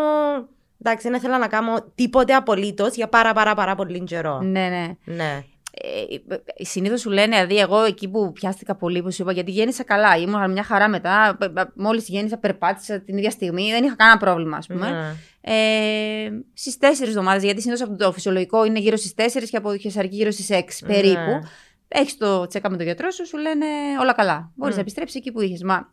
Εντάξει, 0.83 1.07
δεν 1.09 1.17
ήθελα 1.17 1.37
να 1.37 1.47
κάνω 1.47 1.91
τίποτε 1.95 2.33
απολύτως 2.33 2.95
για 2.95 3.07
πάρα 3.07 3.33
πάρα 3.33 3.55
πάρα 3.55 3.75
πολύ 3.75 4.03
καιρό. 4.03 4.41
Ναι, 4.41 4.67
ναι. 4.67 5.13
Ναι. 5.15 5.43
Ε, 5.73 6.63
Συνήθως 6.63 6.99
σου 6.99 7.09
λένε, 7.09 7.35
δηλαδή, 7.35 7.57
εγώ 7.57 7.83
εκεί 7.83 8.07
που 8.09 8.31
πιάστηκα 8.31 8.75
πολύ, 8.75 9.01
που 9.01 9.11
σου 9.11 9.21
είπα, 9.21 9.31
γιατί 9.31 9.51
γέννησα 9.51 9.83
καλά. 9.83 10.17
Ήμουν 10.17 10.51
μια 10.51 10.63
χαρά 10.63 10.87
μετά. 10.89 11.37
Μόλις 11.75 12.07
γέννησα, 12.07 12.37
περπάτησα 12.37 12.99
την 13.01 13.17
ίδια 13.17 13.29
στιγμή. 13.31 13.71
Δεν 13.71 13.83
είχα 13.83 13.95
κανένα 13.95 14.17
πρόβλημα, 14.17 14.57
ας 14.57 14.67
πούμε. 14.67 14.89
Ναι. 14.91 15.15
Ε, 15.41 16.29
στις 16.53 16.77
τέσσερις 16.77 17.09
εβδομάδες, 17.09 17.43
γιατί 17.43 17.61
συνήθως 17.61 17.89
το 17.97 18.11
φυσιολογικό 18.11 18.65
είναι 18.65 18.79
γύρω 18.79 18.95
στις 18.95 19.13
4 19.15 19.49
και 19.49 19.57
από 19.57 19.77
χεσαρική 19.77 20.15
γύρω 20.15 20.31
στις 20.31 20.49
6 20.49 20.85
περίπου. 20.87 21.19
Ναι. 21.31 21.39
Έχεις 21.87 22.17
το 22.17 22.47
τσέκα 22.47 22.69
με 22.69 22.75
τον 22.77 22.85
γιατρό 22.85 23.11
σου, 23.11 23.27
σου 23.27 23.37
λένε 23.37 23.65
όλα 24.01 24.13
καλά. 24.13 24.51
Μπορείς 24.55 24.73
Μμ. 24.73 24.77
να 24.77 24.81
επιστρέψεις 24.81 25.15
εκεί 25.15 25.31
που 25.31 25.41
είχες. 25.41 25.63
Μα 25.63 25.89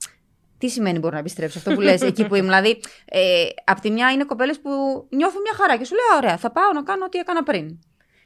τι 0.59 0.69
σημαίνει 0.69 0.99
μπορώ 0.99 1.13
να 1.13 1.19
επιστρέψω, 1.19 1.59
αυτό 1.59 1.75
που 1.75 1.81
λες 1.81 2.03
εκεί 2.03 2.27
που 2.27 2.35
ήμουν. 2.35 2.49
Δηλαδή, 2.49 2.81
ε, 3.05 3.21
απ' 3.65 3.81
τη 3.81 3.91
μια 3.91 4.11
είναι 4.11 4.25
κοπέλες 4.25 4.61
που 4.61 4.71
νιώθουν 5.11 5.41
μια 5.41 5.53
χαρά 5.57 5.77
και 5.77 5.85
σου 5.85 5.95
λέει: 5.95 6.19
Ωραία, 6.23 6.37
θα 6.37 6.51
πάω 6.51 6.73
να 6.75 6.83
κάνω 6.83 7.05
ό,τι 7.05 7.19
έκανα 7.19 7.43
πριν. 7.43 7.79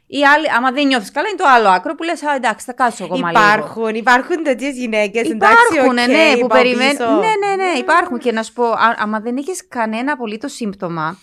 Ή 0.07 0.25
άλλοι, 0.25 0.51
άμα 0.57 0.73
δεν 0.73 0.87
νιώθεις 0.87 1.11
καλά, 1.11 1.29
είναι 1.29 1.37
το 1.37 1.45
άλλο 1.49 1.69
άκρο 1.69 1.95
που 1.95 2.03
λες: 2.03 2.23
Α, 2.23 2.35
εντάξει, 2.35 2.67
θα 2.67 2.73
κάτσω 2.73 3.05
ακόμα 3.05 3.31
λίγο. 3.31 3.43
Υπάρχουν, 3.43 3.95
υπάρχουν 3.95 4.43
τέτοιες 4.43 4.71
γυναίκες. 4.71 5.29
Υπάρχουν, 5.29 5.99
εντάξει, 5.99 6.11
ναι, 6.11 6.31
οκ, 6.33 6.41
που 6.41 6.47
πάω 6.47 6.63
περιμένουν. 6.63 6.97
πίσω. 6.97 7.11
Ναι, 7.11 7.47
ναι, 7.47 7.63
ναι, 7.65 7.79
υπάρχουν. 7.79 8.19
Και 8.19 8.33
να 8.33 8.43
σου 8.43 8.53
πω, 8.53 8.65
α- 8.65 8.97
άμα 8.99 9.21
δεν 9.21 9.37
έχεις 9.37 9.69
κανένα 9.69 10.13
απολύτως 10.13 10.53
σύμπτωμα, 10.53 11.19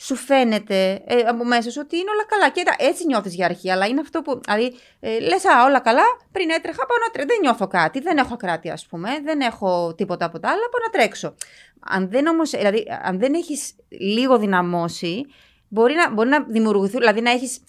σου 0.00 0.14
φαίνεται 0.16 1.02
ε, 1.06 1.16
από 1.28 1.44
μέσα 1.44 1.70
σου 1.70 1.80
ότι 1.84 1.96
είναι 1.96 2.10
όλα 2.10 2.24
καλά. 2.28 2.48
Και 2.50 2.84
έτσι 2.84 3.06
νιώθεις 3.06 3.34
για 3.34 3.44
αρχή, 3.44 3.70
αλλά 3.70 3.86
είναι 3.86 4.00
αυτό 4.00 4.22
που. 4.22 4.40
Δηλαδή, 4.44 4.76
ε, 5.00 5.18
λες, 5.18 5.44
Α, 5.44 5.64
όλα 5.64 5.80
καλά, 5.80 6.02
πριν 6.32 6.50
έτρεχα, 6.50 6.86
πάω 6.86 6.98
να 7.06 7.10
τρέξω. 7.12 7.28
Δεν 7.28 7.38
νιώθω 7.40 7.66
κάτι, 7.66 8.00
δεν 8.00 8.16
έχω 8.16 8.34
ακράτη, 8.34 8.70
ας 8.70 8.86
πούμε, 8.86 9.08
δεν 9.24 9.40
έχω 9.40 9.94
τίποτα 9.96 10.24
από 10.24 10.38
τα 10.38 10.48
άλλα, 10.48 10.58
πάω 10.70 10.82
να 10.86 10.98
τρέξω. 10.98 11.34
Αν 11.80 12.10
δεν 12.10 12.26
όμως, 12.26 12.50
δηλαδή, 12.50 12.86
αν 13.02 13.18
δεν 13.18 13.34
έχεις 13.34 13.72
λίγο 13.88 14.38
δυναμώσει, 14.38 15.26
μπορεί 15.68 15.94
να, 15.94 16.12
μπορεί 16.12 16.28
να 16.28 16.42
δημιουργηθούν, 16.42 17.00
δηλαδή 17.00 17.20
να 17.20 17.30
έχει. 17.30 17.60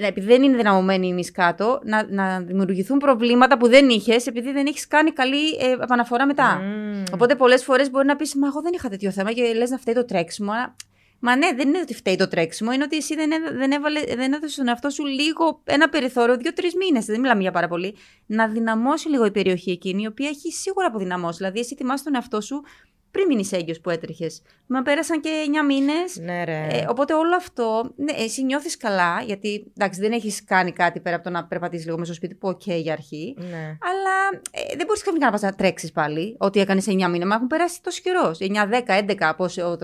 Επειδή 0.00 0.26
δεν 0.26 0.42
είναι 0.42 0.56
δυναμωμένη 0.56 1.06
η 1.06 1.12
μυς 1.12 1.30
κάτω, 1.32 1.80
να, 1.84 2.06
να 2.08 2.40
δημιουργηθούν 2.40 2.98
προβλήματα 2.98 3.58
που 3.58 3.68
δεν 3.68 3.88
είχες, 3.88 4.26
επειδή 4.26 4.52
δεν 4.52 4.66
έχεις 4.66 4.88
κάνει 4.88 5.12
καλή 5.12 5.56
ε, 5.60 5.70
επαναφορά 5.70 6.26
μετά. 6.26 6.60
Μμμ. 6.62 7.02
Οπότε 7.12 7.34
πολλές 7.34 7.64
φορές 7.64 7.90
μπορεί 7.90 8.06
να 8.06 8.16
πεις: 8.16 8.34
Μα 8.34 8.46
εγώ 8.46 8.60
δεν 8.60 8.72
είχα 8.74 8.88
τέτοιο 8.88 9.10
θέμα 9.10 9.32
και 9.32 9.52
λες 9.54 9.70
να 9.70 9.78
φταίει 9.78 9.94
το 9.94 10.04
τρέξιμο. 10.04 10.52
Αλλά... 10.52 10.74
Μα 11.18 11.36
ναι, 11.36 11.52
δεν 11.56 11.68
είναι 11.68 11.80
ότι 11.80 11.94
φταίει 11.94 12.16
το 12.16 12.28
τρέξιμο, 12.28 12.72
είναι 12.72 12.84
ότι 12.84 12.96
εσύ 12.96 13.14
δεν, 13.14 13.30
έ- 13.30 13.52
δεν, 13.52 13.70
έβαλε, 13.70 14.00
δεν 14.00 14.32
έδωσε 14.32 14.52
στον 14.52 14.68
εαυτό 14.68 14.90
σου 14.90 15.04
λίγο 15.04 15.62
ένα 15.64 15.88
περιθώριο, 15.88 16.36
δύο-τρεις 16.36 16.74
μήνες, 16.74 17.04
δεν 17.04 17.20
μιλάμε 17.20 17.40
για 17.40 17.50
πάρα 17.50 17.68
πολύ, 17.68 17.94
να 18.26 18.48
δυναμώσει 18.48 19.08
λίγο 19.08 19.24
η 19.24 19.30
περιοχή 19.30 19.70
εκείνη, 19.70 20.02
η 20.02 20.06
οποία 20.06 20.28
έχει 20.28 20.52
σίγουρα 20.52 20.86
αποδυναμώσει. 20.86 21.36
Δηλαδή, 21.36 21.58
εσύ 21.58 21.74
θυμάσαι 21.74 22.04
τον 22.04 22.14
εαυτό 22.14 22.40
σου 22.40 22.62
πριν 23.10 23.26
μείνεις 23.26 23.52
έγκυος 23.52 23.80
που 23.80 23.90
έτρεχες. 23.90 24.42
Μα 24.66 24.82
πέρασαν 24.82 25.20
και 25.20 25.30
9 25.62 25.64
μήνες. 25.66 26.16
Ναι, 26.20 26.44
ρε. 26.44 26.66
Ε, 26.70 26.84
οπότε 26.88 27.14
όλο 27.14 27.36
αυτό, 27.36 27.92
ναι, 27.96 28.12
εσύ 28.12 28.44
νιώθεις 28.44 28.76
καλά, 28.76 29.22
γιατί 29.26 29.72
εντάξει, 29.76 30.00
δεν 30.00 30.12
έχεις 30.12 30.44
κάνει 30.44 30.72
κάτι 30.72 31.00
πέρα 31.00 31.14
από 31.16 31.24
το 31.24 31.30
να 31.30 31.44
περπατήσεις 31.44 31.84
λίγο 31.84 31.98
μέσα 31.98 32.12
στο 32.12 32.24
σπίτι, 32.24 32.34
που 32.40 32.48
οκ 32.48 32.62
για 32.66 32.92
αρχή. 32.92 33.34
ναι. 33.38 33.56
Αλλά 33.66 34.40
ε, 34.50 34.76
δεν 34.76 34.86
μπορείς 34.86 35.00
ξαφνικά 35.02 35.26
να 35.26 35.32
πας 35.32 35.40
να 35.42 35.52
τρέξεις 35.54 35.92
πάλι, 35.92 36.34
ό,τι 36.38 36.60
έκανες 36.60 36.86
9 36.88 36.90
μήνες. 36.92 37.24
Μα 37.28 37.34
έχουν 37.34 37.46
περάσει 37.46 37.82
τόσο 37.82 38.00
καιρός. 38.02 38.38
9, 38.40 38.66
10, 38.66 38.94
11, 38.94 39.14
από, 39.28 39.44
όσο- 39.44 39.78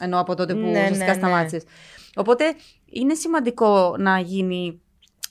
ενώ 0.00 0.20
από 0.20 0.34
τότε 0.34 0.52
που 0.54 0.60
Ναι, 0.60 0.70
ναι, 0.70 0.80
ουσιαστικά 0.82 1.12
ναι. 1.12 1.18
σταμάτησες. 1.18 1.62
Οπότε 2.16 2.54
είναι 2.90 3.14
σημαντικό 3.14 3.96
να 3.98 4.18
γίνει. 4.18 4.80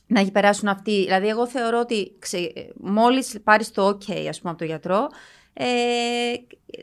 Να 0.09 0.31
περάσουν 0.31 0.67
αυτοί. 0.67 1.03
Δηλαδή, 1.03 1.27
εγώ 1.27 1.47
θεωρώ 1.47 1.79
ότι 1.79 2.15
ξε, 2.19 2.51
μόλις 2.77 3.39
πάρεις 3.43 3.71
το 3.71 3.87
OK, 3.87 4.11
ας 4.29 4.37
πούμε, 4.39 4.49
από 4.51 4.57
τον 4.57 4.67
γιατρό, 4.67 5.07
ε, 5.59 5.65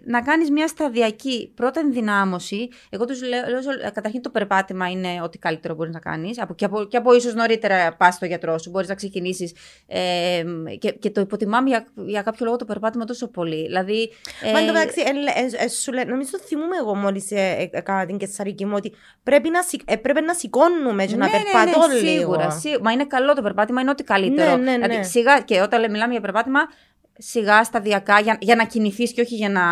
να 0.04 0.22
κάνεις 0.22 0.50
μια 0.50 0.66
σταδιακή 0.68 1.52
πρώτα 1.54 1.80
ενδυνάμωση. 1.80 2.68
Εγώ 2.90 3.04
τους 3.04 3.22
λέω, 3.22 3.40
λέω 3.48 3.62
σε- 3.62 3.90
καταρχήν 3.94 4.22
το 4.22 4.30
περπάτημα 4.30 4.90
είναι 4.90 5.08
ό,τι 5.22 5.38
καλύτερο 5.38 5.74
μπορείς 5.74 5.92
να 5.92 5.98
κάνεις. 6.00 6.40
Από, 6.40 6.54
και, 6.54 6.64
από, 6.64 6.84
και 6.84 6.96
από 6.96 7.14
ίσως 7.14 7.34
νωρίτερα 7.34 7.94
πας 7.96 8.14
στο 8.14 8.26
γιατρό 8.26 8.58
σου, 8.58 8.70
μπορείς 8.70 8.88
να 8.88 8.94
ξεκινήσεις. 8.94 9.52
Ε, 9.86 10.44
και, 10.78 10.90
και 10.92 11.10
το 11.10 11.20
υποτιμάμε 11.20 11.68
για, 11.68 11.86
για 11.94 12.22
κάποιο 12.22 12.44
λόγο 12.44 12.56
το 12.56 12.64
περπάτημα 12.64 13.04
τόσο 13.04 13.28
πολύ. 13.28 13.62
Δηλαδή, 13.66 14.10
Μα 14.52 14.58
εν 14.58 14.66
τω 14.66 14.70
ε, 14.70 14.72
μεταξύ, 14.72 15.00
εν- 15.06 15.16
ε, 15.60 15.64
ε, 15.64 15.68
σου 15.68 15.92
λέ- 15.92 16.08
νομίζω 16.08 16.30
το 16.30 16.38
θυμούμαι 16.38 16.76
εγώ 16.80 16.94
μόλις 16.94 17.30
έκανα 17.70 18.06
την 18.06 18.16
κεσαρική 18.18 18.64
μου 18.66 18.72
ότι 18.76 18.92
πρέπει 19.22 19.50
να, 19.50 19.62
σηκ- 19.62 19.90
έπρεπε 19.90 20.20
να 20.20 20.34
σηκώνουμε 20.34 21.04
και 21.06 21.16
να 21.16 21.26
ναι, 21.26 21.32
ναι, 21.32 21.42
περπατώ 21.42 21.86
ναι, 21.86 21.94
λίγο. 21.94 22.18
Σίγουρα, 22.18 22.50
σίγουρα. 22.50 22.82
Μα 22.82 22.92
είναι 22.92 23.04
καλό 23.06 23.34
το 23.34 23.42
περπάτημα, 23.42 23.80
είναι 23.80 23.90
ό,τι 23.90 24.02
καλύτερο. 24.04 24.56
Ναι, 24.56 24.62
ναι, 24.70 24.76
ναι. 24.76 24.86
Δηλαδή, 24.86 25.04
σιγά, 25.08 25.40
και 25.40 25.60
όταν 25.60 25.80
λέμε- 25.80 25.92
μιλάμε 25.92 26.12
για 26.12 26.20
περπάτημα, 26.20 26.60
σιγά, 27.18 27.64
σταδιακά, 27.64 28.20
για, 28.20 28.36
για 28.40 28.54
να 28.56 28.64
κινηθείς 28.64 29.12
και 29.12 29.20
όχι 29.20 29.34
για 29.34 29.48
να, 29.48 29.62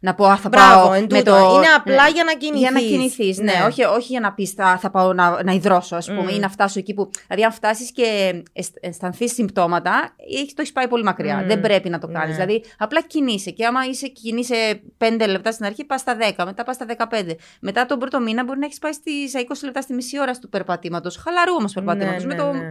να 0.00 0.14
πω 0.14 0.26
Α, 0.26 0.36
θα 0.36 0.48
Μπράβο, 0.48 0.80
πάω 0.82 0.92
εν 0.92 1.06
με 1.10 1.18
τούτο. 1.18 1.30
το. 1.30 1.54
Είναι 1.56 1.66
απλά 1.76 2.02
ναι. 2.04 2.10
για 2.10 2.24
να 2.24 2.32
κινηθείς. 2.34 2.60
Για 2.60 2.70
να 2.70 2.80
κινηθείς, 2.80 3.38
ναι. 3.38 3.44
Ναι. 3.52 3.64
Όχι, 3.66 3.84
όχι 3.84 4.06
για 4.10 4.20
να 4.20 4.32
πεις 4.32 4.50
θα, 4.50 4.78
θα 4.78 4.90
πάω 4.90 5.12
να, 5.12 5.42
να 5.42 5.52
υδρώσω, 5.52 5.96
ας 5.96 6.06
πούμε, 6.06 6.22
Μμ. 6.22 6.28
ή 6.28 6.38
να 6.38 6.48
φτάσω 6.48 6.78
εκεί 6.78 6.94
που. 6.94 7.10
Δηλαδή, 7.26 7.44
αν 7.44 7.52
φτάσεις 7.52 7.92
και 7.92 8.34
αισθανθείς 8.80 9.32
συμπτώματα, 9.32 10.14
έχεις- 10.34 10.48
το 10.54 10.60
έχεις 10.60 10.72
πάει 10.72 10.88
πολύ 10.88 11.02
μακριά. 11.02 11.36
Μμ. 11.36 11.46
Δεν 11.46 11.60
πρέπει 11.60 11.88
να 11.88 11.98
το 11.98 12.06
κάνεις. 12.06 12.36
Ναι. 12.38 12.44
Δηλαδή, 12.44 12.64
απλά 12.78 13.00
κινείσαι. 13.02 13.50
Και 13.50 13.66
άμα 13.66 13.80
είσαι, 13.86 14.06
κινείσαι 14.06 14.80
5 14.98 15.26
λεπτά 15.26 15.52
στην 15.52 15.64
αρχή, 15.64 15.84
πας 15.84 16.00
στα 16.00 16.16
10, 16.36 16.44
μετά 16.44 16.64
πας 16.64 16.74
στα 16.74 16.84
15. 16.86 17.36
Μετά 17.60 17.86
τον 17.86 17.98
πρώτο 17.98 18.20
μήνα 18.20 18.44
μπορεί 18.44 18.58
να 18.58 18.64
έχεις 18.66 18.78
πάει 18.78 18.92
στη, 18.92 19.28
στα 19.28 19.40
20 19.40 19.44
λεπτά 19.64 19.80
στη 19.80 19.94
μισή 19.94 20.20
ώρα 20.20 20.32
του 20.32 20.48
περπατήματος. 20.48 21.16
Χαλαρού 21.16 21.54
όμω 21.58 21.66
περπατήματος. 21.74 22.24
Ναι, 22.24 22.34
με 22.34 22.42
ναι, 22.42 22.50
το... 22.50 22.52
ναι. 22.52 22.68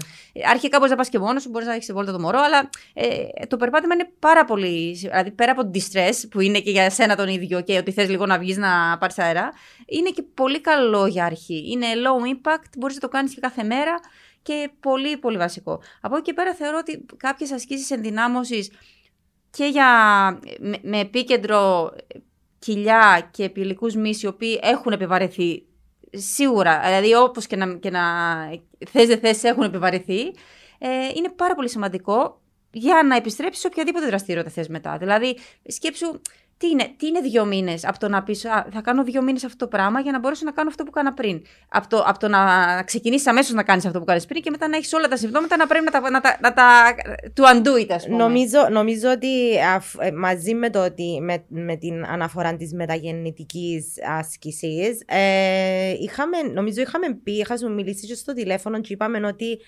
Αρχικά 0.52 0.78
μπορείς 0.78 0.92
να 0.92 0.98
πας 0.98 1.10
και 1.10 1.20
μόνος 1.20 1.42
σου, 1.42 1.50
μπορείς 1.50 1.68
να 1.68 1.74
έχεις 1.74 1.92
βόλτα 1.94 2.12
το 2.12 2.20
μωρό, 2.20 2.40
αλλά 2.40 2.70
ε, 2.94 3.46
το 3.48 3.58
περπάτημα 3.58 3.94
είναι 4.02 4.12
πάρα 4.20 4.46
πολύ. 4.46 4.92
Δηλαδή, 4.92 5.32
πέρα 5.32 5.52
από 5.52 5.64
το 5.64 5.72
distress 5.74 6.30
που 6.32 6.40
είναι 6.40 6.60
και 6.60 6.72
για 6.72 6.90
σένα 6.90 7.16
τον 7.16 7.28
ίδιο 7.28 7.62
και 7.62 7.78
ότι 7.78 7.92
θες 7.92 8.10
λίγο 8.10 8.26
να 8.26 8.40
βγεις 8.40 8.58
να 8.58 8.98
πάρεις 8.98 9.20
αέρα, 9.20 9.52
είναι 9.86 10.10
και 10.10 10.24
πολύ 10.34 10.62
καλό 10.62 11.06
για 11.06 11.26
αρχή. 11.26 11.72
Είναι 11.72 11.86
low 11.88 12.36
impact, 12.36 12.70
μπορείς 12.78 12.96
να 12.96 13.02
το 13.02 13.08
κάνεις 13.08 13.34
και 13.34 13.40
κάθε 13.40 13.64
μέρα 13.64 14.00
και 14.42 14.70
πολύ 14.80 15.18
πολύ 15.18 15.38
βασικό. 15.38 15.82
Από 16.02 16.16
εκεί 16.16 16.24
και 16.24 16.34
πέρα 16.34 16.54
θεωρώ 16.54 16.78
ότι 16.78 17.06
κάποιες 17.18 17.52
ασκήσεις 17.52 17.92
ενδυνάμωσης 17.92 18.72
και 19.50 19.66
για, 19.66 19.90
με, 20.60 20.78
με 20.82 21.00
επίκεντρο 21.00 21.92
κοιλιά 22.60 23.30
και 23.32 23.44
επιλικούς 23.44 23.96
μυς 23.96 24.22
οι 24.22 24.28
οποίοι 24.28 24.60
έχουν 24.64 24.92
επιβαρεθεί 24.92 25.66
σίγουρα, 26.12 26.82
δηλαδή 26.86 27.14
όπως 27.14 27.48
και 27.48 27.56
να, 27.56 27.74
και 27.76 27.90
να 27.90 28.02
θες 28.90 29.08
δεν 29.08 29.20
θες 29.20 29.44
έχουν 29.44 29.64
επιβαρεθεί, 29.64 30.22
ε, 30.78 31.08
είναι 31.16 31.30
πάρα 31.30 31.56
πολύ 31.56 31.70
σημαντικό 31.70 32.41
για 32.72 33.04
να 33.08 33.16
επιστρέψεις 33.16 33.62
σε 33.62 33.68
οποιαδήποτε 33.68 34.06
δραστηριότητα 34.06 34.54
θες 34.54 34.68
μετά. 34.68 34.98
Δηλαδή, 34.98 35.38
σκέψου, 35.66 36.22
τι 36.58 36.68
είναι, 36.68 36.94
τι 36.98 37.08
είναι 37.08 37.20
δύο 37.20 37.46
μήνες 37.46 37.86
από 37.86 38.00
το 38.00 38.08
να 38.08 38.24
πεις 38.24 38.42
Θα 38.72 38.82
κάνω 38.82 39.04
δύο 39.04 39.22
μήνες 39.22 39.44
αυτό 39.44 39.58
το 39.58 39.68
πράγμα 39.68 40.00
για 40.00 40.12
να 40.12 40.20
μπορέσω 40.20 40.46
να 40.46 40.52
κάνω 40.52 40.70
αυτό 40.70 40.84
που 40.84 40.90
έκανα 40.94 41.14
πριν. 41.14 41.42
Από 41.70 41.88
το, 41.88 42.04
από 42.08 42.20
το 42.20 42.28
να 42.28 42.84
ξεκινήσεις 42.84 43.28
αμέσως 43.28 43.54
να 43.54 43.64
κάνεις 43.64 43.86
αυτό 43.86 44.00
που 44.00 44.06
κάνεις 44.06 44.26
πριν 44.26 44.42
και 44.42 44.50
μετά 44.50 44.68
να 44.68 44.78
έχεις 44.78 44.94
όλα 44.94 45.08
τα 45.08 45.18
συμπτώματα 45.18 45.58
να 45.58 45.68
πρέπει 45.68 45.86
να 45.86 45.92
τα. 45.92 46.10
Να 46.10 46.22
τα, 46.22 46.38
να 46.42 46.54
τα 46.54 46.96
to 47.38 47.44
undo 47.44 47.82
it, 47.82 47.88
ας 47.90 48.06
πούμε. 48.06 48.18
Νομίζω, 48.18 48.68
νομίζω 48.70 49.10
ότι 49.12 49.60
αφ- 49.76 50.00
ε, 50.00 50.12
μαζί 50.12 50.54
με, 50.54 50.70
το 50.70 50.84
ότι, 50.84 51.20
με, 51.22 51.44
με 51.48 51.76
την 51.76 52.06
αναφορά 52.06 52.56
της 52.56 52.74
μεταγεννητικής 52.74 53.86
άσκησης 54.20 55.04
ε, 55.06 55.92
είχαμε, 56.00 56.38
νομίζω 56.54 56.82
είχαμε 56.82 57.20
πει, 57.24 57.32
είχαμε 57.32 57.70
μιλήσει 57.70 58.08
και 58.08 58.16
στο 58.16 58.34
τηλέφωνο 58.34 58.82
και 58.82 58.94
είπαμε 58.94 59.28
ότι 59.28 59.60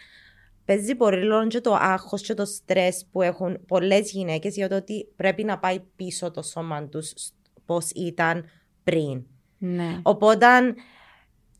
παίζει 0.65 0.95
πολύ 0.95 1.25
ρόλο 1.25 1.47
και 1.47 1.61
το 1.61 1.73
άγχος 1.73 2.21
και 2.21 2.33
το 2.33 2.45
στρες 2.45 3.05
που 3.11 3.21
έχουν 3.21 3.65
πολλές 3.67 4.11
γυναίκες 4.11 4.55
για 4.55 4.69
το 4.69 4.75
ότι 4.75 5.07
πρέπει 5.15 5.43
να 5.43 5.59
πάει 5.59 5.79
πίσω 5.95 6.31
το 6.31 6.41
σώμα 6.41 6.87
τους 6.87 7.13
πώς 7.65 7.89
ήταν 7.89 8.45
πριν. 8.83 9.23
Ναι. 9.57 9.99
Οπότε 10.01 10.47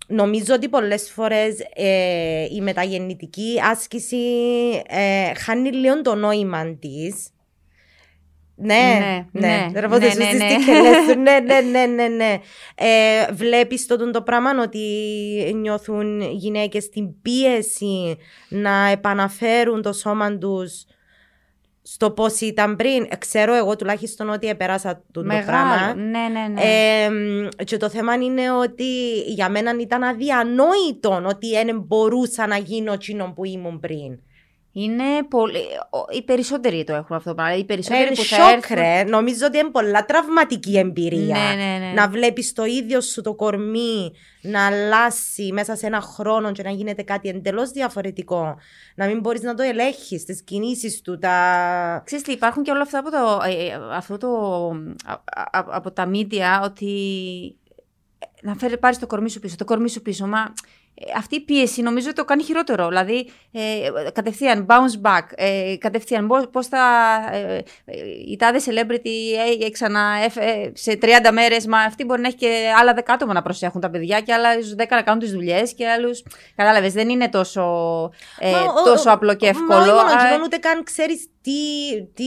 νομίζω 0.08 0.54
ότι 0.54 0.70
πολλές 0.70 1.12
φορές 1.12 1.56
ε, 1.74 2.46
η 2.52 2.62
μεταγεννητική 2.62 3.60
άσκηση 3.64 4.18
ε, 4.88 5.34
χάνει 5.34 5.72
λίγο 5.72 6.02
το 6.02 6.16
νόημα 6.16 6.76
της. 6.76 7.28
Ναι, 8.56 8.76
Ναι, 8.76 9.26
ναι, 9.32 9.48
ναι, 9.48 9.70
ναι, 9.72 9.80
Ρε, 9.80 9.88
ναι, 9.88 10.10
σου 10.10 10.18
ναι, 10.18 10.24
στις 10.26 10.40
ναι. 10.40 10.48
τικελές 10.58 10.96
σου. 11.10 11.20
ναι, 11.26 11.40
ναι, 11.40 11.62
ναι, 11.62 11.86
ναι, 11.86 12.08
ναι. 12.08 12.40
Ε, 12.76 13.32
βλέπεις 13.32 13.86
το, 13.86 14.12
το 14.12 14.22
πράγμα 14.22 14.50
ότι 14.62 14.80
νιώθουν 15.56 16.22
γυναίκες 16.22 16.90
την 16.90 17.22
πίεση 17.22 18.18
να 18.50 18.88
επαναφέρουν 18.88 19.82
το 19.82 19.94
σώμα 19.94 20.38
τους 20.38 20.86
στο 21.84 22.12
πώς 22.12 22.40
ήταν 22.40 22.76
πριν. 22.76 23.08
Ε, 23.10 23.16
Ξέρω 23.16 23.54
εγώ 23.54 23.76
τουλάχιστον 23.76 24.30
ότι 24.30 24.48
επέρασα 24.48 24.96
το, 25.12 25.22
το 25.22 25.22
πράγμα. 25.22 25.64
Μεγάλο. 25.64 26.02
Ναι, 26.02 26.28
ναι, 26.32 26.48
ναι. 26.48 26.62
Ε, 26.62 27.64
και 27.64 27.78
το 27.78 27.90
θέμα 27.90 28.14
είναι 28.14 28.52
ότι 28.52 29.20
για 29.28 29.50
μένα 29.50 29.72
ήταν 29.80 30.04
αδιανόητο 30.04 31.24
ότι 31.26 31.52
δεν 31.52 31.80
μπορούσα 31.80 32.48
να 32.48 32.58
γίνω 32.58 32.94
εκείνο 32.94 33.34
που 33.36 33.46
ήμουν 33.46 33.80
πριν. 33.80 34.20
Είναι 34.76 35.04
πολύ. 35.30 35.58
ο- 35.90 36.16
Οι 36.18 36.22
περισσότεροι 36.24 36.84
το 36.84 36.94
έχουν 36.94 37.16
αυτό 37.16 37.30
το 37.30 37.36
πράγμα. 37.36 37.56
Οι 37.58 37.64
περισσότεροι 37.66 38.06
Είναι 38.06 38.16
που 38.16 38.24
θα 38.24 38.36
σοκ, 38.36 38.52
έρθουν. 38.54 38.76
ρε. 38.76 39.04
Νομίζω 39.04 39.46
ότι 39.46 39.58
είναι 39.58 39.70
πολλά 39.70 40.06
τραυματική 40.06 40.78
εμπειρία. 40.78 41.38
Ναι, 41.38 41.64
ναι, 41.64 41.78
ναι. 41.86 41.92
Να 41.96 42.08
βλέπεις 42.08 42.54
το 42.54 42.66
ίδιο 42.66 43.02
σου 43.02 43.22
το 43.22 43.34
κορμί 43.36 44.12
να 44.42 44.66
αλλάσει 44.66 45.50
μέσα 45.54 45.76
σε 45.76 45.86
ένα 45.86 46.02
χρόνο 46.02 46.52
και 46.52 46.64
να 46.64 46.70
γίνεται 46.72 47.02
κάτι 47.04 47.30
εντελώς 47.30 47.72
διαφορετικό. 47.72 48.58
Να 48.96 49.06
μην 49.06 49.20
μπορείς 49.20 49.42
να 49.42 49.54
το 49.54 49.64
ελέγχεις, 49.64 50.26
τις 50.26 50.44
κινήσεις 50.44 51.02
του, 51.02 51.18
τα... 51.18 52.02
Ξέρεις 52.06 52.24
τι, 52.26 52.32
υπάρχουν 52.32 52.64
και 52.64 52.72
όλα 52.72 52.82
αυτά 52.82 53.00
από 53.00 53.12
το, 53.12 53.42
ε, 53.46 53.66
ε, 53.66 53.80
αυτό 53.92 54.18
το, 54.18 54.28
α- 55.06 55.14
α- 55.60 55.66
από 55.70 55.92
τα 55.92 56.10
media 56.14 56.64
ότι 56.64 56.88
ε, 58.20 58.26
να 58.42 58.56
φέρει, 58.56 58.78
πάρεις 58.78 59.00
το 59.00 59.08
κορμί 59.08 59.30
σου 59.30 59.40
πίσω, 59.40 59.56
το 59.56 59.66
κορμί 59.66 59.90
σου 59.90 60.02
πίσω, 60.02 60.28
μα 60.28 60.40
ε, 60.40 60.52
αυτή 61.18 61.36
η 61.36 61.40
πίεση 61.42 61.82
νομίζω 61.82 62.08
ότι 62.08 62.16
το 62.16 62.26
κάνει 62.26 62.44
χειρότερο. 62.44 62.88
Δηλαδή, 62.88 63.30
ε, 63.52 63.62
κατευθείαν 64.14 64.66
bounce 64.70 65.08
back, 65.10 65.22
ε, 65.36 65.76
κατευθείαν 65.80 66.28
πώς, 66.28 66.48
πώς 66.52 66.68
θα. 66.68 66.80
Ε, 67.32 67.56
ε, 67.86 67.94
η 68.32 68.36
τάδε 68.36 68.60
celebrity 68.66 69.10
ε, 69.62 69.66
ε, 69.66 69.70
ξανά 69.70 70.20
έφε- 70.24 70.72
σε 70.78 70.98
30 71.02 71.32
μέρες, 71.32 71.66
μα 71.68 71.78
αυτή 71.78 72.04
μπορεί 72.06 72.22
να 72.22 72.28
έχει 72.28 72.38
και 72.38 72.72
άλλα 72.80 72.94
10 72.94 73.14
άτομα 73.14 73.34
να 73.34 73.42
προσέχουν 73.42 73.82
τα 73.82 73.90
παιδιά 73.90 74.20
και 74.22 74.34
άλλα 74.34 74.50
10 74.78 74.96
να 74.96 75.02
κάνουν 75.02 75.20
τις 75.20 75.32
δουλειές 75.32 75.74
και 75.74 75.88
άλλους. 75.90 76.24
Κατάλαβες, 76.56 76.94
δεν 76.94 77.10
είναι 77.10 77.30
τόσο, 77.30 77.62
ε, 78.40 78.52
Μα 78.52 78.60
ο- 78.62 78.84
τόσο 78.84 79.10
ο- 79.10 79.14
απλό 79.14 79.34
και 79.34 79.46
Μα 79.46 79.50
εύκολο. 79.60 79.80
όχι 79.82 79.90
μόνο 79.90 80.10
Α, 80.10 80.26
εκείνον, 80.26 80.42
ούτε 80.46 80.58
καν 80.58 80.84
ξέρεις 80.84 81.28
τι, 81.44 81.52
τι 82.14 82.24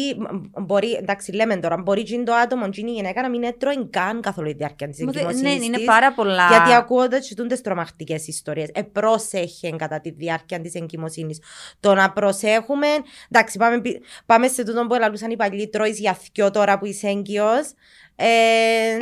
μπορεί. 0.63 0.93
Εντάξει, 0.93 1.33
λέμε 1.33 1.57
τώρα, 1.57 1.77
μπορεί 1.77 2.03
τζιν 2.03 2.25
το 2.25 2.35
άτομο, 2.35 2.69
τζιν 2.69 2.87
η 2.87 2.91
γυναίκα 2.91 3.23
να 3.23 3.29
μην 3.31 3.43
έτρωε 3.43 3.75
καν 3.91 4.21
καθ' 4.21 4.39
όλη 4.39 4.51
τη 4.51 4.57
διάρκεια 4.57 4.89
της 4.89 5.05
Μα 5.05 5.11
δε- 5.13 5.19
εγκυμοσύνη. 5.19 5.59
Ναι, 5.59 5.65
είναι 5.65 5.79
πάρα 5.79 6.13
πολλά. 6.13 6.49
Γιατί 6.49 6.73
ακούγοντα 6.73 7.19
τι 7.19 7.61
τρομακτικέ 7.61 8.15
ιστορίες. 8.27 8.69
Ε, 8.75 8.83
πρόσεχε 8.83 9.71
κατά 9.71 10.01
τη 10.01 10.11
διάρκεια 10.11 10.61
της 10.61 10.75
εγκυμοσύνης. 10.75 11.41
Το 11.81 11.95
να 11.95 12.13
προσέχουμε. 12.13 12.87
Εντάξει, 13.31 13.59
πάμε, 13.59 13.81
πι- 13.81 14.03
πάμε 14.27 14.49
σε 14.49 14.65
τούτο 14.65 14.87
που 14.87 14.95
ελαλούσαν 14.95 15.31
οι 15.31 15.37
παλιοί, 15.37 15.69
τρώεις 15.69 15.99
για 15.99 16.15
θκιό 16.15 16.51
τώρα 16.51 16.79
που 16.79 16.87
είσαι 16.87 17.07
έγκυος. 17.09 17.73
Ε, 18.17 18.27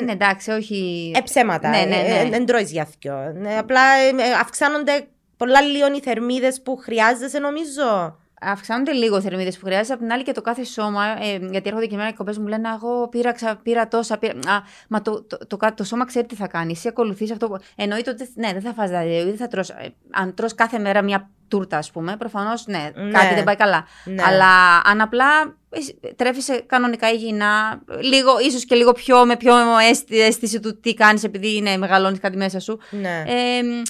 Ναι, 0.04 0.12
εντάξει, 0.12 0.50
όχι. 0.50 1.12
ε, 1.14 1.20
ψέματα. 1.20 1.68
Ναι, 1.68 1.78
ναι, 1.78 1.84
ναι. 2.02 2.18
Ε, 2.18 2.28
Δεν 2.28 2.46
τρώεις 2.46 2.70
για 2.70 2.84
θκιό. 2.84 3.16
Ε, 3.44 3.58
απλά 3.58 3.80
ε, 3.94 4.08
ε, 4.08 4.32
αυξάνονται 4.40 5.06
πολλά 5.36 5.60
λίγο 5.60 5.86
οι 5.96 6.00
θερμίδες 6.00 6.62
που 6.62 6.76
χρειάζεσαι, 6.76 7.38
νομίζω. 7.38 8.18
Αυξάνονται 8.46 8.92
λίγο 8.92 9.16
οι 9.18 9.20
θερμίδες 9.20 9.58
που 9.58 9.64
χρειάζεται. 9.64 9.92
Απ' 9.92 10.00
την 10.00 10.12
άλλη 10.12 10.22
και 10.22 10.32
το 10.32 10.40
κάθε 10.42 10.64
σώμα, 10.64 11.04
ε, 11.04 11.38
γιατί 11.50 11.68
έρχονται 11.68 11.86
και 11.86 11.94
εμένα 11.94 12.08
οι 12.08 12.12
κοπές 12.12 12.38
μου 12.38 12.46
λένε 12.46 12.68
Εγώ 12.74 13.08
πήρα, 13.08 13.32
ξα- 13.32 13.56
πήρα 13.62 13.88
τόσα. 13.88 14.18
Πήρα... 14.18 14.32
Α, 14.32 14.62
μα 14.88 15.02
το, 15.02 15.22
το, 15.22 15.36
το, 15.46 15.56
το, 15.56 15.74
το 15.74 15.84
σώμα 15.84 16.04
ξέρει 16.06 16.26
τι 16.26 16.34
θα 16.34 16.46
κάνει. 16.46 16.72
Εσύ 16.72 16.88
ακολουθείς 16.88 17.30
αυτό 17.30 17.48
που. 17.48 17.56
Εννοείται 17.76 18.10
ότι 18.10 18.30
ναι, 18.34 18.52
δεν 18.52 18.62
θα 18.62 18.72
φας 18.72 18.88
δηλαδή, 18.88 19.22
δεν 19.24 19.36
θα 19.36 19.46
τρως, 19.46 19.68
ε, 19.70 19.94
αν 20.10 20.34
τρως 20.34 20.54
κάθε 20.54 20.78
μέρα 20.78 21.02
μια 21.02 21.30
τούρτα, 21.48 21.78
ας 21.78 21.90
πούμε, 21.90 22.16
προφανώς 22.16 22.66
ναι, 22.66 22.90
Ναι. 22.94 23.10
κάτι 23.10 23.34
δεν 23.34 23.44
πάει 23.44 23.56
καλά. 23.56 23.84
Ναι. 24.04 24.22
Αλλά 24.26 24.80
αν 24.84 25.00
απλά 25.00 25.26
εσύ 25.70 26.00
τρέφεσαι 26.16 26.62
κανονικά 26.66 27.10
υγιεινά, 27.12 27.82
λίγο, 28.00 28.30
ίσως 28.40 28.64
και 28.64 28.74
λίγο 28.74 28.92
πιο 28.92 29.26
με 29.26 29.36
πιο 29.36 29.54
αίσθη- 29.90 30.12
αίσθηση 30.20 30.60
του 30.60 30.80
τι 30.80 30.94
κάνεις 30.94 31.24
επειδή 31.24 31.56
είναι 31.56 31.76
μεγαλώνεις 31.76 32.20
κάτι 32.20 32.36
μέσα 32.36 32.60
σου. 32.60 32.78
Ναι. 32.90 33.22
Ε, 33.26 33.62
δε- 33.62 33.82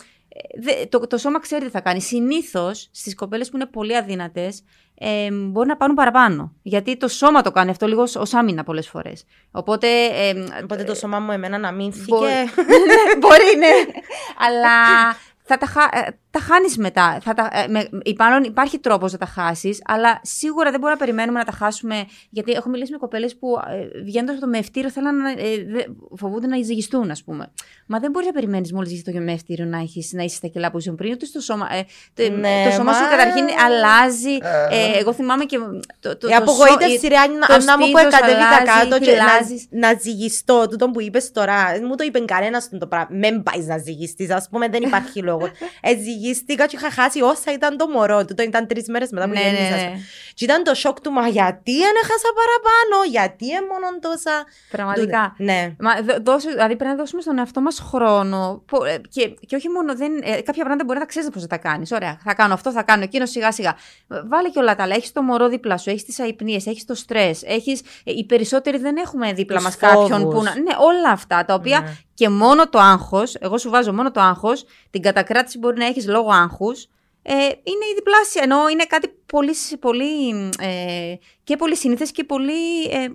το, 0.88 1.06
το 1.06 1.18
σώμα 1.18 1.40
ξέρει 1.40 1.64
τι 1.64 1.70
θα 1.70 1.80
κάνει. 1.80 2.00
Συνήθως 2.00 2.88
στις 2.92 3.14
κοπέλες 3.14 3.50
που 3.50 3.56
είναι 3.56 3.66
πολύ 3.66 3.96
αδύνατες, 3.96 4.62
ε, 4.98 5.30
μπορεί 5.30 5.68
να 5.68 5.76
πάρουν 5.76 5.94
παραπάνω. 5.94 6.52
Γιατί 6.62 6.96
το 6.96 7.08
σώμα 7.08 7.42
το 7.42 7.50
κάνει 7.50 7.70
αυτό 7.70 7.86
λίγο 7.86 8.02
ως 8.02 8.34
άμυνα 8.34 8.64
πολλές 8.64 8.88
φορές. 8.88 9.24
Οπότε. 9.50 9.88
ε, 10.04 10.34
Οπότε 10.62 10.84
το 10.84 10.94
σώμα 10.94 11.18
μου 11.18 11.32
εμένα 11.32 11.58
να 11.58 11.72
μείνθηκε. 11.72 12.04
Μπορεί, 12.14 12.30
ναι, 12.88 13.16
μπορεί, 13.18 13.56
ναι. 13.58 14.00
Αλλά 14.38 14.70
θα 15.46 15.58
τα, 15.58 15.66
χα... 15.66 15.82
ε, 15.82 16.18
τα 16.30 16.40
χάνεις 16.40 16.76
μετά. 16.76 17.18
Θα 17.22 17.34
τα... 17.34 17.48
ε, 17.52 17.66
με... 17.68 17.88
Μάλλον 18.18 18.42
υπάρχει 18.44 18.78
τρόπος 18.78 19.12
να 19.12 19.18
τα 19.18 19.26
χάσεις, 19.26 19.80
αλλά 19.84 20.20
σίγουρα 20.22 20.70
δεν 20.70 20.80
μπορούμε 20.80 20.98
να 20.98 21.04
περιμένουμε 21.04 21.38
να 21.38 21.44
τα 21.44 21.52
χάσουμε. 21.52 22.04
Γιατί 22.30 22.52
έχω 22.52 22.68
μιλήσει 22.68 22.92
με 22.92 22.98
κοπέλες 22.98 23.36
που 23.36 23.48
ε, 23.70 24.02
βγαίνοντας 24.02 24.34
από 24.36 24.44
το 24.44 24.50
μευτήριο 24.50 24.90
θέλουν 24.90 25.16
να. 25.16 25.30
Ε, 25.30 25.34
δε- 25.72 25.84
φοβούνται 26.16 26.46
να 26.46 26.62
ζυγιστούν, 26.62 27.10
ας 27.10 27.22
πούμε. 27.24 27.52
Μα 27.86 27.98
δεν 27.98 28.10
μπορείς 28.10 28.26
να 28.28 28.32
περιμένεις 28.34 28.72
μόλις 28.72 28.88
ζυγιστεί 28.88 29.12
το 29.12 29.20
μευτήριο 29.20 29.64
να, 29.64 29.78
έχεις, 29.78 30.12
να 30.12 30.22
είσαι 30.22 30.36
στα 30.36 30.46
κιλά 30.48 30.70
που 30.70 30.78
ήσουν 30.78 30.94
πριν, 30.94 31.12
ούτε 31.12 31.24
στο 31.26 31.40
σώμα. 31.40 31.68
Ε, 31.72 31.84
το, 32.14 32.34
Ναι, 32.36 32.64
το 32.64 32.70
σώμα 32.70 32.92
σου 32.92 33.02
μα- 33.02 33.08
καταρχήν 33.08 33.44
αλλάζει. 33.66 34.36
Ε, 34.70 34.98
εγώ 34.98 35.12
θυμάμαι 35.12 35.44
και. 35.44 35.58
Το, 36.00 36.16
το, 36.16 36.28
Η 36.28 36.30
το 36.30 36.36
απογοήτευση 36.36 36.98
σώ- 36.98 37.08
ρε 37.08 37.16
Άννα, 37.16 37.46
το 37.46 37.54
Άννα 37.54 37.78
μου 37.78 37.90
που 37.90 37.98
στήθος 37.98 38.12
εκατέβηκα 38.14 38.46
αλλάζει, 38.48 38.88
κάτω 38.88 39.04
και 39.04 39.10
να, 39.10 39.16
κυλάζεις. 39.16 39.66
να 39.70 39.94
ζυγιστώ. 40.02 40.68
Τούτο 40.70 40.90
που 40.90 41.00
είπες 41.00 41.30
τώρα, 41.32 41.64
δεν 41.72 41.84
μου 41.86 41.94
το 41.96 42.04
είπε 42.04 42.18
κανένας 42.20 42.68
το 42.78 42.86
πράγμα. 42.86 43.16
Μην 43.16 43.42
πάεις 43.42 43.66
να 43.66 43.78
ζυγιστείς, 43.78 44.30
ας 44.30 44.48
πούμε, 44.50 44.68
δεν 44.68 44.82
υπάρχει 44.82 45.22
λόγο. 45.22 45.33
Ε, 45.80 45.96
ζυγίστηκα 45.96 46.66
και 46.66 46.76
είχα 46.76 46.90
χάσει 46.90 47.20
όσα 47.22 47.52
ήταν 47.52 47.76
το 47.76 47.88
μωρό. 47.88 48.24
Τούτο 48.24 48.42
ήταν 48.42 48.66
τρεις 48.66 48.88
μέρες 48.88 49.10
μετά 49.10 49.24
που 49.26 49.32
Ναι, 49.32 49.40
ναι, 49.40 49.46
γέννησα. 49.46 49.76
ναι. 49.76 49.92
Και 50.34 50.44
ήταν 50.44 50.62
το 50.64 50.74
σοκ 50.74 51.00
του, 51.00 51.10
μα 51.12 51.28
γιατί 51.28 51.72
δεν 51.78 51.92
έχασα 52.02 52.28
παραπάνω, 52.40 53.10
γιατί 53.10 53.44
είναι 53.44 53.60
μόνο 53.72 53.86
τόσα. 54.00 54.44
Πραγματικά. 54.70 55.34
Ναι. 55.38 55.74
Μα, 55.78 55.94
δ- 55.94 56.22
δώσε, 56.26 56.50
δηλαδή 56.50 56.76
πρέπει 56.76 56.90
να 56.90 56.96
δώσουμε 56.96 57.20
στον 57.22 57.38
εαυτό 57.38 57.60
μας 57.60 57.78
χρόνο. 57.80 58.62
Πο- 58.66 58.84
ε, 58.84 59.00
Και, 59.10 59.28
και 59.46 59.56
όχι 59.56 59.68
μόνο. 59.68 59.96
Δεν, 59.96 60.12
ε, 60.22 60.30
κάποια 60.30 60.52
πράγματα 60.64 60.84
μπορεί 60.84 60.98
να 60.98 61.04
ξέρεις 61.06 61.28
πώ 61.30 61.40
θα 61.40 61.46
τα 61.46 61.56
κάνεις. 61.56 61.90
Ωραία, 61.92 62.18
θα 62.24 62.34
κάνω 62.34 62.54
αυτό, 62.54 62.72
θα 62.72 62.82
κάνω 62.82 63.02
εκείνο 63.02 63.26
σιγά 63.26 63.52
σιγά. 63.52 63.76
Ε, 64.14 64.20
Βάλε 64.26 64.48
και 64.48 64.58
όλα 64.58 64.74
τα 64.74 64.82
άλλα. 64.82 64.94
Έχεις 64.94 65.12
το 65.12 65.22
μωρό 65.22 65.48
δίπλα 65.48 65.78
σου, 65.78 65.90
έχεις 65.90 66.04
τις 66.04 66.20
αϊπνίες, 66.20 66.66
έχεις 66.66 66.84
το 66.84 66.94
στρες. 66.94 67.42
Έχεις... 67.42 67.80
ε, 68.04 68.12
Οι 68.12 68.24
περισσότεροι 68.24 68.78
δεν 68.78 68.96
έχουμε 68.96 69.32
δίπλα 69.32 69.56
Τους 69.56 69.64
μας 69.64 69.76
κάποιον 69.76 70.20
φόβους. 70.20 70.34
που 70.34 70.42
να. 70.42 70.50
Ναι, 70.54 70.74
όλα 70.78 71.10
αυτά 71.10 71.44
τα 71.44 71.54
οποία 71.54 71.80
Ναι. 71.80 71.92
Και 72.14 72.28
μόνο 72.28 72.68
το 72.68 72.78
άγχος, 72.78 73.34
εγώ 73.34 73.58
σου 73.58 73.70
βάζω 73.70 73.92
μόνο 73.92 74.10
το 74.10 74.20
άγχος, 74.20 74.64
την 74.90 75.02
κατακράτηση 75.02 75.58
μπορεί 75.58 75.78
να 75.78 75.86
έχεις 75.86 76.06
λόγω 76.06 76.30
άγχους. 76.30 76.88
Ε, 77.22 77.32
είναι 77.44 77.84
η 77.92 77.94
διπλάσια, 77.94 78.42
ενώ 78.44 78.68
είναι 78.68 78.84
κάτι 78.84 79.08
πολύ, 79.26 79.54
συ- 79.54 79.78
πολύ 79.78 80.28
ε, 80.58 81.14
και 81.44 81.56
πολύ 81.56 81.76
συνήθες 81.76 82.10
και 82.10 82.24
πολύ 82.24 82.84
ε, 82.90 83.06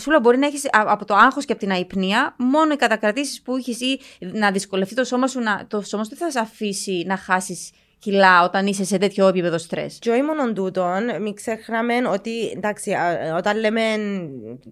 σου 0.00 0.10
λέω, 0.10 0.20
μπορεί 0.20 0.38
να 0.38 0.46
έχεις 0.46 0.68
από 0.72 1.04
το 1.04 1.14
άγχος 1.14 1.44
και 1.44 1.52
από 1.52 1.60
την 1.60 1.70
αϊπνία, 1.70 2.34
μόνο 2.38 2.72
οι 2.72 2.76
κατακρατήσεις 2.76 3.42
που 3.42 3.56
έχεις 3.56 3.80
ή 3.80 4.00
να 4.18 4.50
δυσκολευτεί 4.50 4.94
το 4.94 5.04
σώμα 5.04 5.26
σου, 5.26 5.40
να, 5.40 5.66
το 5.66 5.80
σώμα 5.80 6.04
σου 6.04 6.10
δεν 6.10 6.18
θα 6.18 6.30
σε 6.30 6.38
αφήσει 6.38 7.04
να 7.06 7.16
χάσεις 7.16 7.70
κιλά 7.98 8.44
όταν 8.44 8.66
είσαι 8.66 8.84
σε 8.84 8.98
τέτοιο 8.98 9.26
επίπεδο 9.28 9.58
στρες. 9.58 9.98
Και 10.00 10.10
όχι 10.10 10.22
μόνο 10.22 10.52
τούτον, 10.52 11.22
μην 11.22 11.34
ξεχνάμε 11.34 11.94
ότι 12.12 12.48
εντάξει, 12.56 12.92
α, 12.92 13.34
όταν 13.36 13.58
λέμε, 13.58 13.80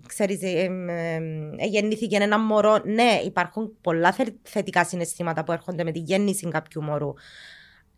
ξέρεις, 0.07 0.43
ε, 0.43 0.49
εμ, 0.61 0.89
εμ, 0.89 1.53
ε, 1.59 1.67
γεννήθηκε 1.67 2.17
ένα 2.17 2.39
μωρό, 2.39 2.81
ναι, 2.85 3.21
υπάρχουν 3.25 3.77
πολλά 3.81 4.13
θε- 4.13 4.35
θετικά 4.43 4.85
συναισθήματα 4.85 5.45
που 5.45 5.53
έρχονται 5.53 5.85
με 5.85 5.93
τη 5.93 5.99
γέννηση 5.99 6.49
κάποιου 6.49 6.83
μωρού. 6.83 7.13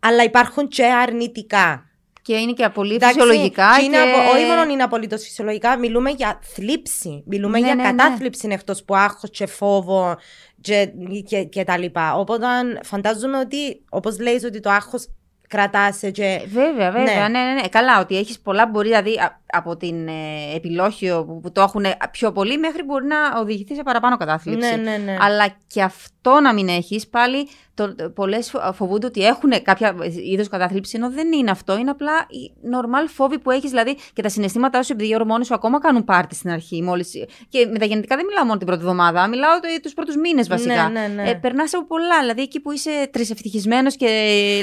Αλλά 0.00 0.22
υπάρχουν 0.22 0.68
και 0.68 0.84
αρνητικά. 0.84 1.82
Και 2.22 2.34
είναι 2.36 2.52
και 2.52 2.68
πολύ 2.68 2.94
Εντάξει, 2.94 3.18
φυσιολογικά. 3.20 3.68
και 3.78 3.84
είναι 3.84 3.96
και- 3.96 4.10
απο- 4.10 4.34
όχι 4.36 4.44
μόνο 4.44 4.70
είναι 4.70 4.82
απολύτως 4.82 5.22
φυσιολογικά, 5.22 5.78
μιλούμε 5.78 6.10
για 6.10 6.38
θλίψη. 6.42 7.22
Μιλούμε 7.26 7.58
Ναι, 7.58 7.66
για 7.66 7.74
ναι, 7.74 7.82
ναι. 7.82 7.88
κατάθλιψη 7.88 8.48
εκτός 8.50 8.84
που 8.84 8.94
άγχος 8.96 9.30
και 9.30 9.46
φόβο 9.46 10.16
και, 10.60 10.92
και, 11.26 11.42
και 11.44 11.64
τα 11.64 11.78
λοιπά. 11.78 12.14
Οπότε 12.14 12.46
φαντάζομαι 12.82 13.38
ότι, 13.38 13.84
όπως 13.90 14.18
λέει, 14.20 14.34
ότι 14.44 14.60
το 14.60 14.70
άγχος 14.70 15.08
κρατάσαι 15.48 16.10
και. 16.10 16.40
Βέβαια, 16.52 16.90
βέβαια. 16.90 17.28
Ναι. 17.28 17.38
Ναι, 17.38 17.44
ναι, 17.44 17.52
ναι. 17.60 17.68
Καλά, 17.68 18.00
ότι 18.00 18.16
έχεις 18.18 18.40
πολλά 18.40 18.66
μπορεί, 18.66 18.88
δηλαδή 18.88 19.18
α- 19.18 19.40
από 19.46 19.76
την 19.76 20.08
ε, 20.08 20.12
επιλόχιο 20.54 21.24
που, 21.24 21.40
που 21.40 21.52
το 21.52 21.60
έχουν 21.60 21.84
πιο 22.10 22.32
πολύ, 22.32 22.58
μέχρι 22.58 22.84
μπορεί 22.84 23.06
να 23.06 23.40
οδηγηθεί 23.40 23.74
σε 23.74 23.82
παραπάνω 23.82 24.16
κατάθλιψη. 24.16 24.68
Ναι, 24.70 24.76
ναι, 24.76 24.96
ναι. 24.96 25.16
Αλλά 25.20 25.46
και 25.66 25.82
αυτό 25.82 26.17
να 26.40 26.54
μην 26.54 26.68
έχεις, 26.68 27.08
πάλι 27.08 27.48
το, 27.78 28.10
πολλές 28.14 28.54
φοβούνται 28.72 29.06
ότι 29.06 29.24
έχουν 29.24 29.62
κάποια 29.62 29.94
είδο 30.32 30.44
κατάθλιψη, 30.50 30.96
ενώ 30.96 31.10
δεν 31.10 31.32
είναι 31.32 31.50
αυτό. 31.50 31.78
Είναι 31.78 31.90
απλά 31.90 32.12
οι 32.28 32.52
normal 32.64 33.08
φόβοι 33.14 33.38
που 33.38 33.50
έχεις, 33.50 33.70
δηλαδή 33.70 33.96
και 34.12 34.22
τα 34.22 34.28
συναισθήματά 34.28 34.82
σου, 34.82 34.92
επειδή 34.92 35.08
οι 35.10 35.14
ορμόνες 35.14 35.46
σου 35.46 35.54
ακόμα 35.54 35.80
κάνουν 35.80 36.04
πάρτι 36.04 36.34
στην 36.34 36.50
αρχή. 36.50 36.82
Μόλις, 36.82 37.10
και 37.48 37.66
με 37.72 37.78
τα 37.78 37.84
γενετικά 37.84 38.16
δεν 38.16 38.24
μιλάω 38.26 38.44
μόνο 38.44 38.58
την 38.58 38.66
πρώτη 38.66 38.82
εβδομάδα, 38.82 39.28
μιλάω 39.28 39.50
τους 39.82 39.94
πρώτους 39.94 40.16
μήνες 40.16 40.48
βασικά. 40.48 40.88
Ναι, 40.88 41.00
ναι, 41.00 41.22
ναι. 41.22 41.30
Ε, 41.30 41.34
Περνάς 41.34 41.74
από 41.74 41.86
πολλά. 41.86 42.20
Δηλαδή 42.20 42.42
εκεί 42.42 42.60
που 42.60 42.72
είσαι 42.72 43.08
τρισευτυχισμένος 43.12 43.96
και 43.96 44.06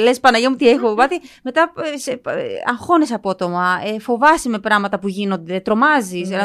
λες 0.01 0.19
Παναγία 0.19 0.49
μου 0.49 0.55
τι 0.55 0.69
έχω 0.69 0.93
πάθει, 0.93 1.21
μετά 1.43 1.73
ε, 1.93 1.97
σε, 1.97 2.11
ε, 2.11 2.21
αγχώνεσαι 2.65 3.13
απότομα, 3.13 3.81
ε, 3.85 3.99
φοβάσαι 3.99 4.49
με 4.49 4.59
πράγματα 4.59 4.99
που 4.99 5.07
γίνονται, 5.07 5.59
τρομάζεις. 5.59 6.29
Ναι. 6.29 6.37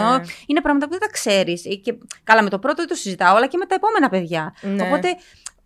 είναι 0.46 0.60
πράγματα 0.60 0.84
που 0.86 0.90
δεν 0.90 1.00
τα 1.00 1.08
ξέρεις. 1.12 1.62
Και 1.82 1.94
καλά, 2.24 2.42
με 2.42 2.50
το 2.50 2.58
πρώτο 2.58 2.76
δεν 2.76 2.86
το 2.86 2.94
συζητάω, 2.94 3.36
αλλά 3.36 3.46
και 3.46 3.56
με 3.56 3.66
τα 3.66 3.74
επόμενα 3.74 4.08
παιδιά. 4.08 4.54
Ναι. 4.60 4.82
Οπότε 4.82 5.09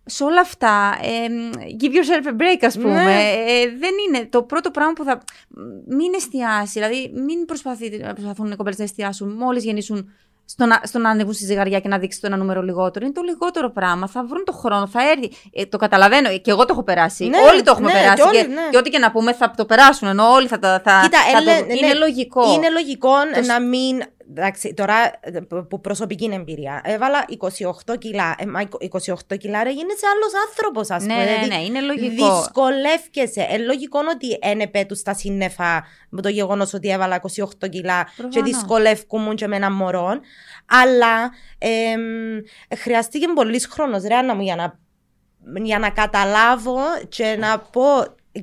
σε 0.07 0.23
όλα 0.23 0.41
αυτά, 0.41 0.97
ε, 1.01 1.27
give 1.81 1.91
yourself 1.93 2.27
a 2.27 2.41
break, 2.41 2.65
ας 2.65 2.75
πούμε. 2.77 3.03
Ναι. 3.03 3.21
Ε, 3.21 3.67
δεν 3.79 3.91
είναι 4.07 4.25
το 4.29 4.43
πρώτο 4.43 4.71
πράγμα 4.71 4.93
που 4.93 5.03
θα. 5.03 5.21
Μην 5.87 6.13
εστιάσει, 6.15 6.71
δηλαδή 6.79 7.11
μην 7.25 7.45
προσπαθεί, 7.45 7.89
προσπαθούν 7.99 8.51
οι 8.51 8.55
κοπέλε 8.55 8.75
να 8.77 8.83
εστιάσουν 8.83 9.29
μόλις 9.29 9.63
γεννήσουν 9.63 10.09
στο 10.47 10.65
να, 10.65 10.81
στο 10.83 10.99
να 10.99 11.09
ανεβούν 11.09 11.33
στη 11.33 11.45
ζυγαριά 11.45 11.79
και 11.79 11.87
να 11.87 11.97
δείξει 11.97 12.21
το 12.21 12.27
ένα 12.27 12.37
νούμερο 12.37 12.61
λιγότερο. 12.61 13.05
Είναι 13.05 13.13
το 13.13 13.21
λιγότερο 13.21 13.69
πράγμα. 13.71 14.07
Θα 14.07 14.23
βρουν 14.25 14.43
το 14.45 14.51
χρόνο, 14.51 14.87
θα 14.87 15.09
έρθει. 15.09 15.31
Ε, 15.53 15.65
το 15.65 15.77
καταλαβαίνω 15.77 16.29
και 16.37 16.51
εγώ 16.51 16.61
το 16.61 16.67
έχω 16.71 16.83
περάσει. 16.83 17.25
Ναι, 17.25 17.37
όλοι 17.51 17.61
το 17.61 17.71
έχουμε 17.71 17.91
ναι, 17.91 17.99
περάσει. 17.99 18.15
και 18.15 18.21
όλοι, 18.27 18.37
και, 18.37 18.47
ναι. 18.47 18.61
και 18.71 18.77
ό,τι 18.77 18.89
και 18.89 18.99
να 18.99 19.11
πούμε 19.11 19.33
θα 19.33 19.53
το 19.57 19.65
περάσουν. 19.65 20.07
Ενώ 20.07 20.31
όλοι 20.31 20.47
θα, 20.47 20.59
τα- 20.59 20.81
θα, 20.83 20.99
Κοίτα, 21.03 21.17
θα 21.31 21.43
το- 21.43 21.49
έλε- 21.51 21.77
είναι 21.77 21.87
ναι, 21.87 21.93
λογικό. 21.93 22.53
Είναι 22.53 22.69
λογικό 22.69 23.11
Το- 23.35 23.41
να 23.45 23.61
μην. 23.61 24.01
Εντάξει, 24.29 24.73
τώρα 24.73 25.11
ε, 25.21 25.39
που- 25.39 25.67
που 25.67 25.81
προσωπική 25.81 26.29
εμπειρία. 26.33 26.81
Έβαλα 26.83 27.25
28 27.29 27.97
κιλά. 27.97 28.35
Ε, 28.39 28.45
μα 28.45 28.61
28 28.61 29.37
κιλά 29.37 29.63
ρε 29.63 29.69
γίνεσαι 29.71 30.05
άλλος 30.13 30.31
άνθρωπος, 30.47 30.89
ας 30.89 31.03
Ναι, 31.05 31.13
πούμε. 31.13 31.25
ναι, 31.25 31.31
Δηλαδή, 31.31 31.47
ναι, 31.47 31.63
είναι 31.63 31.81
λογικό. 31.81 32.37
Δυσκολεύκεσαι. 32.37 33.41
Ε, 33.49 33.57
λογικό 33.57 33.99
ότι 34.13 34.37
ένεπε 34.41 34.85
του 34.87 34.95
στα 34.95 35.13
σύννεφα 35.13 35.83
με 36.09 36.21
το 36.21 36.29
γεγονός 36.29 36.73
ότι 36.73 36.89
έβαλα 36.89 37.15
28 37.15 37.69
κιλά 37.69 38.03
και 38.03 38.11
Προφανώς. 38.21 38.49
δυσκολεύκομαι 38.51 39.33
και 39.33 39.47
με 39.47 39.55
ένα 39.55 39.71
μωρό. 39.71 40.19
Αλλά 40.65 41.31
εμ, 41.57 42.01
χρειαστήκε 42.77 43.25
πολύ 43.35 43.59
χρόνος, 43.59 44.03
ρε 44.03 44.15
Άννα 44.15 44.35
μου, 44.35 44.41
για 44.41 44.55
να, 44.55 44.79
για 45.63 45.79
να 45.79 45.89
καταλάβω 45.89 46.77
και 47.09 47.35
να 47.39 47.59
πω 47.59 47.83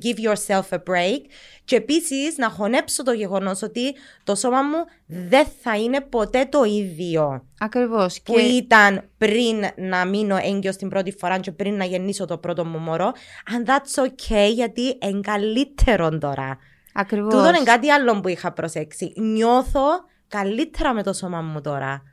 give 0.03 0.19
yourself 0.27 0.69
a 0.69 0.77
break. 0.77 1.19
Και 1.65 1.75
επίσης 1.75 2.37
να 2.37 2.49
χωνέψω 2.49 3.03
το 3.03 3.11
γεγονός 3.11 3.61
ότι 3.61 3.95
το 4.23 4.35
σώμα 4.35 4.61
μου 4.61 4.77
δεν 5.05 5.45
θα 5.61 5.77
είναι 5.77 6.01
ποτέ 6.01 6.45
το 6.45 6.63
ίδιο 6.63 7.45
Ακριβώς. 7.59 8.21
που 8.23 8.37
ήταν 8.37 9.09
πριν 9.17 9.65
να 9.75 10.05
μείνω 10.05 10.37
έγκυος 10.43 10.75
την 10.75 10.89
πρώτη 10.89 11.15
φορά 11.19 11.39
και 11.39 11.51
πριν 11.51 11.75
να 11.75 11.85
γεννήσω 11.85 12.25
το 12.25 12.37
πρώτο 12.37 12.65
μου 12.65 12.77
μωρό. 12.77 13.11
And 13.49 13.69
that's 13.69 14.03
okay 14.03 14.51
γιατί 14.53 14.97
είναι 15.01 15.19
καλύτερο 15.21 16.17
τώρα. 16.17 16.57
Ακριβώς. 16.93 17.33
Τούτο 17.33 17.47
είναι 17.47 17.63
κάτι 17.63 17.89
άλλο 17.89 18.19
που 18.19 18.27
είχα 18.27 18.51
προσέξει. 18.51 19.13
Νιώθω 19.15 19.81
καλύτερα 20.27 20.93
με 20.93 21.03
το 21.03 21.13
σώμα 21.13 21.41
μου 21.41 21.61
τώρα. 21.61 22.03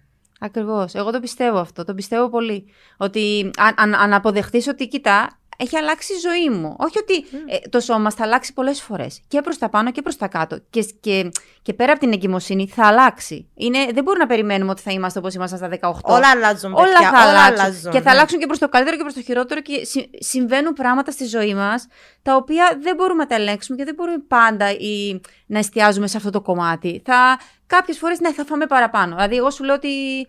Ακριβώς. 0.41 0.95
Εγώ 0.95 1.11
το 1.11 1.21
πιστεύω 1.21 1.59
αυτό. 1.59 1.85
Το 1.85 1.95
πιστεύω 1.95 2.29
πολύ. 2.29 2.67
Ότι 2.97 3.51
αν, 3.57 3.75
αν, 3.77 3.95
αν 3.95 4.13
αποδεχθεί 4.13 4.69
ότι 4.69 4.89
κοίτα, 4.89 5.40
έχει 5.61 5.77
αλλάξει 5.77 6.13
η 6.13 6.17
ζωή 6.17 6.51
μου. 6.59 6.77
Όχι 6.79 6.99
ότι 6.99 7.15
ε, 7.47 7.69
το 7.69 7.81
σώμα 7.81 7.99
μας 7.99 8.15
θα 8.15 8.25
αλλάξει 8.25 8.53
πολλές 8.53 8.83
φορές. 8.83 9.21
Και 9.29 9.41
προς 9.41 9.59
τα 9.59 9.69
πάνω 9.69 9.91
και 9.93 10.03
προς 10.03 10.17
τα 10.17 10.29
κάτω. 10.29 10.59
Και, 10.71 10.83
και, 11.01 11.31
και 11.63 11.73
πέρα 11.73 11.91
από 11.93 12.01
την 12.01 12.13
εγκυμοσύνη 12.13 12.69
θα 12.69 12.87
αλλάξει. 12.87 13.49
Είναι, 13.55 13.79
δεν 13.93 14.03
μπορούμε 14.05 14.25
να 14.25 14.27
περιμένουμε 14.27 14.71
ότι 14.71 14.83
θα 14.83 14.91
είμαστε 14.91 15.19
όπως 15.19 15.35
ήμασταν 15.35 15.59
στα 15.59 15.91
18. 15.91 15.93
Όλα 16.03 16.29
αλλάζουν, 16.31 16.73
Όλα 16.73 16.83
παιδιά. 16.85 17.11
θα 17.11 17.29
όλα 17.29 17.29
αλλάξουν. 17.29 17.61
αλλάζουν, 17.61 17.91
και 17.91 17.99
θα 17.99 18.05
ναι. 18.05 18.11
αλλάξουν 18.11 18.39
και 18.39 18.47
προς 18.47 18.59
το 18.59 18.69
καλύτερο 18.69 18.97
και 18.97 19.03
προς 19.03 19.15
το 19.15 19.23
χειρότερο. 19.23 19.61
Και 19.61 19.85
συ- 19.85 20.11
συμβαίνουν 20.19 20.73
πράγματα 20.73 21.11
στη 21.11 21.25
ζωή 21.25 21.55
μας 21.55 21.87
τα 22.23 22.37
οποία 22.37 22.79
δεν 22.83 22.95
μπορούμε 22.95 23.23
να 23.23 23.29
τα 23.29 23.35
ελέγξουμε 23.35 23.77
και 23.79 23.85
δεν 23.85 23.95
μπορούμε 23.95 24.19
πάντα 24.29 24.71
ή, 24.71 25.21
να 25.47 25.59
εστιάζουμε 25.59 26.07
σε 26.07 26.17
αυτό 26.17 26.31
το 26.31 26.41
κομμάτι. 26.41 27.03
Θα, 27.05 27.39
κάποιες 27.77 27.99
φορές 27.99 28.21
ναι, 28.21 28.33
θα 28.33 28.45
φάμε 28.45 28.67
παραπάνω. 28.67 29.15
Δηλαδή, 29.15 29.37
εγώ 29.37 29.51
σου 29.51 29.65
λέω 29.65 29.75
ότι. 29.75 30.21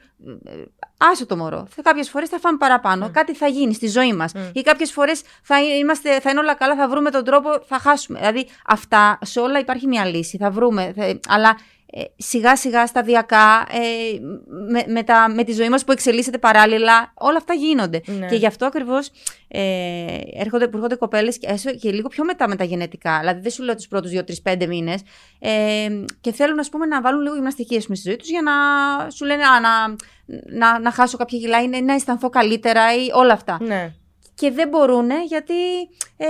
ε, 0.45 0.51
Άσο 1.11 1.25
το 1.25 1.37
μωρό. 1.37 1.67
Κάποιες 1.83 2.09
φορές 2.09 2.29
θα 2.29 2.39
φάμε 2.39 2.57
παραπάνω. 2.57 3.09
Κάτι 3.13 3.33
θα 3.35 3.47
γίνει 3.47 3.73
στη 3.73 3.87
ζωή 3.87 4.13
μας. 4.13 4.31
Ή 4.53 4.61
κάποιες 4.61 4.91
φορές 4.91 5.21
θα, 5.43 5.61
είμαστε- 5.63 6.19
θα 6.19 6.29
είναι 6.29 6.39
όλα 6.39 6.53
καλά, 6.55 6.75
θα 6.75 6.87
βρούμε 6.89 7.09
τον 7.11 7.23
τρόπο, 7.23 7.49
θα 7.67 7.79
χάσουμε. 7.79 8.19
Δηλαδή, 8.19 8.47
αυτά 8.67 9.19
σε 9.21 9.39
όλα 9.39 9.59
υπάρχει 9.59 9.87
μια 9.87 10.05
λύση. 10.05 10.37
Θα 10.37 10.49
βρούμε. 10.51 10.93
θα- 10.95 11.19
αλλά 11.27 11.49
ε, 11.49 11.55
σιγά 12.17 12.55
σιγά, 12.55 12.87
σταδιακά, 12.87 13.67
ε, 13.71 14.19
με, 14.71 14.83
με, 14.87 15.03
τα, 15.03 15.29
με 15.29 15.43
τη 15.43 15.53
ζωή 15.53 15.69
μας 15.69 15.83
που 15.83 15.91
εξελίσσεται 15.91 16.37
παράλληλα, 16.37 17.13
όλα 17.13 17.37
αυτά 17.37 17.53
γίνονται. 17.53 18.01
Ναι. 18.05 18.27
Και 18.27 18.35
γι' 18.35 18.45
αυτό 18.45 18.65
ακριβώς 18.65 19.11
ε, 19.47 19.61
έρχονται, 20.33 20.67
που 20.67 20.75
έρχονται 20.75 20.95
κοπέλες 20.95 21.37
και, 21.37 21.47
έστω 21.47 21.75
και 21.75 21.91
λίγο 21.91 22.07
πιο 22.07 22.23
μετά 22.23 22.47
με 22.47 22.55
τα 22.55 22.63
γενετικά. 22.63 23.19
Δηλαδή 23.19 23.41
δεν 23.41 23.51
σου 23.51 23.63
λέω 23.63 23.75
τους 23.75 23.87
πρώτους 23.87 24.11
2-3-5 24.43 24.67
μήνες 24.67 25.01
ε, 25.39 25.87
και 26.21 26.31
θέλουν 26.31 26.59
ας 26.59 26.69
πούμε, 26.69 26.85
να 26.85 27.01
βάλουν 27.01 27.21
λίγο 27.21 27.35
γυμναστική 27.35 27.77
ας 27.77 27.83
πούμε, 27.83 27.95
στη 27.95 28.07
ζωή 28.07 28.17
τους 28.17 28.29
για 28.29 28.41
να 28.41 28.51
σου 29.09 29.25
λένε 29.25 29.43
«Α, 29.43 29.59
να, 29.59 29.95
να, 30.57 30.79
να 30.79 30.91
χάσω 30.91 31.17
κάποια 31.17 31.39
κιλά 31.39 31.61
ή 31.61 31.67
να 31.67 31.93
αισθανθώ 31.93 32.29
καλύτερα 32.29 32.95
ή 32.95 33.07
όλα 33.13 33.33
αυτά. 33.33 33.57
Ναι. 33.61 33.93
και 34.35 34.51
δεν 34.51 34.67
μπορούν 34.67 35.09
γιατί, 35.27 35.53
ε, 36.17 36.27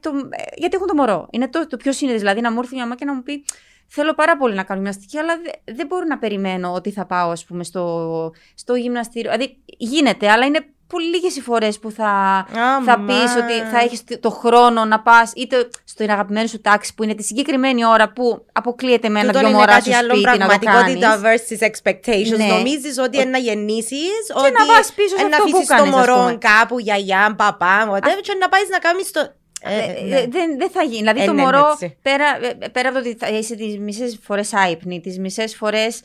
το, 0.00 0.10
ε, 0.30 0.42
γιατί 0.56 0.76
έχουν 0.76 0.86
το 0.86 0.94
μωρό. 0.94 1.28
Είναι 1.30 1.48
το, 1.48 1.66
το 1.66 1.76
πιο 1.76 1.92
σύνδεσμο. 1.92 2.20
Δηλαδή 2.20 2.40
να 2.40 2.52
μου 2.52 2.58
έρθει 2.58 2.74
μια 2.74 2.82
μαμά 2.82 2.94
και 2.96 3.04
να 3.04 3.14
μου 3.14 3.22
πει 3.22 3.44
Θέλω 3.92 4.14
πάρα 4.14 4.36
πολύ 4.36 4.54
να 4.54 4.62
κάνω 4.62 4.80
γυμναστική, 4.80 5.18
αλλά 5.18 5.32
δεν 5.64 5.86
μπορώ 5.86 6.04
να 6.04 6.18
περιμένω 6.18 6.72
ότι 6.72 6.90
θα 6.90 7.06
πάω, 7.06 7.30
ας 7.30 7.44
πούμε, 7.44 7.64
στο, 7.64 8.32
στο 8.54 8.74
γυμναστήριο. 8.74 9.30
Δηλαδή, 9.30 9.56
γίνεται, 9.66 10.30
αλλά 10.30 10.46
είναι 10.46 10.64
πολύ 10.86 11.06
λίγες 11.06 11.36
οι 11.36 11.40
φορές 11.40 11.78
που 11.78 11.90
θα, 11.90 12.46
θα 12.84 13.00
πεις 13.06 13.36
ότι 13.36 13.70
θα 13.72 13.78
έχεις 13.78 14.02
το 14.20 14.30
χρόνο 14.30 14.84
να 14.84 15.00
πας 15.00 15.32
είτε 15.36 15.68
στο 15.84 16.04
αγαπημένο 16.04 16.46
σου 16.46 16.60
τάξη 16.60 16.94
που 16.94 17.02
είναι 17.02 17.14
τη 17.14 17.22
συγκεκριμένη 17.22 17.86
ώρα 17.86 18.12
που 18.12 18.44
αποκλείεται 18.52 19.08
με 19.08 19.20
ένα-δυο 19.20 19.48
μωρά 19.48 19.80
σου 19.80 19.92
σπίτι 19.92 20.06
να 20.06 20.14
το 20.14 20.20
πραγματικότητα 20.20 21.20
versus 21.22 21.68
expectations. 21.70 22.36
Ναι. 22.36 22.46
Νομίζεις 22.46 22.98
ότι 22.98 23.16
είναι 23.16 23.30
να 23.30 23.38
γεννήσεις, 23.38 24.32
ότι 24.34 24.52
να 24.52 24.74
πας 24.74 24.92
πίσω 24.92 25.16
σε 25.16 25.26
να 25.26 25.36
αφήσεις 25.36 25.68
το 25.76 25.84
μωρό 25.84 26.38
κάπου, 26.38 26.78
γιαγιά, 26.78 27.34
παπά, 27.36 27.90
whatever, 27.90 28.20
και 28.22 28.36
να 28.40 28.48
πάεις 28.48 28.68
να 28.68 28.78
κάνεις 28.78 29.10
το. 29.10 29.32
Ε, 29.62 29.78
ε, 29.78 30.20
ε, 30.20 30.26
δεν, 30.26 30.58
δεν 30.58 30.70
θα 30.70 30.82
γίνει. 30.82 30.96
Δηλαδή 30.96 31.24
το 31.24 31.34
μωρό, 31.34 31.78
πέρα, 32.02 32.24
πέρα 32.72 32.88
από 32.88 33.02
το 33.02 33.08
ότι 33.08 33.16
θα 33.18 33.28
είσαι 33.28 33.54
τις 33.54 33.78
μισές 33.78 34.18
φορές 34.22 34.54
άϊπνη, 34.54 35.00
τις 35.00 35.18
μισές 35.18 35.56
φορές 35.56 36.00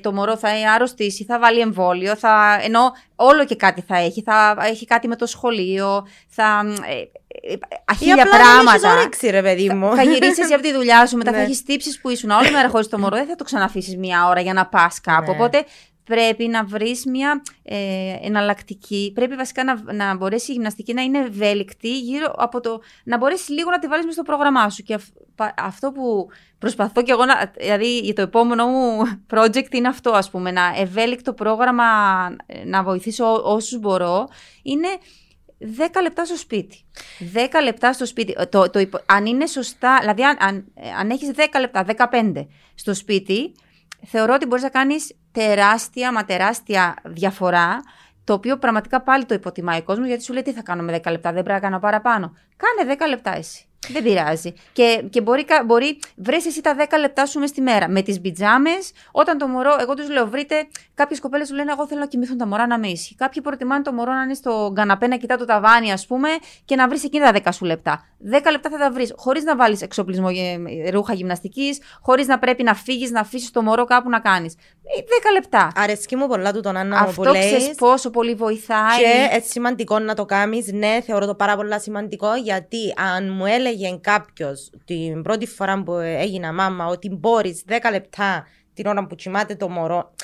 το 0.00 0.12
μωρό 0.12 0.36
θα 0.36 0.48
αρρωστήσει, 0.74 1.24
θα 1.24 1.38
βάλει 1.38 1.60
εμβόλιο, 1.60 2.16
θα, 2.16 2.60
ενώ 2.62 2.92
όλο 3.16 3.44
και 3.44 3.56
κάτι 3.56 3.84
θα 3.86 3.96
έχει. 3.96 4.22
Θα 4.22 4.56
έχει 4.62 4.84
κάτι 4.86 5.08
με 5.08 5.16
το 5.16 5.26
σχολείο, 5.26 6.06
θα. 6.28 6.64
Αχίλια 7.84 8.26
πράγματα. 8.28 8.92
Όρεξη, 8.92 9.30
ρε, 9.30 9.42
παιδί 9.42 9.68
μου. 9.68 9.88
Θα, 9.88 9.94
θα 9.96 10.02
γυρίσεις 10.02 10.38
εσύ 10.38 10.52
από 10.52 10.62
τη 10.62 10.72
δουλειά 10.72 11.06
σου, 11.06 11.16
μετά 11.16 11.30
θα 11.30 11.36
ναι. 11.36 11.42
έχεις 11.42 11.62
τύψεις 11.62 12.00
που 12.00 12.08
ήσουν 12.08 12.30
όλη 12.30 12.50
μέρα 12.50 12.68
χωρίς 12.68 12.88
το 12.88 12.98
μωρό, 12.98 13.16
δεν 13.16 13.26
θα 13.26 13.34
το 13.34 13.44
ξαναφήσει 13.44 13.96
μία 13.96 14.28
ώρα 14.28 14.40
για 14.40 14.52
να 14.52 14.66
πας 14.66 15.00
κάπου. 15.00 15.30
Ναι. 15.30 15.36
Οπότε 15.36 15.64
πρέπει 16.10 16.48
να 16.48 16.64
βρεις 16.64 17.04
μια 17.04 17.42
ε, 17.62 17.76
εναλλακτική, 18.22 19.12
πρέπει 19.14 19.34
βασικά 19.34 19.64
να, 19.64 19.92
να 19.92 20.16
μπορέσει 20.16 20.50
η 20.50 20.54
γυμναστική 20.54 20.94
να 20.94 21.02
είναι 21.02 21.18
ευέλικτη 21.18 21.98
γύρω 21.98 22.34
από 22.36 22.60
το, 22.60 22.80
να 23.04 23.16
μπορέσεις 23.16 23.48
λίγο 23.48 23.70
να 23.70 23.78
τη 23.78 23.86
βάλεις 23.86 24.04
μέσα 24.04 24.22
στο 24.22 24.32
πρόγραμμά 24.32 24.70
σου 24.70 24.82
και 24.82 24.98
αυτό 25.56 25.92
που 25.92 26.28
προσπαθώ 26.58 27.02
και 27.02 27.12
εγώ, 27.12 27.24
να, 27.24 27.52
δηλαδή 27.58 27.98
για 27.98 28.14
το 28.14 28.22
επόμενο 28.22 28.66
μου 28.66 29.18
project 29.34 29.72
είναι 29.72 29.88
αυτό 29.88 30.10
ας 30.10 30.30
πούμε, 30.30 30.50
να 30.50 30.72
ευέλικτο 30.76 31.32
πρόγραμμα 31.32 31.84
να 32.64 32.82
βοηθήσω 32.82 33.42
όσους 33.42 33.78
μπορώ, 33.78 34.28
είναι 34.62 34.88
10 35.60 36.00
λεπτά 36.02 36.24
στο 36.24 36.36
σπίτι. 36.36 36.84
10 37.34 37.36
λεπτά 37.62 37.92
στο 37.92 38.06
σπίτι. 38.06 38.36
Το, 38.48 38.70
το, 38.70 38.88
αν 39.06 39.26
είναι 39.26 39.46
σωστά, 39.46 39.98
δηλαδή 40.00 40.22
αν, 40.22 40.36
αν, 40.40 40.64
αν 40.98 41.10
έχεις 41.10 41.30
10 41.36 41.40
λεπτά, 41.60 41.84
15 42.12 42.46
στο 42.74 42.94
σπίτι, 42.94 43.54
θεωρώ 44.06 44.34
ότι 44.34 44.46
μπορείς 44.46 44.64
να 44.64 44.70
κάνεις 44.70 45.14
τεράστια, 45.32 46.12
μα 46.12 46.24
τεράστια 46.24 46.96
διαφορά, 47.04 47.82
το 48.24 48.32
οποίο 48.32 48.58
πραγματικά 48.58 49.02
πάλι 49.02 49.24
το 49.24 49.34
υποτιμάει 49.34 49.78
ο 49.78 49.82
κόσμος, 49.82 50.06
γιατί 50.06 50.22
σου 50.22 50.32
λέει 50.32 50.42
τι 50.42 50.52
θα 50.52 50.62
κάνω 50.62 50.82
με 50.82 51.00
10 51.04 51.10
λεπτά, 51.10 51.32
δεν 51.32 51.42
πρέπει 51.42 51.48
να 51.48 51.68
κάνω 51.68 51.78
παραπάνω. 51.78 52.36
Κάνε 52.56 52.96
10 52.98 53.08
λεπτά 53.08 53.36
εσύ. 53.36 53.69
Δεν 53.88 54.02
πειράζει. 54.02 54.52
Και, 54.72 55.04
και 55.10 55.20
μπορεί, 55.20 55.46
μπορεί 55.66 55.98
βρες 56.16 56.46
εσύ 56.46 56.60
τα 56.60 56.76
10 56.78 56.98
λεπτά 57.00 57.26
σου 57.26 57.38
μες 57.38 57.48
στη 57.48 57.60
μέρα. 57.60 57.88
Με 57.88 58.02
τις 58.02 58.20
πιτζάμε, 58.20 58.70
όταν 59.12 59.38
το 59.38 59.46
μωρό, 59.46 59.76
εγώ 59.80 59.94
τους 59.94 60.10
λέω, 60.10 60.28
βρείτε, 60.28 60.68
κάποιες 60.94 61.20
κοπέλες 61.20 61.48
του 61.48 61.54
λένε, 61.54 61.72
Εγώ 61.72 61.86
θέλω 61.86 62.00
να 62.00 62.06
κοιμηθούν 62.06 62.38
τα 62.38 62.46
μωρά 62.46 62.66
να 62.66 62.78
με 62.78 62.88
ήσυχοι. 62.88 63.14
Κάποιοι 63.14 63.42
προτιμάνε 63.42 63.82
το 63.82 63.92
μωρό 63.92 64.12
να 64.12 64.22
είναι 64.22 64.34
στο 64.34 64.72
καναπέ 64.74 65.06
να 65.06 65.16
κοιτά 65.16 65.36
το 65.36 65.44
ταβάνι, 65.44 65.92
ας 65.92 66.06
πούμε, 66.06 66.28
και 66.64 66.76
να 66.76 66.88
βρεις 66.88 67.04
εκείνα 67.04 67.32
τα 67.32 67.40
10 67.44 67.48
σου 67.52 67.64
λεπτά. 67.64 68.04
10 68.32 68.50
λεπτά 68.50 68.70
θα 68.70 68.78
τα 68.78 68.90
βρεις, 68.90 69.12
χωρίς 69.16 69.44
να 69.44 69.56
βάλεις 69.56 69.82
εξοπλισμό 69.82 70.28
ρούχα 70.90 71.14
γυμναστικής, 71.14 71.78
χωρίς 72.02 72.26
να 72.26 72.38
πρέπει 72.38 72.62
να 72.62 72.74
φύγεις, 72.74 73.10
να 73.10 73.20
αφήσεις 73.20 73.50
το 73.50 73.62
μωρό 73.62 73.84
κάπου 73.84 74.08
να 74.08 74.20
κάνεις. 74.20 74.54
10 74.54 75.28
ε, 75.28 75.32
λεπτά. 75.32 75.72
Αρέσκει 75.74 76.16
μου 76.16 76.26
πολλά 76.26 76.52
του 76.52 76.60
τον 76.60 76.76
Άννα 76.76 76.98
Αυτό 76.98 77.22
που 77.22 77.32
ξέρεις 77.32 77.70
πόσο 77.76 78.10
πολύ 78.10 78.34
βοηθάει. 78.34 78.98
Και 78.98 79.36
έτσι 79.36 79.50
σημαντικό 79.50 79.98
να 79.98 80.14
το 80.14 80.24
κάνεις. 80.24 80.72
Ναι, 80.72 81.00
θεωρώ 81.06 81.26
το 81.26 81.34
πάρα 81.34 81.56
πολύ 81.56 81.80
σημαντικό 81.80 82.34
γιατί 82.34 82.94
αν 82.96 83.32
μου 83.32 83.46
έλεγε 83.46 83.69
έλεγε 83.70 83.98
κάποιος 84.00 84.70
την 84.84 85.22
πρώτη 85.22 85.46
φορά 85.46 85.82
που 85.82 85.92
έγινα 85.92 86.52
μάμα 86.52 86.86
ότι 86.86 87.08
μπορείς 87.08 87.64
10 87.68 87.72
λεπτά 87.90 88.46
την 88.74 88.86
ώρα 88.86 89.06
που 89.06 89.14
κοιμάται 89.14 89.54
το 89.54 89.68
μωρό. 89.68 90.14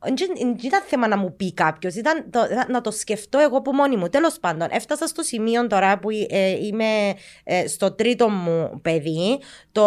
Δεν 0.00 0.16
ήταν 0.62 0.82
θέμα 0.86 1.08
να 1.08 1.16
μου 1.16 1.36
πει 1.36 1.54
κάποιος, 1.54 1.94
ήταν 1.94 2.30
το, 2.30 2.40
να 2.68 2.80
το 2.80 2.90
σκεφτώ 2.90 3.38
εγώ 3.38 3.56
από 3.56 3.72
μόνη 3.72 3.96
μου. 3.96 4.08
Τέλος 4.08 4.38
πάντων, 4.40 4.68
έφτασα 4.70 5.06
στο 5.06 5.22
σημείο 5.22 5.66
τώρα 5.66 5.98
που 5.98 6.08
ε, 6.28 6.64
είμαι 6.64 7.14
ε, 7.44 7.66
στο 7.66 7.92
τρίτο 7.92 8.28
μου 8.28 8.78
παιδί. 8.82 9.38
Το 9.72 9.82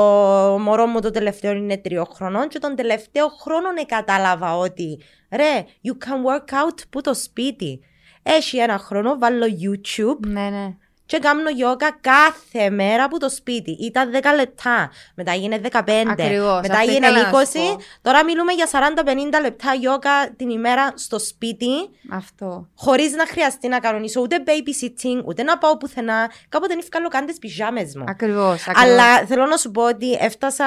μωρό 0.61 0.85
μου 0.85 0.99
το 0.99 1.09
τελευταίο 1.09 1.51
είναι 1.51 1.77
τριών 1.77 2.05
χρονών 2.13 2.47
και 2.47 2.59
τον 2.59 2.75
τελευταίο 2.75 3.27
χρόνο 3.27 3.67
κατάλαβα 3.87 4.57
ότι 4.57 4.99
ρε, 5.31 5.65
you 5.83 6.05
can 6.05 6.31
work 6.31 6.53
out 6.53 6.79
που 6.89 7.01
το 7.01 7.13
σπίτι. 7.13 7.79
Έχει 8.23 8.57
ένα 8.57 8.77
χρόνο, 8.77 9.17
βάλω 9.17 9.45
YouTube. 9.45 10.27
Ναι, 10.27 10.49
ναι 10.49 10.75
και 11.11 11.19
κάνω 11.19 11.49
γιόγκα 11.49 11.97
κάθε 12.01 12.69
μέρα 12.69 13.03
από 13.03 13.19
το 13.19 13.29
σπίτι. 13.29 13.71
Ήταν 13.71 14.11
10 14.13 14.35
λεπτά, 14.35 14.91
μετά 15.15 15.31
έγινε 15.31 15.61
15, 15.71 15.79
Ακριβώς, 16.07 16.61
μετά 16.61 16.79
έγινε 16.81 17.07
20. 17.31 17.77
Τώρα 18.01 18.23
μιλούμε 18.23 18.53
για 18.53 18.67
40-50 18.71 19.41
λεπτά 19.41 19.73
γιόγκα 19.73 20.33
την 20.37 20.49
ημέρα 20.49 20.93
στο 20.95 21.19
σπίτι. 21.19 21.89
Αυτό. 22.11 22.67
Χωρίς 22.75 23.13
να 23.13 23.27
χρειαστεί 23.27 23.67
να 23.67 23.79
κανονίσω 23.79 24.21
ούτε 24.21 24.43
babysitting, 24.45 25.25
ούτε 25.25 25.43
να 25.43 25.57
πάω 25.57 25.77
πουθενά. 25.77 26.31
Κάποτε 26.49 26.75
δεν 26.75 26.83
καν 26.89 27.09
καν 27.09 27.25
τις 27.25 27.37
πιζάμε 27.37 27.81
μου. 27.97 28.03
Ακριβώς. 28.07 28.67
Αλλά 28.73 29.25
θέλω 29.25 29.45
να 29.45 29.57
σου 29.57 29.71
πω 29.71 29.87
ότι 29.87 30.11
έφτασα 30.11 30.65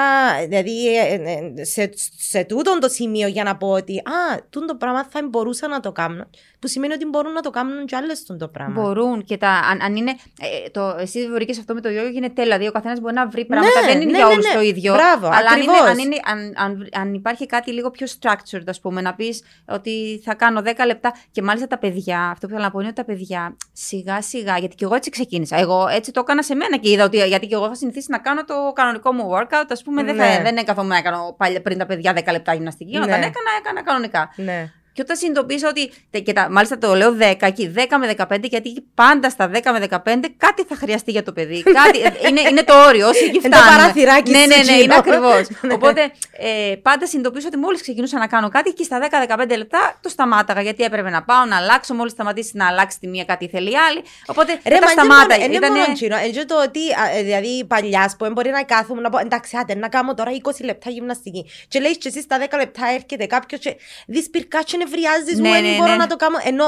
δηλαδή, 0.49 0.97
ε, 0.97 1.15
ε, 1.15 1.65
σε, 1.65 1.91
σε 2.19 2.45
τούτο 2.45 2.79
το 2.79 2.89
σημείο 2.89 3.29
για 3.29 3.45
να 3.45 3.57
πω 3.57 3.69
ότι 3.69 3.99
Α, 3.99 4.43
τούτο 4.51 4.75
πράγμα 4.75 5.05
θα 5.11 5.21
μπορούσα 5.29 5.69
να 5.69 5.81
το 5.81 5.93
κάνω. 5.93 6.27
Που 6.59 6.69
σημαίνει 6.69 6.93
ότι 6.93 7.07
μπορούν 7.07 7.33
να 7.33 7.41
το 7.41 7.51
κάνουν 7.51 7.87
κι 7.87 7.95
άλλες 7.95 8.25
το 8.39 8.49
πράγμα. 8.49 8.83
Μπορούν 8.83 9.25
και 9.25 9.37
τα, 9.37 9.49
αν, 9.49 9.81
αν 9.83 9.97
είναι 9.97 10.17
ε, 10.41 10.71
το, 10.71 10.97
εσύ 11.01 11.29
βρήκες 11.31 11.59
αυτό 11.59 11.75
με 11.75 11.81
το 11.81 11.89
γιόγκα 11.89 12.09
γίνεται 12.09 12.33
τέλο. 12.33 12.47
Δηλαδή 12.47 12.67
ο 12.67 12.73
καθένας 12.73 13.01
μπορεί 13.01 13.15
να 13.15 13.29
βρει 13.29 13.45
πράγματα. 13.45 13.81
Ναι, 13.81 13.87
δεν 13.87 14.01
είναι 14.01 14.11
ναι, 14.11 14.17
για 14.17 14.27
όλους 14.27 14.45
ναι, 14.45 14.51
ναι. 14.51 14.57
το 14.57 14.63
ίδιο. 14.63 14.95
Μπράβο, 14.95 15.27
αλλά 15.27 15.51
αν, 15.51 15.61
είναι, 15.61 15.77
αν, 15.89 15.99
είναι, 15.99 16.17
αν, 16.25 16.53
αν, 16.57 16.89
αν, 16.93 17.15
υπάρχει 17.15 17.47
κάτι 17.47 17.73
λίγο 17.73 17.91
πιο 17.91 18.07
structured, 18.21 18.63
ας 18.67 18.81
πούμε, 18.81 19.01
να 19.01 19.15
πεις 19.15 19.43
ότι 19.65 20.21
θα 20.25 20.35
κάνω 20.35 20.63
10 20.65 20.73
λεπτά. 20.87 21.15
Και 21.31 21.43
μάλιστα 21.43 21.67
τα 21.67 21.79
παιδιά, 21.79 22.21
αυτό 22.21 22.47
που 22.47 22.53
θέλω 22.53 22.65
να 22.65 22.71
πω 22.71 22.79
είναι 22.79 22.89
ότι 22.89 22.97
τα 22.97 23.05
παιδιά 23.05 23.57
σιγά 23.73 24.23
σιγά, 24.23 24.59
γιατί 24.59 24.75
και 24.75 24.85
εγώ 24.85 24.95
έτσι 24.95 25.11
ξεκίνησα. 25.11 25.59
Εγώ 25.59 25.89
έτσι 25.89 26.11
το 26.11 26.21
έκανα 26.21 26.43
σε 26.43 26.55
μένα 26.55 26.77
και 26.77 26.91
είδα 26.91 27.05
ότι 27.05 27.27
γιατί 27.27 27.47
και 27.47 27.55
εγώ 27.55 27.69
θα 27.69 27.75
συνηθίσει 27.75 28.07
να 28.11 28.19
κάνω 28.19 28.45
το 28.45 28.73
κανονικό 28.75 29.13
μου 29.13 29.31
workout. 29.33 29.67
Α 29.79 29.83
πούμε, 29.85 30.03
δεν, 30.03 30.17
θα, 30.17 30.43
δεν 30.43 30.57
έκαθομαι 30.57 30.95
να 30.95 31.03
κάνω 31.03 31.37
πριν 31.63 31.79
τα 31.79 31.87
παιδιά 31.87 32.13
10 32.25 32.33
λεπτά 32.33 32.55
γυμναστική. 32.55 32.97
Όταν 32.97 33.09
έκανα, 33.09 33.51
έκανα 33.59 33.83
κανονικά. 33.83 34.33
Ναι. 34.37 34.73
Και 34.95 35.03
όταν 35.03 35.17
συνειδητοποίησα 35.17 35.69
ότι. 35.69 35.93
Και 36.23 36.33
τα, 36.33 36.49
μάλιστα 36.51 36.79
το 36.79 36.95
λέω 36.95 37.17
10 37.21 37.35
εκεί, 37.41 37.75
10 37.77 37.81
με 37.99 38.15
15, 38.31 38.43
γιατί 38.43 38.85
πάντα 38.95 39.31
στα 39.31 39.51
10 39.53 39.59
με 39.73 39.87
15 39.91 39.99
κάτι 40.37 40.63
θα 40.69 40.77
χρειαστεί 40.77 41.11
για 41.11 41.23
το 41.23 41.33
παιδί. 41.33 41.63
Κάτι, 41.83 41.99
είναι, 42.29 42.41
είναι 42.51 42.63
το 42.63 42.87
όριο, 42.87 43.09
όσοι 43.09 43.25
εκεί 43.25 43.39
φτάνουν. 43.39 43.59
Είναι 43.59 43.75
το 43.75 43.81
παραθυράκι 43.81 44.31
Ναι, 44.31 44.39
ναι, 44.39 44.73
ναι, 44.73 44.83
είναι 44.83 44.95
ακριβώς. 44.95 45.47
Οπότε 45.77 46.13
ε, 46.39 46.75
πάντα 46.83 47.07
συνειδητοποίησα 47.07 47.47
ότι 47.49 47.57
μόλις 47.57 47.81
ξεκινούσα 47.81 48.19
να 48.19 48.27
κάνω 48.27 48.49
κάτι, 48.49 48.73
και 48.73 48.83
στα 48.83 48.99
10-15 49.39 49.57
λεπτά 49.57 49.99
το 50.01 50.09
σταμάταγα. 50.09 50.63
Γιατί 50.63 50.83
έπρεπε 50.85 51.11
να 51.11 51.23
πάω 51.23 51.45
να 51.45 51.57
αλλάξω. 51.57 51.95
Μόλις 51.95 52.13
σταματήσει 52.13 52.51
να 52.55 52.67
αλλάξει 52.67 52.99
τη 53.01 53.07
μία, 53.09 53.25
κάτι 53.25 53.49
θέλει 53.49 53.79
άλλη. 53.79 54.03
Οπότε 54.27 54.61
Ρε, 54.67 54.79
τα 54.79 54.87
σταμάτα. 54.87 55.35
Είναι 55.35 55.45
Ήτανε... 55.45 55.79
μόνο 55.79 55.93
τσίνο. 55.93 56.17
Έτσι 56.17 56.45
το 56.45 56.63
ότι 56.63 56.81
ε, 57.17 57.23
δηλαδή 57.23 57.65
παλιάς 57.65 58.17
που 58.19 58.31
μπορεί 58.33 58.51
να 58.51 58.63
κάθομαι 58.63 59.01
να 59.01 59.11
πω 59.11 59.19
εντάξει, 59.19 59.57
άντε 59.57 59.75
να 59.75 59.89
κάνω 59.89 60.15
τώρα 60.15 60.31
20 60.43 60.51
λεπτά 60.65 60.91
γυμναστική. 60.91 61.47
Και 61.69 61.81
λέει 61.81 61.99
και 61.99 62.09
εσύ 62.09 62.21
στα 62.21 62.37
10 62.51 62.57
λεπτά 62.59 62.87
έρχεται 62.95 63.27
κάποιος 63.27 63.61
και 63.61 63.77
δεις 64.07 64.31
πυρκάτσο 64.31 64.77
νευριάζεις 64.85 65.39
ναι, 65.39 65.49
μου, 65.49 65.55
δεν 65.55 65.63
ναι, 65.63 65.77
μπορώ 65.77 65.91
ναι. 65.91 65.97
να 65.97 66.07
το 66.07 66.17
κάνω. 66.17 66.37
Ενώ 66.45 66.65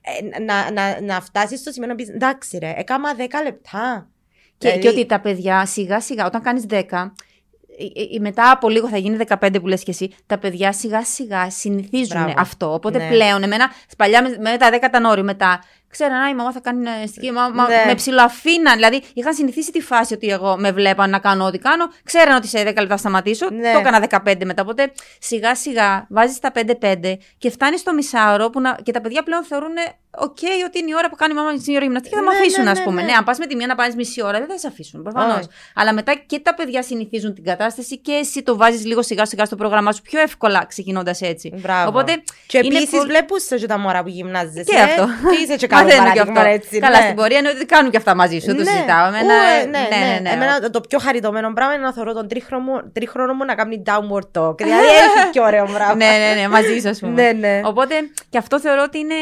ε, 0.00 0.42
να, 0.42 0.70
να, 0.70 1.00
να 1.00 1.20
φτάσεις 1.20 1.60
στο 1.60 1.72
σημείο 1.72 1.88
να 1.88 1.94
πεις 1.94 2.08
εντάξει, 2.08 2.58
ρε, 2.58 2.72
έκανα 2.76 3.14
10 3.16 3.20
λεπτά. 3.44 4.08
Και, 4.58 4.68
δηλαδή... 4.68 4.80
και 4.80 4.88
ότι 4.88 5.06
τα 5.06 5.20
παιδιά 5.20 5.66
σιγά 5.66 6.00
σιγά, 6.00 6.26
όταν 6.26 6.42
κάνεις 6.42 6.64
10, 6.70 6.82
μετά 8.20 8.50
από 8.50 8.68
λίγο 8.68 8.88
θα 8.88 8.96
γίνει 8.96 9.16
15 9.40 9.60
που 9.60 9.66
λες 9.66 9.82
και 9.82 9.90
εσύ, 9.90 10.14
τα 10.26 10.38
παιδιά 10.38 10.72
σιγά 10.72 11.04
σιγά 11.04 11.50
συνηθίζουν 11.50 12.34
αυτό. 12.36 12.72
Οπότε 12.72 12.98
ναι. 12.98 13.08
πλέον, 13.08 13.42
εμένα, 13.42 13.70
παλιά 13.96 14.22
με, 14.22 14.36
με 14.40 14.56
τα 14.56 14.70
10 14.72 14.82
ήταν 14.88 15.04
όριο, 15.04 15.24
μετά 15.24 15.62
ξέραν, 15.90 16.30
η 16.30 16.34
μαμά 16.34 16.52
θα 16.52 16.60
κάνει 16.60 16.90
γυμναστική, 17.00 17.30
μα, 17.30 17.48
ναι. 17.50 17.84
με 17.86 17.94
ψιλοαφήναν. 17.94 18.74
Δηλαδή, 18.74 19.02
είχαν 19.14 19.34
συνηθίσει 19.34 19.72
τη 19.72 19.80
φάση 19.80 20.14
ότι 20.14 20.28
εγώ 20.28 20.56
με 20.58 20.72
βλέπαν 20.72 21.10
να 21.10 21.18
κάνω 21.18 21.44
ό,τι 21.44 21.58
κάνω. 21.58 21.90
Ξέραν 22.04 22.36
ότι 22.36 22.46
σε 22.46 22.62
10 22.62 22.64
λεπτά 22.64 22.96
σταματήσω. 22.96 23.50
Ναι. 23.50 23.72
Το 23.72 23.78
έκανα 23.78 24.06
15 24.26 24.44
μετά. 24.44 24.62
Οπότε 24.62 24.92
σιγά 25.18 25.54
σιγά 25.54 26.06
βάζεις 26.08 26.38
τα 26.38 26.52
5-5 26.80 27.14
και 27.38 27.50
φτάνεις 27.50 27.80
στο 27.80 27.94
μισάωρο 27.94 28.50
που 28.50 28.60
να... 28.60 28.78
και 28.82 28.92
τα 28.92 29.00
παιδιά 29.00 29.22
πλέον 29.22 29.44
θεωρούν 29.44 29.74
OK, 30.10 30.36
okay, 30.40 30.66
ότι 30.66 30.78
είναι 30.78 30.90
η 30.90 30.94
ώρα 30.96 31.08
που 31.08 31.16
κάνει 31.16 31.32
η 31.32 31.36
μαμά 31.36 31.50
μισή 31.50 31.74
ώρα 31.74 31.84
γυμναστική, 31.84 32.14
θα 32.14 32.20
ναι, 32.20 32.26
με 32.26 32.36
αφήσουν, 32.36 32.64
ναι, 32.64 32.70
ας 32.70 32.78
ναι, 32.78 32.84
πούμε. 32.84 33.02
Ναι, 33.02 33.12
αν 33.12 33.24
πας 33.24 33.38
με 33.38 33.46
τη 33.46 33.56
μία 33.56 33.66
να 33.66 33.74
πάρεις 33.74 33.94
μισή 33.94 34.22
ώρα, 34.22 34.38
δεν 34.38 34.48
θα 34.48 34.58
σε 34.58 34.66
αφήσουν. 34.66 35.02
Προφανώς. 35.02 35.46
Αλλά 35.74 35.92
μετά 35.92 36.14
και 36.26 36.38
τα 36.38 36.54
παιδιά 36.54 36.82
συνηθίζουν 36.82 37.34
την 37.34 37.44
κατάσταση 37.44 37.98
και 37.98 38.12
εσύ 38.12 38.42
το 38.42 38.56
βάζεις 38.56 38.84
λίγο 38.84 39.02
σιγά 39.02 39.24
σιγά 39.24 39.44
στο 39.44 39.56
πρόγραμμά 39.56 39.92
σου 39.92 40.02
πιο 40.02 40.20
εύκολα 40.20 40.64
ξεκινώντας 40.64 41.20
έτσι. 41.20 41.52
Μπράβο. 41.56 41.88
Οπότε, 41.88 42.22
και 42.46 42.58
επίσης 42.58 42.90
πολύ... 42.90 43.06
βλέπουν 43.06 43.38
τα 43.68 43.78
μωρά 43.78 44.02
που 44.02 44.08
γυμνάζεσαι. 44.08 44.62
Και 44.62 44.78
αυτό. 44.78 45.08
Και 45.30 45.42
είσαι 45.42 45.56
και 45.56 45.66
καλό 45.84 46.12
και 46.12 46.20
αυτό. 46.20 46.40
Έτσι, 46.40 46.78
Καλά, 46.78 46.96
στην 46.96 47.14
πορεία 47.14 47.38
είναι 47.38 47.48
ότι 47.48 47.66
κάνουν 47.66 47.90
και 47.90 47.96
αυτά 47.96 48.14
μαζί 48.14 48.38
σου. 48.38 48.54
Το 48.54 48.64
συζητάω. 48.64 49.10
Ναι, 49.10 49.20
ναι, 49.20 50.20
ναι. 50.20 50.30
Εμένα 50.30 50.70
το 50.70 50.80
πιο 50.80 50.98
χαριτωμένο 50.98 51.52
πράγμα 51.52 51.74
είναι 51.74 51.82
να 51.82 51.92
θεωρώ 51.92 52.12
τον 52.12 52.28
τρίχρονο 52.92 53.34
μου 53.34 53.44
να 53.44 53.54
κάνει 53.54 53.82
downward 53.86 54.40
talk. 54.40 54.56
Δηλαδή 54.56 54.86
έχει 55.04 55.30
πιο 55.30 55.44
ωραίο 55.44 55.64
πράγμα. 55.64 55.94
Ναι, 55.94 56.06
ναι, 56.06 56.40
ναι, 56.40 56.48
μαζί 56.48 56.78
σου, 56.80 56.88
ας 56.88 56.98
πούμε. 56.98 57.60
Οπότε 57.64 57.94
και 58.28 58.38
αυτό 58.38 58.60
θεωρώ 58.60 58.82
ότι 58.82 58.98
είναι 58.98 59.14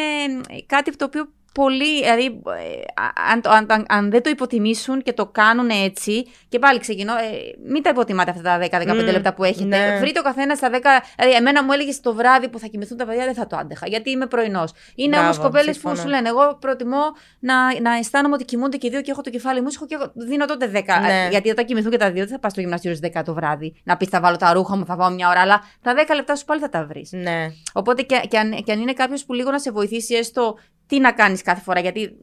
κάτι 0.66 0.96
το 0.96 1.04
οποίο 1.04 1.28
πολύ. 1.62 2.00
Δηλαδή, 2.02 2.24
ε, 2.24 3.02
αν, 3.32 3.40
το- 3.40 3.50
αν, 3.50 3.66
αν, 3.70 3.84
αν 3.88 4.10
δεν 4.10 4.22
το 4.22 4.30
υποτιμήσουν 4.30 5.02
και 5.02 5.12
το 5.12 5.26
κάνουν 5.26 5.68
έτσι. 5.70 6.26
Και 6.48 6.58
πάλι 6.58 6.78
ξεκινώ. 6.78 7.12
Ε, 7.12 7.22
μην 7.68 7.82
τα 7.82 7.90
υποτιμάτε 7.90 8.30
αυτά 8.30 8.42
τα 8.42 8.58
10-15 8.58 8.86
Μμμ, 9.02 9.10
λεπτά 9.10 9.34
που 9.34 9.44
έχετε. 9.44 9.64
ναι. 9.64 9.98
Βρείτε 10.00 10.18
ο 10.18 10.22
καθένας 10.22 10.58
στα 10.58 10.70
10. 10.70 11.02
Δηλαδή, 11.16 11.34
εμένα 11.36 11.64
μου 11.64 11.72
έλεγες 11.72 12.00
το 12.00 12.14
βράδυ 12.14 12.48
που 12.48 12.58
θα 12.58 12.66
κοιμηθούν 12.66 12.96
τα 12.96 13.06
παιδιά 13.06 13.24
δεν 13.24 13.34
θα 13.34 13.46
το 13.46 13.56
άντεχα. 13.56 13.86
Γιατί 13.88 14.10
είμαι 14.10 14.26
πρωινός. 14.26 14.72
Είναι 14.94 15.08
Μπράβο, 15.08 15.24
όμως 15.24 15.38
κοπέλες 15.38 15.66
που 15.66 15.72
συμφωνώ. 15.88 15.96
σου 16.00 16.08
λένε: 16.08 16.28
Εγώ 16.28 16.56
προτιμώ 16.60 17.02
να, 17.38 17.80
να 17.80 17.92
αισθάνομαι 17.96 18.34
ότι 18.34 18.44
κοιμούνται 18.44 18.76
και 18.76 18.86
οι 18.86 18.90
δύο 18.90 19.00
και 19.00 19.10
έχω 19.10 19.20
το 19.20 19.30
κεφάλι 19.30 19.60
μου 19.60 19.66
ήσυχο 19.68 19.86
και 19.86 19.94
εγώ 19.94 20.12
δίνω 20.14 20.44
τότε 20.46 20.66
10. 20.74 20.82
Ναι. 21.00 21.28
Γιατί 21.30 21.50
όταν 21.50 21.64
κοιμηθούν 21.64 21.90
και 21.90 21.96
τα 21.96 22.06
δύο, 22.10 22.22
δεν 22.22 22.32
θα 22.32 22.38
πας 22.38 22.52
στο 22.52 22.60
γυμναστήριο 22.60 22.96
στις 22.96 23.10
10 23.16 23.22
το 23.24 23.34
βράδυ. 23.34 23.74
Να 23.84 23.96
πεις: 23.96 24.08
Θα 24.08 24.20
βάλω 24.20 24.36
τα 24.36 24.52
ρούχα 24.52 24.76
μου, 24.76 24.84
θα 24.84 24.96
πάω 24.96 25.10
μια 25.10 25.28
ώρα. 25.28 25.40
Αλλά 25.40 25.62
τα 25.82 25.94
10 25.94 26.14
λεπτά 26.14 26.36
σου 26.36 26.44
πάλι 26.44 26.60
θα 26.60 26.68
τα 26.68 26.84
βρεις. 26.84 27.12
Ναι. 27.12 27.46
Οπότε 27.72 28.02
και, 28.02 28.20
και, 28.28 28.38
αν, 28.38 28.62
και 28.64 28.72
αν 28.72 28.80
είναι 28.80 28.92
κάποιος 28.92 29.24
που 29.24 29.32
λίγο 29.32 29.50
να 29.50 29.58
σε 29.58 29.70
βοηθήσει 29.70 30.14
έστω 30.14 30.58
τι 30.86 31.00
να 31.00 31.12
κάνεις 31.12 31.42
κάθε 31.42 31.60
φορά. 31.60 31.80
Γιατί 31.80 32.16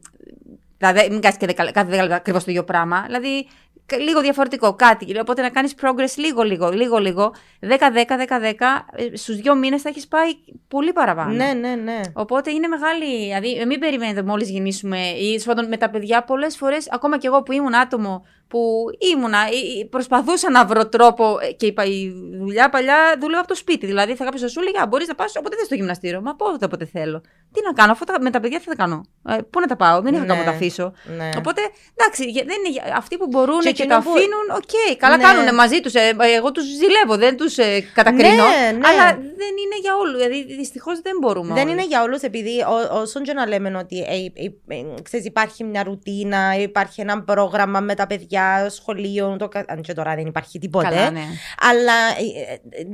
τα 0.78 0.92
δε- 0.92 1.08
μην 1.10 1.20
κάνεις 1.20 1.36
και 1.38 1.46
δεκα- 1.46 1.70
κάθε 1.72 1.90
10 1.90 2.00
λεπτά 2.00 2.14
ακριβώς 2.14 2.44
το 2.44 2.50
ίδιο 2.50 2.64
πράγμα. 2.64 3.02
Δηλαδή 3.06 3.48
κα- 3.86 3.96
λίγο 3.98 4.20
διαφορετικό 4.20 4.74
κάτι. 4.74 5.18
Οπότε 5.18 5.42
να 5.42 5.50
κάνεις 5.50 5.74
progress 5.80 6.14
λίγο, 6.16 6.42
λίγο, 6.42 6.68
λίγο, 6.70 6.98
λίγο. 6.98 7.34
10-10-10-10. 7.60 8.86
Στους 9.12 9.36
δύο 9.36 9.54
μήνες 9.54 9.82
θα 9.82 9.88
έχεις 9.88 10.08
πάει 10.08 10.30
πολύ 10.68 10.92
παραπάνω. 10.92 11.32
Ναι, 11.32 11.52
ναι, 11.52 11.74
ναι. 11.74 12.00
Οπότε 12.12 12.50
είναι 12.50 12.68
μεγάλη. 12.68 13.22
Δηλαδή, 13.24 13.64
μην 13.66 13.78
περιμένετε 13.80 14.22
μόλις 14.22 14.50
γεννήσουμε 14.50 15.08
ή 15.08 15.26
τέλος 15.28 15.44
πάντων 15.44 15.68
με 15.68 15.76
τα 15.76 15.90
παιδιά. 15.90 16.24
Πολλές 16.24 16.56
φορές, 16.56 16.90
ακόμα 16.90 17.18
και 17.18 17.26
εγώ 17.26 17.42
που 17.42 17.52
ήμουν 17.52 17.74
άτομο 17.74 18.24
που 18.48 18.84
ήμουνα, 19.14 19.38
ή- 19.50 19.78
ή 19.78 19.84
προσπαθούσα 19.84 20.50
να 20.50 20.64
βρω 20.66 20.88
τρόπο 20.88 21.38
ε, 21.42 21.52
και 21.52 21.66
είπα 21.66 21.84
η 21.84 22.12
δουλειά 22.38 22.68
παλιά 22.68 22.96
δούλευα 23.20 23.38
από 23.38 23.48
το 23.48 23.54
σπίτι. 23.54 23.86
Δηλαδή 23.86 24.14
θα 24.14 24.24
κάποιο 24.24 24.40
να 24.42 24.48
σου 24.48 24.60
έλεγε 24.60 24.86
Μπορείς 24.88 25.08
να 25.08 25.14
πας 25.14 25.36
όποτε 25.36 25.56
θες 25.56 25.66
στο 25.66 25.74
γυμναστήριο. 25.74 26.20
Μα 26.20 26.34
πότε 26.34 26.64
όποτε 26.64 26.84
θέλω. 26.84 27.20
Τι 27.52 27.60
να 27.66 27.72
κάνω, 27.72 27.92
αφού 27.92 28.04
τα- 28.04 28.20
με 28.20 28.30
τα 28.30 28.40
παιδιά 28.40 28.58
τι 28.58 28.64
θα 28.64 28.74
κάνω. 28.74 29.04
Ε, 29.28 29.36
πού 29.50 29.60
να 29.60 29.66
τα 29.66 29.76
πάω, 29.76 30.00
δεν 30.00 30.12
είχα 30.14 30.22
Ναι. 30.22 30.28
κάπου 30.28 30.38
να 30.38 30.44
τα 30.44 30.50
αφήσω. 30.50 30.92
ναι. 31.16 31.30
Οπότε 31.38 31.60
εντάξει, 31.96 32.24
για- 32.30 32.44
δεν 32.46 32.56
είναι, 32.58 32.70
για- 32.70 32.96
αυτοί 32.96 33.16
που 33.16 33.26
μπορούν 33.26 33.60
Και 33.60 33.70
και, 33.72 33.82
εκείνο 33.82 33.94
τα 33.96 34.02
που- 34.02 34.10
αφήνουν, 34.10 34.46
οκ, 34.60 34.74
καλά 34.98 35.16
Ναι. 35.16 35.22
κάνουν 35.22 35.54
μαζί 35.54 35.80
τους. 35.80 35.92
εγώ 36.38 36.52
τους 36.52 36.64
ζηλεύω, 36.64 37.16
δεν 37.16 37.36
τους 37.36 37.54
κατακρίνω. 37.94 38.44
Ναι, 38.48 38.70
ναι. 38.78 38.86
Αλλά 38.88 39.06
δεν 39.14 39.52
είναι 39.62 39.76
για 39.82 39.96
όλους. 39.96 40.16
Δηλαδή 40.16 40.54
δυστυχώς 40.56 41.00
δεν 41.00 41.16
μπορούμε. 41.20 41.54
Δεν 41.54 41.62
όλοι. 41.62 41.72
είναι 41.72 41.84
για 41.86 42.02
όλους, 42.02 42.20
επειδή 42.22 42.54
ό, 42.62 42.98
όσον 43.00 43.22
και 43.22 43.32
να 43.32 43.46
λέμε 43.46 43.76
ότι 43.78 43.98
ε, 43.98 44.14
ε, 44.44 44.76
ε, 44.76 44.84
ξέρεις, 45.02 45.26
υπάρχει 45.26 45.64
μια 45.64 45.82
ρουτίνα, 45.82 46.54
υπάρχει 46.58 47.00
ένα 47.00 47.22
πρόγραμμα 47.22 47.80
με 47.80 47.94
τα 47.94 48.06
παιδιά, 48.06 48.33
σχολείο, 48.68 49.36
το, 49.38 49.48
κα- 49.48 49.64
αν 49.68 49.82
και 49.82 49.92
τώρα 49.92 50.14
δεν 50.14 50.26
υπάρχει 50.26 50.58
τίποτε. 50.58 50.88
Καλά, 50.88 51.10
ναι. 51.10 51.24
Αλλά 51.70 51.92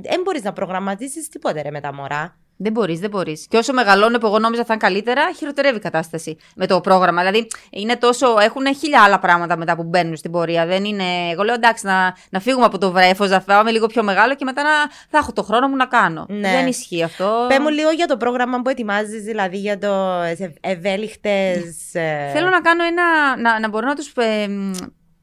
δεν 0.03 0.21
μπορείς 0.25 0.43
να 0.43 0.53
προγραμματίσεις 0.53 1.29
τίποτε 1.29 1.63
ρε, 1.63 1.71
με 1.71 1.81
τα 1.81 1.95
μωρά. 1.95 2.35
Δεν 2.63 2.73
μπορείς, 2.73 2.99
δεν 3.01 3.11
μπορείς. 3.11 3.47
Και 3.49 3.57
όσο 3.57 3.73
μεγαλώνω 3.73 4.19
που 4.19 4.27
εγώ 4.27 4.39
νόμιζα 4.39 4.65
θα 4.65 4.73
είναι 4.73 4.83
καλύτερα, 4.83 5.33
χειροτερεύει 5.37 5.77
η 5.77 5.81
κατάσταση 5.81 6.37
με 6.55 6.67
το 6.67 6.81
πρόγραμμα. 6.81 7.23
Δηλαδή, 7.23 7.47
είναι 7.71 7.97
τόσο. 7.97 8.39
Έχουν 8.41 8.75
χίλια 8.75 9.03
άλλα 9.03 9.19
πράγματα 9.19 9.57
μετά 9.57 9.77
που 9.77 9.83
μπαίνουν 9.83 10.17
στην 10.17 10.31
πορεία. 10.31 10.67
Δεν 10.67 10.85
είναι. 10.85 11.05
Εγώ 11.33 11.43
λέω 11.43 11.55
εντάξει, 11.55 11.87
να, 11.87 12.17
να 12.31 12.41
φύγουμε 12.41 12.65
από 12.65 12.79
το 12.79 12.91
βρέφος, 12.91 13.31
να 13.31 13.41
φάμε 13.41 13.71
λίγο 13.71 13.87
πιο 13.87 14.03
μεγάλο 14.03 14.35
και 14.35 14.45
μετά 14.45 14.63
να, 14.63 14.71
θα 15.11 15.19
έχω 15.19 15.33
το 15.33 15.43
χρόνο 15.43 15.69
μου 15.69 15.77
να 15.77 15.87
κάνω. 15.87 16.27
Ναι. 16.29 16.51
Δεν 16.51 16.67
ισχύει 16.67 17.03
αυτό. 17.03 17.45
Πε 17.49 17.61
μου 17.61 17.69
λίγο 17.69 17.91
για 17.91 18.07
το 18.07 18.17
πρόγραμμα 18.17 18.63
που 18.63 18.69
ετοιμάζεις, 18.69 19.23
δηλαδή 19.23 19.57
για 19.57 19.79
το 19.79 20.23
ευέλικτες. 20.61 21.91
Θέλω 22.33 22.49
να 22.49 22.61
κάνω 22.61 22.85
ένα. 22.85 23.37
να, 23.41 23.61
να 23.61 23.69
μπορώ 23.69 23.87
να 23.87 23.95
τους 23.95 24.13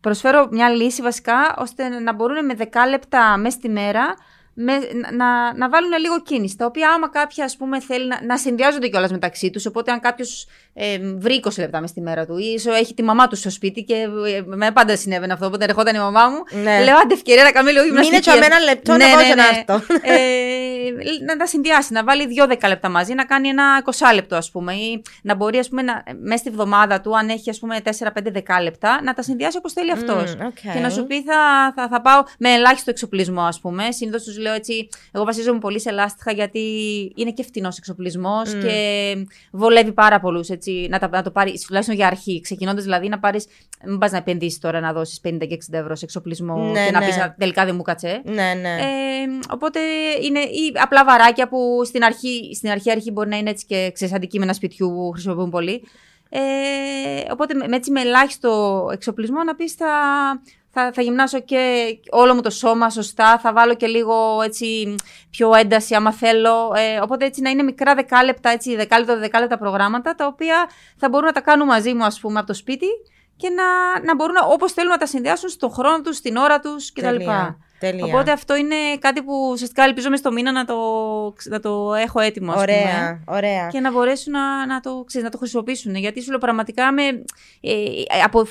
προσφέρω 0.08 0.48
μια 0.52 0.70
λύση 0.70 1.02
βασικά, 1.02 1.56
ώστε 1.58 1.90
να 1.90 2.14
μπορούν 2.14 2.46
με 2.46 2.56
10 2.60 2.64
λεπτά 2.90 3.38
μέσα 3.38 3.58
στη 3.58 3.70
μέρα 3.70 4.16
με, 4.60 4.74
να, 5.12 5.58
να 5.58 5.70
βάλουν 5.70 5.92
λίγο 6.00 6.22
κίνηση. 6.22 6.58
Τα 6.58 6.66
οποία, 6.66 6.90
άμα 6.90 7.10
κάποια 7.10 7.46
ας 7.46 7.58
πούμε, 7.58 7.80
θέλει 7.80 8.08
να, 8.08 8.20
να 8.26 8.38
συνδυάζονται 8.38 8.88
κιόλας 8.88 9.12
μεταξύ 9.12 9.50
τους. 9.50 9.66
Οπότε, 9.66 9.92
αν 9.92 10.00
κάποιος 10.00 10.48
ε, 10.74 10.98
βρει 11.18 11.42
20 11.44 11.52
λεπτά 11.58 11.80
μέσα 11.80 11.92
στη 11.92 12.02
μέρα 12.02 12.26
του, 12.26 12.38
ή 12.38 12.46
ίσως 12.46 12.80
έχει 12.80 12.94
τη 12.94 13.04
μαμά 13.04 13.28
του 13.28 13.36
στο 13.36 13.50
σπίτι 13.50 13.84
και 13.84 13.94
ε, 13.94 14.42
με 14.46 14.72
πάντα 14.72 14.98
συνέβαινε 14.98 15.34
αυτό. 15.34 15.46
Οπότε 15.46 15.64
ερχόταν 15.64 15.96
η 15.96 16.00
μαμά 16.00 16.28
μου. 16.28 16.62
Ναι. 16.64 16.84
Λέω, 16.84 16.96
άντε 17.04 17.14
ευκαιρία 17.14 17.44
να 17.44 17.52
κάνουμε 17.52 17.72
λίγο 17.72 17.84
γυμναστική. 17.84 18.16
Μείνε 18.16 18.40
και 18.40 18.40
με 18.40 18.46
ένα 18.46 18.60
λεπτό 18.60 18.92
να 18.92 19.06
πάω 19.10 19.24
και 19.24 19.36
να 19.36 19.48
έρθω. 19.48 19.96
Ε, 20.02 21.24
να 21.26 21.38
τα 21.38 21.46
συνδυάσει, 21.46 21.94
να 21.94 22.04
βάλει 22.04 22.28
2 22.48 22.48
10 22.48 22.68
λεπτά 22.68 22.90
μαζί, 22.90 23.14
να 23.14 23.26
κάνει 23.26 23.48
ένα 23.48 23.84
20 23.86 23.92
λεπτό, 24.14 24.36
ας 24.36 24.52
πούμε, 24.52 24.74
ή 24.74 25.02
να 25.22 25.36
μπορεί, 25.36 25.58
ας 25.58 25.70
πούμε, 25.70 25.82
να, 25.82 26.04
μέσα 26.22 26.38
στη 26.38 26.50
βδομάδα 26.50 27.02
του, 27.02 27.18
αν 27.18 27.30
έχει, 27.30 27.50
ας 27.50 27.60
πούμε, 27.60 27.82
4-5 27.84 28.62
λεπτά, 28.62 29.00
να 29.04 29.14
τα 29.14 29.22
συνδυάσει 29.22 29.58
όπως 29.58 29.74
θέλει 29.74 29.92
αυτός. 29.92 30.36
Μμμ, 30.36 30.46
οκ. 30.46 30.74
Και 30.74 30.80
να 30.80 30.90
σου 30.90 31.06
πει, 31.06 31.24
θα, 31.24 31.74
θα, 31.76 31.88
θα 31.88 32.02
πάω 32.02 32.24
με 32.40 32.54
ελάχιστο 32.54 32.90
εξοπλισμό, 32.90 33.42
ας 33.42 33.60
πούμε. 33.60 33.92
Συνήθως 33.92 34.24
τους 34.24 34.38
λέω 34.48 34.56
έτσι, 34.56 34.88
εγώ 35.12 35.24
βασίζομαι 35.26 35.60
πολύ 35.60 35.80
σε 35.80 35.92
λάστιχα 35.92 36.32
γιατί 36.32 36.60
είναι 37.16 37.32
και 37.32 37.44
φτηνός 37.44 37.78
εξοπλισμός 37.78 38.54
Μμ. 38.54 38.60
και 38.62 39.16
βολεύει 39.52 39.92
πάρα 39.92 40.20
πολλούς. 40.20 40.48
Να, 40.90 41.00
τα- 41.00 41.10
να 41.12 41.24
το 41.24 41.32
πάρει, 41.32 41.60
τουλάχιστον 41.68 41.96
για 41.96 42.08
αρχή, 42.08 42.42
ξεκινώντας 42.42 42.84
δηλαδή 42.84 43.08
να 43.10 43.20
πάρεις. 43.20 43.46
Μην 43.86 43.98
πας 43.98 44.12
να 44.12 44.18
επενδύσεις 44.18 44.60
τώρα 44.60 44.80
να 44.80 44.94
δώσεις 44.94 45.22
50 45.24 45.38
και 45.48 45.54
60 45.54 45.78
ευρώ 45.80 45.96
σε 45.96 46.06
εξοπλισμό 46.06 46.58
Ναι, 46.72 46.86
και 46.86 46.92
να 46.92 47.00
ναι. 47.00 47.06
πεις 47.06 47.16
τελικά 47.38 47.66
δεν 47.66 47.76
μου 47.76 47.82
έκατσε. 47.82 48.22
Ναι, 48.26 48.54
ναι. 48.62 48.70
Ε, 48.80 48.86
οπότε 49.54 49.80
είναι 50.22 50.40
ή 50.40 50.72
απλά 50.82 51.06
βαράκια 51.06 51.48
που 51.48 51.82
στην 51.86 52.04
αρχή, 52.04 52.52
στην 52.56 52.70
αρχή, 52.70 52.92
αρχή 52.92 53.12
μπορεί 53.12 53.30
να 53.30 53.38
είναι 53.38 53.50
έτσι 53.50 53.66
και 53.66 53.92
ξέρεις, 53.94 54.14
αντικείμενα 54.14 54.54
σπιτιού 54.54 54.88
που 54.90 55.10
χρησιμοποιούν 55.14 55.50
πολύ. 55.50 55.84
Ε, 56.30 56.40
οπότε 57.32 57.54
με, 57.54 57.68
με 57.68 57.76
έτσι 57.76 57.92
με 57.92 58.02
ελάχιστο 58.02 58.90
εξοπλισμό 58.94 59.44
να 59.44 59.56
πεις 59.56 59.74
θα, 59.74 59.88
θα, 60.80 60.92
θα 60.94 61.02
γυμνάσω 61.02 61.40
και 61.40 61.88
όλο 62.12 62.34
μου 62.34 62.42
το 62.42 62.50
σώμα 62.50 62.90
σωστά, 62.90 63.38
θα 63.40 63.54
βάλω 63.54 63.76
και 63.76 63.88
λίγο 63.88 64.42
έτσι 64.44 64.96
πιο 65.30 65.54
ένταση 65.56 65.96
άμα 65.96 66.12
θέλω. 66.12 66.74
Ε, 66.76 67.00
οπότε 67.02 67.26
έτσι 67.26 67.42
να 67.42 67.50
είναι 67.50 67.64
μικρά 67.64 67.96
δεκάλεπτα, 67.96 68.50
έτσι 68.50 68.76
δεκάλεπτα, 68.76 69.18
δεκάλεπτα 69.18 69.58
προγράμματα 69.58 70.16
τα 70.16 70.26
οποία 70.26 70.70
θα 70.98 71.10
μπορούν 71.10 71.26
να 71.26 71.32
τα 71.34 71.42
κάνουν 71.42 71.68
μαζί 71.68 71.94
μου 71.94 72.04
ας 72.06 72.20
πούμε 72.20 72.38
από 72.40 72.48
το 72.48 72.54
σπίτι 72.54 72.88
και 73.36 73.50
να, 73.50 73.64
να 74.06 74.16
μπορούν 74.16 74.34
να- 74.34 74.46
όπως 74.46 74.72
θέλουν 74.74 74.92
να 74.92 74.98
τα 74.98 75.06
συνδυάσουν 75.06 75.50
στον 75.50 75.72
χρόνο 75.72 76.02
τους, 76.02 76.16
στην 76.18 76.36
ώρα 76.36 76.60
τους 76.60 76.92
κτλ. 76.94 77.02
Τέλεια, 77.06 77.58
τέλεια. 77.80 78.06
Οπότε 78.06 78.32
αυτό 78.32 78.56
είναι 78.56 78.76
κάτι 79.00 79.24
που 79.24 79.50
ουσιαστικά 79.52 79.84
ελπίζω 79.84 80.10
μες 80.10 80.20
στο 80.20 80.32
μήνα 80.32 80.52
να 80.52 80.66
το, 80.66 80.76
να 81.44 81.60
το 81.60 81.94
έχω 81.94 82.20
έτοιμο. 82.20 82.52
ας 82.52 82.60
πούμε. 82.60 82.78
Ωραία, 82.78 83.24
ωραία. 83.26 83.68
Και 83.68 83.80
να 83.80 83.92
μπορέσουν 83.92 84.32
να, 84.32 84.66
να, 84.66 84.80
το, 84.80 85.04
ξέρεις, 85.08 85.26
να 85.26 85.32
το 85.32 85.38
χρησιμοποιήσουν. 85.38 85.96
Γιατί 85.96 86.22
σου 86.22 86.30
λέω 86.30 86.40
πραγματικά 86.40 86.92
με, 86.92 87.04
ε, 87.62 88.22
από, 88.24 88.48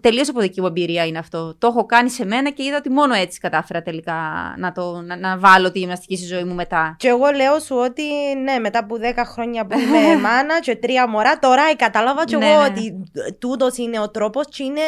τελείως 0.00 0.28
από 0.28 0.40
δική 0.40 0.60
μου 0.60 0.66
εμπειρία 0.66 1.06
είναι 1.06 1.18
αυτό. 1.18 1.54
Το 1.58 1.66
έχω 1.66 1.86
κάνει 1.86 2.10
σε 2.10 2.24
μένα 2.24 2.50
και 2.50 2.62
είδα 2.62 2.76
ότι 2.76 2.90
μόνο 2.90 3.14
έτσι 3.14 3.40
κατάφερα 3.40 3.82
τελικά 3.82 4.14
να, 4.58 4.72
το, 4.72 5.00
να, 5.00 5.16
να 5.16 5.38
βάλω 5.38 5.72
τη 5.72 5.78
γυμναστική 5.78 6.16
στη 6.16 6.26
ζωή 6.26 6.44
μου 6.44 6.54
μετά. 6.54 6.96
Και 6.98 7.08
εγώ 7.08 7.30
λέω 7.30 7.58
σου 7.58 7.76
ότι 7.76 8.02
ναι, 8.42 8.58
μετά 8.58 8.78
από 8.78 8.96
10 9.00 9.22
χρόνια 9.24 9.66
που 9.66 9.78
είμαι 9.78 10.16
μάνα 10.26 10.60
και 10.60 10.76
τρία 10.76 11.08
μωρά, 11.08 11.38
τώρα 11.38 11.76
κατάλαβα 11.76 12.24
και 12.24 12.36
Ναι, 12.36 12.46
εγώ 12.46 12.60
ναι. 12.60 12.66
ότι 12.66 13.02
τούτος 13.38 13.76
είναι 13.76 14.00
ο 14.00 14.10
τρόπος 14.10 14.46
και 14.48 14.62
είναι, 14.62 14.80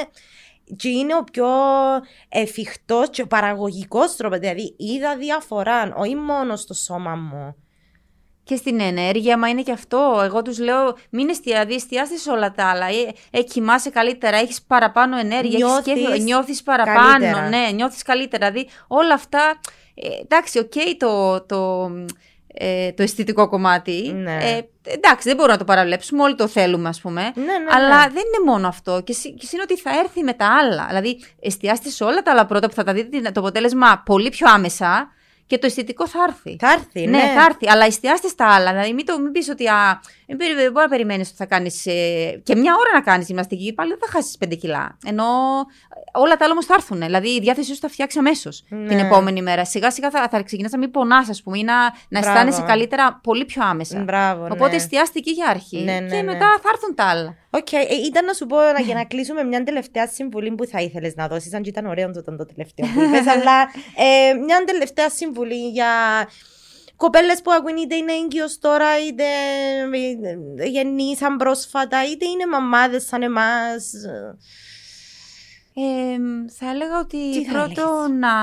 και 0.77 0.89
είναι 0.89 1.14
ο 1.14 1.25
πιο 1.33 1.49
εφικτός 2.29 3.09
και 3.11 3.27
παραγωγικός 3.27 4.16
τρόπος. 4.16 4.39
Δηλαδή, 4.39 4.75
είδα 4.79 5.16
διαφορά, 5.16 5.95
όχι 5.97 6.14
μόνο 6.16 6.57
στο 6.57 6.75
σώμα 6.75 7.14
μου. 7.14 7.55
Και 8.45 8.57
στην 8.57 8.81
ενέργεια, 8.81 9.39
μα 9.39 9.49
είναι 9.49 9.62
και 9.62 9.73
αυτό. 9.73 10.21
Εγώ 10.25 10.43
τους 10.43 10.59
λέω, 10.59 10.97
μην 11.11 11.29
εστιάζει, 11.29 11.59
δηλαδή 11.59 11.75
εστιάστε 11.75 12.16
σε 12.16 12.31
όλα 12.31 12.53
τα 12.53 12.71
άλλα. 12.71 12.87
Ε, 12.87 13.12
ε, 13.31 13.43
κοιμάσαι 13.43 13.91
καλύτερα, 13.91 14.37
έχεις 14.37 14.62
παραπάνω 14.62 15.18
ενέργεια, 15.18 15.59
Νιώθεις 15.59 16.23
νιώθεις 16.23 16.62
παραπάνω. 16.62 17.09
καλύτερα. 17.09 17.49
Ναι, 17.49 17.71
νιώθεις 17.75 18.03
καλύτερα. 18.03 18.51
Δηλαδή 18.51 18.68
όλα 18.87 19.14
αυτά. 19.14 19.61
Ε, 19.95 20.09
εντάξει, 20.23 20.59
οκ 20.59 20.73
το, 20.99 21.41
το, 21.47 21.91
ε, 22.62 22.92
το 22.92 23.02
αισθητικό 23.02 23.48
κομμάτι. 23.48 24.12
Ναι. 24.14 24.32
Ε, 24.42 24.61
εντάξει, 24.92 25.28
δεν 25.28 25.36
μπορούμε 25.36 25.52
να 25.52 25.58
το 25.58 25.64
παραβλέψουμε. 25.64 26.22
Όλοι 26.22 26.34
το 26.34 26.46
θέλουμε, 26.48 26.88
ας 26.88 27.00
πούμε. 27.00 27.22
Ναι, 27.34 27.42
ναι, 27.42 27.52
Αλλά 27.68 27.98
ναι. 27.98 28.12
δεν 28.12 28.22
είναι 28.26 28.50
μόνο 28.52 28.68
αυτό. 28.68 29.00
Και, 29.04 29.12
συ- 29.12 29.34
και 29.38 29.48
είναι 29.52 29.62
ότι 29.62 29.76
θα 29.78 29.90
έρθει 29.98 30.22
με 30.22 30.32
τα 30.32 30.46
άλλα. 30.61 30.84
Δηλαδή, 30.88 31.18
εστιάστε 31.40 31.88
σε 31.88 32.04
όλα 32.04 32.22
τα 32.22 32.30
άλλα 32.30 32.46
πρώτα 32.46 32.68
που 32.68 32.74
θα 32.74 32.84
τα 32.84 32.92
δείτε 32.92 33.20
το 33.30 33.40
αποτέλεσμα 33.40 34.02
πολύ 34.04 34.28
πιο 34.28 34.46
άμεσα 34.50 35.08
και 35.46 35.58
το 35.58 35.66
αισθητικό 35.66 36.08
θα 36.08 36.18
έρθει. 36.28 36.56
Θα 36.61 36.72
έρθει, 36.72 37.06
ναι. 37.06 37.16
Ναι, 37.16 37.32
θα 37.36 37.44
έρθει. 37.44 37.68
Αλλά 37.70 37.84
εστιάστε 37.84 38.28
στα 38.28 38.54
άλλα. 38.54 38.70
Δηλαδή, 38.70 38.92
μην, 38.92 39.06
το, 39.06 39.18
μην 39.20 39.32
πεις 39.32 39.48
ότι. 39.48 39.66
Α, 39.68 40.00
μην 40.28 40.36
περι- 40.36 40.54
δεν 40.56 40.72
μπορεί 40.72 40.84
να 40.84 40.90
περιμένεις 40.90 41.28
ότι 41.28 41.36
θα 41.36 41.46
κάνεις. 41.46 41.82
και 42.42 42.54
μια 42.56 42.74
ώρα 42.80 42.90
να 42.94 43.00
κάνεις 43.00 43.26
γυμναστική, 43.26 43.72
πάλι 43.74 43.88
δεν 43.90 43.98
θα 44.00 44.06
χάσεις 44.12 44.36
5 44.44 44.56
κιλά. 44.56 44.96
Ενώ 45.06 45.24
ε, 45.24 45.89
όλα 46.12 46.36
τα 46.36 46.44
άλλα 46.44 46.53
όμως 46.53 46.66
θα 46.66 46.74
έρθουν. 46.74 47.01
Δηλαδή, 47.01 47.28
η 47.28 47.40
διάθεσή 47.40 47.74
σου 47.74 47.80
θα 47.80 47.88
φτιάξει 47.88 48.18
αμέσως 48.18 48.64
Ναι. 48.68 48.88
την 48.88 48.98
επόμενη 48.98 49.42
μέρα. 49.42 49.64
Σιγά 49.64 49.90
σιγά 49.90 50.11
θα, 50.11 50.28
θα 50.30 50.42
ξεκινάς 50.42 50.72
να 50.72 50.78
μην 50.78 50.90
πονάς, 50.90 51.28
ας 51.28 51.42
πούμε, 51.42 51.59
ή 51.59 51.62
να, 51.62 51.74
να 51.74 51.90
Μπράβο. 52.09 52.28
αισθάνεσαι 52.28 52.62
καλύτερα 52.62 53.20
πολύ 53.22 53.44
πιο 53.44 53.62
άμεσα. 53.64 53.98
Μπράβο, 54.03 54.42
ναι. 54.42 54.53
Οπότε 54.53 54.76
εστιάστε 54.76 55.18
εκεί 55.18 55.30
για 55.30 55.46
αρχή. 55.48 55.82
Ναι, 55.82 55.92
ναι, 55.92 56.09
και 56.09 56.14
ναι. 56.14 56.22
μετά 56.22 56.46
θα 56.62 56.68
έρθουν 56.72 56.94
τα 56.94 57.05
άλλα. 57.05 57.34
Οκ, 57.51 57.72
ε, 57.72 57.78
ήταν 58.07 58.24
να 58.24 58.32
σου 58.32 58.46
πω 58.46 58.57
να, 58.57 58.80
για 58.80 58.94
να 58.94 59.05
κλείσουμε 59.05 59.44
μια 59.44 59.62
τελευταία 59.64 60.07
συμβουλή 60.07 60.51
που 60.55 60.66
θα 60.66 60.80
ήθελες 60.80 61.14
να 61.14 61.28
δώσεις, 61.28 61.55
αν 61.55 61.62
και 61.62 61.68
ήταν 61.68 61.86
ωραίο 61.86 62.11
το, 62.12 62.22
το 62.22 62.46
τελευταίο 62.46 62.86
που 62.94 63.01
είπες, 63.03 63.26
αλλά 63.34 63.61
ε, 63.96 64.34
μια 64.34 64.64
τελευταία 64.66 65.11
συμβουλή 65.11 65.68
για 65.68 65.88
κοπέλες 66.96 67.42
που 67.42 67.51
ακούνε 67.51 67.80
είτε 67.80 67.94
είναι 67.94 68.12
έγκυος 68.12 68.59
τώρα, 68.59 68.86
είτε 69.09 69.24
ε, 70.57 70.66
γεννήσαν 70.66 71.36
πρόσφατα, 71.36 72.05
είτε 72.05 72.24
είναι 72.26 72.46
μαμάδες 72.46 73.05
σαν 73.07 73.22
εμάς. 73.22 73.90
Ε, 75.83 76.18
θα 76.59 76.70
έλεγα 76.70 76.99
ότι 76.99 77.31
Τι 77.33 77.45
θα 77.45 77.53
πρώτο 77.53 77.83
έλεγες; 77.83 78.18
να, 78.18 78.35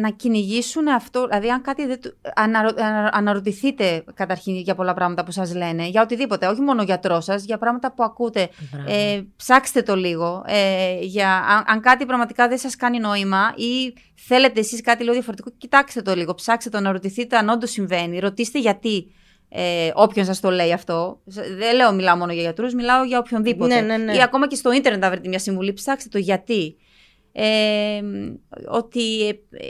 να 0.00 0.10
κυνηγήσουν 0.10 0.88
αυτό. 0.88 1.26
Δηλαδή, 1.26 1.50
αν 1.50 1.62
κάτι 1.62 1.86
δεν. 1.86 1.98
Αναρω, 2.34 2.70
αναρωτηθείτε 3.10 4.04
καταρχήν 4.14 4.56
για 4.56 4.74
πολλά 4.74 4.94
πράγματα 4.94 5.24
που 5.24 5.30
σας 5.30 5.54
λένε, 5.54 5.86
για 5.86 6.02
οτιδήποτε, 6.02 6.46
όχι 6.46 6.60
μόνο 6.60 6.82
γιατρός 6.82 7.24
σας, 7.24 7.44
για 7.44 7.58
πράγματα 7.58 7.92
που 7.92 8.02
ακούτε. 8.02 8.48
Ε, 8.86 9.20
ψάξτε 9.36 9.82
το 9.82 9.96
λίγο. 9.96 10.44
Ε, 10.46 10.98
για, 11.00 11.36
αν, 11.36 11.64
αν, 11.66 11.80
κάτι 11.80 12.06
πραγματικά 12.06 12.48
δεν 12.48 12.58
σας 12.58 12.76
κάνει 12.76 12.98
νόημα 12.98 13.52
ή 13.56 13.94
θέλετε 14.14 14.60
εσείς 14.60 14.80
κάτι 14.80 15.02
λίγο 15.02 15.12
διαφορετικό, 15.14 15.50
κοιτάξτε 15.58 16.02
το 16.02 16.14
λίγο. 16.14 16.34
Ψάξτε 16.34 16.70
το, 16.70 16.78
αναρωτηθείτε 16.78 17.36
αν 17.36 17.48
όντως 17.48 17.70
συμβαίνει. 17.70 18.18
Ρωτήστε 18.18 18.58
γιατί. 18.58 19.10
Ε, 19.58 19.90
όποιον 19.94 20.24
σας 20.26 20.40
το 20.40 20.50
λέει 20.50 20.72
αυτό. 20.72 21.20
Δεν 21.58 21.76
λέω 21.76 21.92
μιλάω 21.92 22.16
μόνο 22.16 22.32
για 22.32 22.42
γιατρούς, 22.42 22.74
μιλάω 22.74 23.04
για 23.04 23.18
οποιονδήποτε. 23.18 23.80
Ναι, 23.80 23.96
ναι, 23.96 24.04
ναι. 24.04 24.14
Ή 24.14 24.22
ακόμα 24.22 24.48
και 24.48 24.54
στο 24.54 24.72
ίντερνετ 24.72 25.02
να 25.02 25.10
βρείτε 25.10 25.28
μια 25.28 25.38
συμβουλή, 25.38 25.72
ψάξτε 25.72 26.08
το 26.08 26.18
γιατί. 26.18 26.76
Ε, 27.32 28.00
ότι 28.66 29.28
ε, 29.50 29.64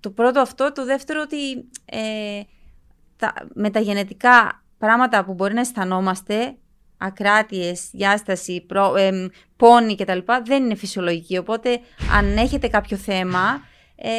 το 0.00 0.10
πρώτο 0.10 0.40
αυτό, 0.40 0.72
το 0.72 0.84
δεύτερο 0.84 1.20
ότι 1.20 1.52
ε, 1.84 2.40
τα, 3.16 3.32
με 3.54 3.70
τα 3.70 3.80
γενετικά 3.80 4.64
πράγματα 4.78 5.24
που 5.24 5.34
μπορεί 5.34 5.54
να 5.54 5.60
αισθανόμαστε, 5.60 6.56
ακράτειες, 6.98 7.88
διάσταση, 7.92 8.64
προ, 8.68 8.96
ε, 8.96 9.30
πόνοι 9.56 9.96
κτλ. 9.96 10.18
δεν 10.44 10.64
είναι 10.64 10.74
φυσιολογική. 10.74 11.38
Οπότε 11.38 11.80
αν 12.16 12.36
έχετε 12.36 12.68
κάποιο 12.68 12.96
θέμα, 12.96 13.62
ε, 13.96 14.10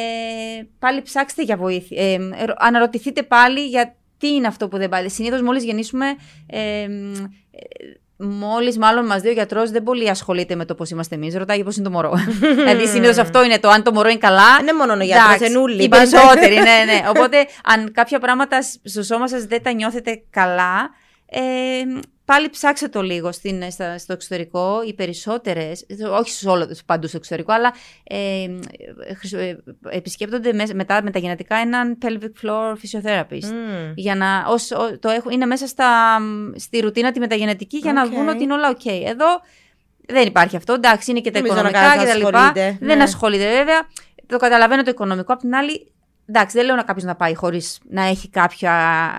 πάλι 0.78 1.02
ψάξτε 1.02 1.42
για 1.42 1.56
βοήθεια. 1.56 2.12
Ε, 2.12 2.18
αναρωτηθείτε 2.56 3.22
πάλι 3.22 3.66
για 3.66 3.96
τι 4.22 4.28
είναι 4.28 4.46
αυτό 4.46 4.68
που 4.68 4.78
δεν 4.78 4.88
πάει; 4.88 5.08
Συνήθως 5.08 5.42
μόλις 5.42 5.64
γεννήσουμε 5.64 6.06
Μόλις 8.24 8.78
μάλλον 8.78 9.06
μας 9.06 9.20
δει 9.20 9.28
ο 9.28 9.32
γιατρός, 9.32 9.70
δεν 9.70 9.82
πολύ 9.82 10.10
ασχολείται 10.10 10.54
με 10.54 10.64
το 10.64 10.74
πώς 10.74 10.90
είμαστε 10.90 11.14
εμείς. 11.14 11.36
Ρωτάει 11.36 11.64
πώς 11.64 11.76
είναι 11.76 11.84
το 11.84 11.90
μωρό. 11.90 12.12
δηλαδή, 12.56 12.86
συνήθως 12.86 13.18
αυτό 13.18 13.44
είναι 13.44 13.58
το 13.58 13.68
αν 13.68 13.82
το 13.82 13.92
μωρό 13.92 14.08
είναι 14.08 14.18
καλά. 14.18 14.56
Δεν 14.56 14.62
είναι 14.62 14.72
μόνο 14.72 14.92
ο 14.92 15.04
γιατρός, 15.04 15.48
είναι 15.48 15.58
όλοι. 15.58 15.82
Οι 15.82 15.88
περισσότεροι, 15.88 16.54
ναι, 16.54 16.62
ναι. 16.62 17.02
Οπότε, 17.16 17.46
αν 17.64 17.92
κάποια 17.92 18.18
πράγματα 18.18 18.58
στο 18.84 19.02
σώμα 19.02 19.28
σας 19.28 19.44
δεν 19.44 19.62
τα 19.62 19.72
νιώθετε 19.72 20.22
καλά, 20.30 20.90
ε, 21.26 21.40
πάλι 22.32 22.50
ψάξτε 22.50 22.88
το 22.88 23.02
λίγο 23.02 23.32
στην, 23.32 23.62
στο 23.98 24.12
εξωτερικό. 24.12 24.82
Οι 24.86 24.94
περισσότερες, 24.94 25.86
όχι 26.18 26.30
σε 26.30 26.48
όλο, 26.48 26.76
παντού 26.86 27.06
στο 27.06 27.16
εξωτερικό, 27.16 27.52
αλλά 27.52 27.74
ε, 28.02 28.42
ε, 29.32 29.56
επισκέπτονται 29.90 30.52
μετά 30.74 31.02
με 31.02 31.10
τα 31.10 31.18
γενετικά 31.18 31.56
έναν 31.56 31.98
pelvic 32.02 32.46
floor 32.46 32.72
physiotherapist. 32.72 33.50
Mm. 33.50 33.92
Για 33.94 34.14
να, 34.14 34.44
ως, 34.48 34.68
το 35.00 35.08
έχω, 35.08 35.30
είναι 35.30 35.46
μέσα 35.46 35.66
στα, 35.66 36.18
στη 36.56 36.80
ρουτίνα 36.80 37.12
τη 37.12 37.18
μεταγενετική 37.18 37.76
για 37.76 37.92
να 37.92 38.08
δουν 38.08 38.28
ότι 38.28 38.42
είναι 38.42 38.52
όλα 38.52 38.70
OK. 38.70 38.90
Εδώ 39.04 39.26
δεν 40.06 40.26
υπάρχει 40.26 40.56
αυτό. 40.56 40.72
Εντάξει, 40.72 41.10
είναι 41.10 41.20
και 41.20 41.30
τα 41.30 41.38
οικονομικά 41.38 41.96
κτλ. 41.96 42.26
Δεν 42.80 42.96
ναι. 42.96 43.02
ασχολείται 43.02 43.48
βέβαια. 43.48 43.88
Το 44.26 44.36
καταλαβαίνω 44.38 44.82
το 44.82 44.90
οικονομικό. 44.90 45.32
Απ' 45.32 45.40
την 45.40 45.54
άλλη, 45.54 45.92
Εντάξει, 46.34 46.56
δεν 46.56 46.66
λέω 46.66 46.76
να 46.76 46.82
κάποιος 46.82 47.04
να 47.04 47.14
πάει 47.16 47.34
χωρίς 47.34 47.80
να 47.82 48.02
έχει 48.02 48.28
κάποια, 48.28 48.74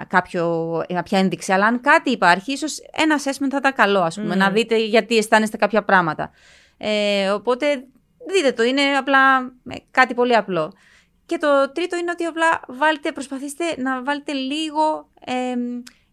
κάποιο, 0.10 0.84
κάποια 0.94 1.20
ένδειξη, 1.20 1.52
αλλά 1.52 1.66
αν 1.66 1.82
κάτι 1.82 2.10
υπάρχει, 2.10 2.52
ίσως 2.52 2.78
ένα 2.92 3.18
assessment 3.18 3.50
θα 3.50 3.58
ήταν 3.58 3.74
καλό, 3.74 4.02
ας 4.02 4.16
πούμε, 4.16 4.36
να 4.36 4.50
δείτε 4.50 4.78
γιατί 4.78 5.18
αισθάνεστε 5.18 5.58
κάποια 5.58 5.84
πράγματα. 5.84 6.32
Ε, 6.78 7.30
οπότε 7.30 7.84
δείτε 8.28 8.52
το, 8.52 8.64
είναι 8.64 8.82
απλά 8.82 9.40
ε, 9.70 9.76
κάτι 9.92 10.14
πολύ 10.14 10.36
απλό. 10.36 10.74
Και 11.26 11.38
το 11.38 11.72
τρίτο 11.72 11.98
είναι 11.98 12.12
ότι 12.12 12.24
απλά 12.24 12.62
βάλτε, 12.68 13.12
προσπαθήστε 13.12 13.64
να 13.78 14.04
βάλετε 14.04 14.32
λίγο, 14.32 15.10
ε, 15.26 15.34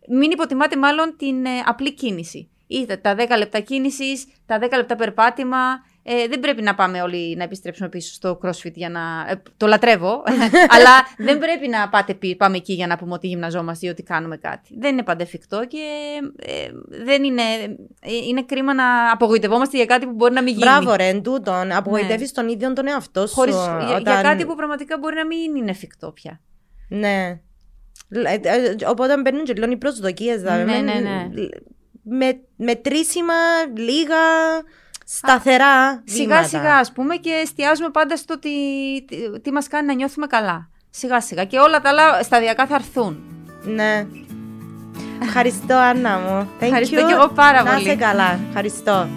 μην 0.08 0.30
υποτιμάτε 0.30 0.76
μάλλον 0.76 1.16
την 1.16 1.44
ε, 1.44 1.50
απλή 1.66 1.94
κίνηση. 1.94 2.50
Είτε 2.66 2.96
τα 2.96 3.16
10 3.18 3.26
λεπτά 3.38 3.60
κίνησης, 3.60 4.26
τα 4.46 4.58
10 4.58 4.68
λεπτά 4.76 4.96
περπάτημα, 4.96 5.84
ε, 6.02 6.28
δεν 6.28 6.40
πρέπει 6.40 6.62
να 6.62 6.74
πάμε 6.74 7.02
όλοι 7.02 7.36
να 7.36 7.42
επιστρέψουμε 7.42 7.88
πίσω 7.88 8.12
στο 8.12 8.38
CrossFit 8.42 8.72
για 8.72 8.88
να. 8.88 9.00
Ε, 9.28 9.42
το 9.56 9.66
λατρεύω, 9.66 10.22
αλλά 10.74 10.90
δεν 11.16 11.38
πρέπει 11.38 11.68
να 11.68 11.88
πάτε, 11.88 12.18
πάμε 12.36 12.56
εκεί 12.56 12.72
για 12.72 12.86
να 12.86 12.96
πούμε 12.96 13.12
ότι 13.12 13.26
γυμναζόμαστε 13.26 13.86
ή 13.86 13.90
ότι 13.90 14.02
κάνουμε 14.02 14.36
κάτι. 14.36 14.74
Δεν 14.78 14.92
είναι 14.92 15.02
πάντα 15.02 15.22
εφικτό 15.22 15.64
και 15.66 15.78
ε, 16.36 16.68
δεν 17.04 17.24
είναι. 17.24 17.42
Ε, 18.00 18.14
είναι 18.28 18.42
κρίμα 18.42 18.74
να 18.74 19.10
απογοητευόμαστε 19.12 19.76
για 19.76 19.86
κάτι 19.86 20.06
που 20.06 20.12
μπορεί 20.12 20.34
να 20.34 20.42
μην 20.42 20.52
γίνει. 20.54 20.64
Μπράβο, 20.64 20.94
ρε, 20.94 21.20
τούτον. 21.20 21.72
Απογοητεύεις 21.72 22.32
ναι. 22.36 22.42
τον 22.42 22.52
ίδιο 22.52 22.72
τον 22.72 22.88
εαυτό 22.88 23.26
σου. 23.26 23.34
Χωρίς, 23.34 23.54
όταν... 23.54 24.02
για, 24.02 24.20
κάτι 24.22 24.44
που 24.44 24.54
πραγματικά 24.54 24.98
μπορεί 24.98 25.16
να 25.16 25.26
μην 25.26 25.56
είναι 25.56 25.70
εφικτό 25.70 26.12
πια. 26.12 26.40
Ναι. 26.88 27.40
Οπότε 28.86 29.20
μπαίνουν 29.20 29.44
και 29.44 29.54
οι 29.70 29.76
προσδοκίες. 29.76 30.40
Δηλαδή, 30.40 30.64
ναι, 30.64 30.78
ναι, 30.78 31.00
ναι. 31.00 31.28
Με, 32.02 32.40
μετρήσιμα, 32.56 33.34
λίγα 33.76 34.16
σταθερά 35.16 36.02
Σιγά 36.04 36.44
σιγά 36.44 36.76
ας 36.76 36.92
πούμε 36.92 37.16
και 37.16 37.30
εστιάζουμε 37.42 37.88
πάντα 37.88 38.16
στο 38.16 38.38
τι, 38.38 38.50
τι, 39.06 39.40
τι 39.40 39.52
μας 39.52 39.68
κάνει 39.68 39.86
να 39.86 39.94
νιώθουμε 39.94 40.26
καλά. 40.26 40.68
Σιγά 40.90 41.20
σιγά 41.20 41.44
και 41.44 41.58
όλα 41.58 41.80
τα 41.80 41.88
άλλα 41.88 42.22
σταδιακά 42.22 42.66
θα 42.66 42.74
έρθουν. 42.74 43.18
Ναι. 43.64 44.06
Ευχαριστώ 45.22 45.74
Άννα 45.74 46.18
μου. 46.18 46.48
Ευχαριστώ 46.58 47.06
και 47.06 47.12
εγώ 47.12 47.28
πάρα 47.28 47.62
πολύ. 47.62 47.74
Να 47.74 47.80
είσαι 47.80 47.94
καλά. 47.94 48.38
Ευχαριστώ. 48.48 49.08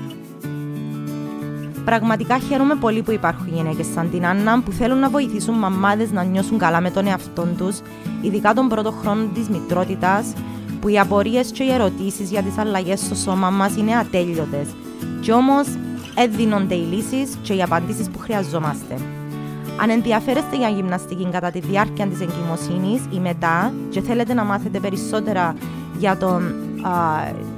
Πραγματικά 1.86 2.40
χαίρομαι 2.40 2.76
πολύ 2.76 3.02
που 3.02 3.12
υπάρχουν 3.12 3.48
γυναίκες 3.48 3.88
σαν 3.94 4.12
την 4.12 4.26
Άννα 4.26 4.62
που 4.62 4.72
θέλουν 4.72 5.00
να 5.00 5.10
βοηθήσουν 5.10 5.56
μαμάδες 5.56 6.12
να 6.12 6.24
νιώσουν 6.24 6.58
καλά 6.58 6.82
με 6.82 6.92
τον 6.92 7.08
εαυτό 7.08 7.48
τους, 7.58 7.80
ειδικά 8.22 8.54
τον 8.54 8.68
πρώτο 8.68 8.92
χρόνο 8.92 9.26
της 9.34 9.50
μητρότητας, 9.50 10.34
που 10.82 10.88
οι 10.88 11.00
απορίες 11.00 11.52
και 11.52 11.64
οι 11.64 11.72
ερωτήσεις 11.72 12.30
για 12.30 12.42
τις 12.42 12.58
αλλαγές 12.58 13.00
στο 13.00 13.16
σώμα 13.16 13.50
μας 13.50 13.76
είναι 13.76 13.96
ατέλειωτες 13.96 14.68
κι 15.24 15.32
όμως, 15.32 15.68
έδινονται 16.16 16.76
οι 16.76 16.88
λύσεις 16.92 17.38
και 17.42 17.54
οι 17.54 17.62
απαντήσεις 17.62 18.10
που 18.10 18.20
χρειαζόμαστε. 18.20 18.98
Αν 19.82 19.90
ενδιαφέρεστε 19.90 20.56
για 20.58 20.70
γυμναστική 20.70 21.28
κατά 21.32 21.52
τη 21.52 21.60
διάρκεια 21.60 22.06
της 22.08 22.20
εγκυμοσύνης 22.22 23.02
ή 23.12 23.20
μετά 23.20 23.74
και 23.90 24.02
θέλετε 24.02 24.34
να 24.34 24.44
μάθετε 24.44 24.80
περισσότερα 24.80 25.56
για 25.98 26.18
το, 26.18 26.42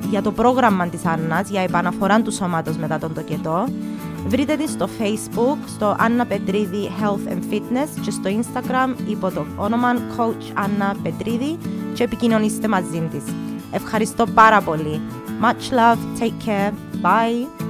για 0.09 0.22
το 0.22 0.32
πρόγραμμα 0.32 0.88
της 0.88 1.05
Άννας, 1.05 1.49
για 1.49 1.61
επαναφορά 1.61 2.22
του 2.22 2.32
σώματος 2.32 2.78
μετά 2.78 2.97
τον 2.97 3.13
τοκετό, 3.13 3.66
βρείτε 4.28 4.55
τη 4.55 4.68
στο 4.68 4.89
Facebook, 4.99 5.57
στο 5.68 5.95
Anna 5.99 6.32
Petridhi 6.32 7.03
Health 7.03 7.32
and 7.32 7.53
Fitness 7.53 7.89
και 8.01 8.11
στο 8.11 8.30
Instagram 8.30 9.09
υπό 9.09 9.32
το 9.32 9.45
όνομα 9.55 9.93
Coach 10.18 10.59
Anna 10.59 11.07
Petridhi 11.07 11.57
και 11.93 12.03
επικοινωνήστε 12.03 12.68
μαζί 12.68 13.07
της. 13.11 13.24
Ευχαριστώ 13.72 14.26
πάρα 14.34 14.61
πολύ. 14.61 15.01
Much 15.41 15.74
love, 15.74 16.22
take 16.22 16.49
care. 16.49 16.94
Bye. 17.06 17.64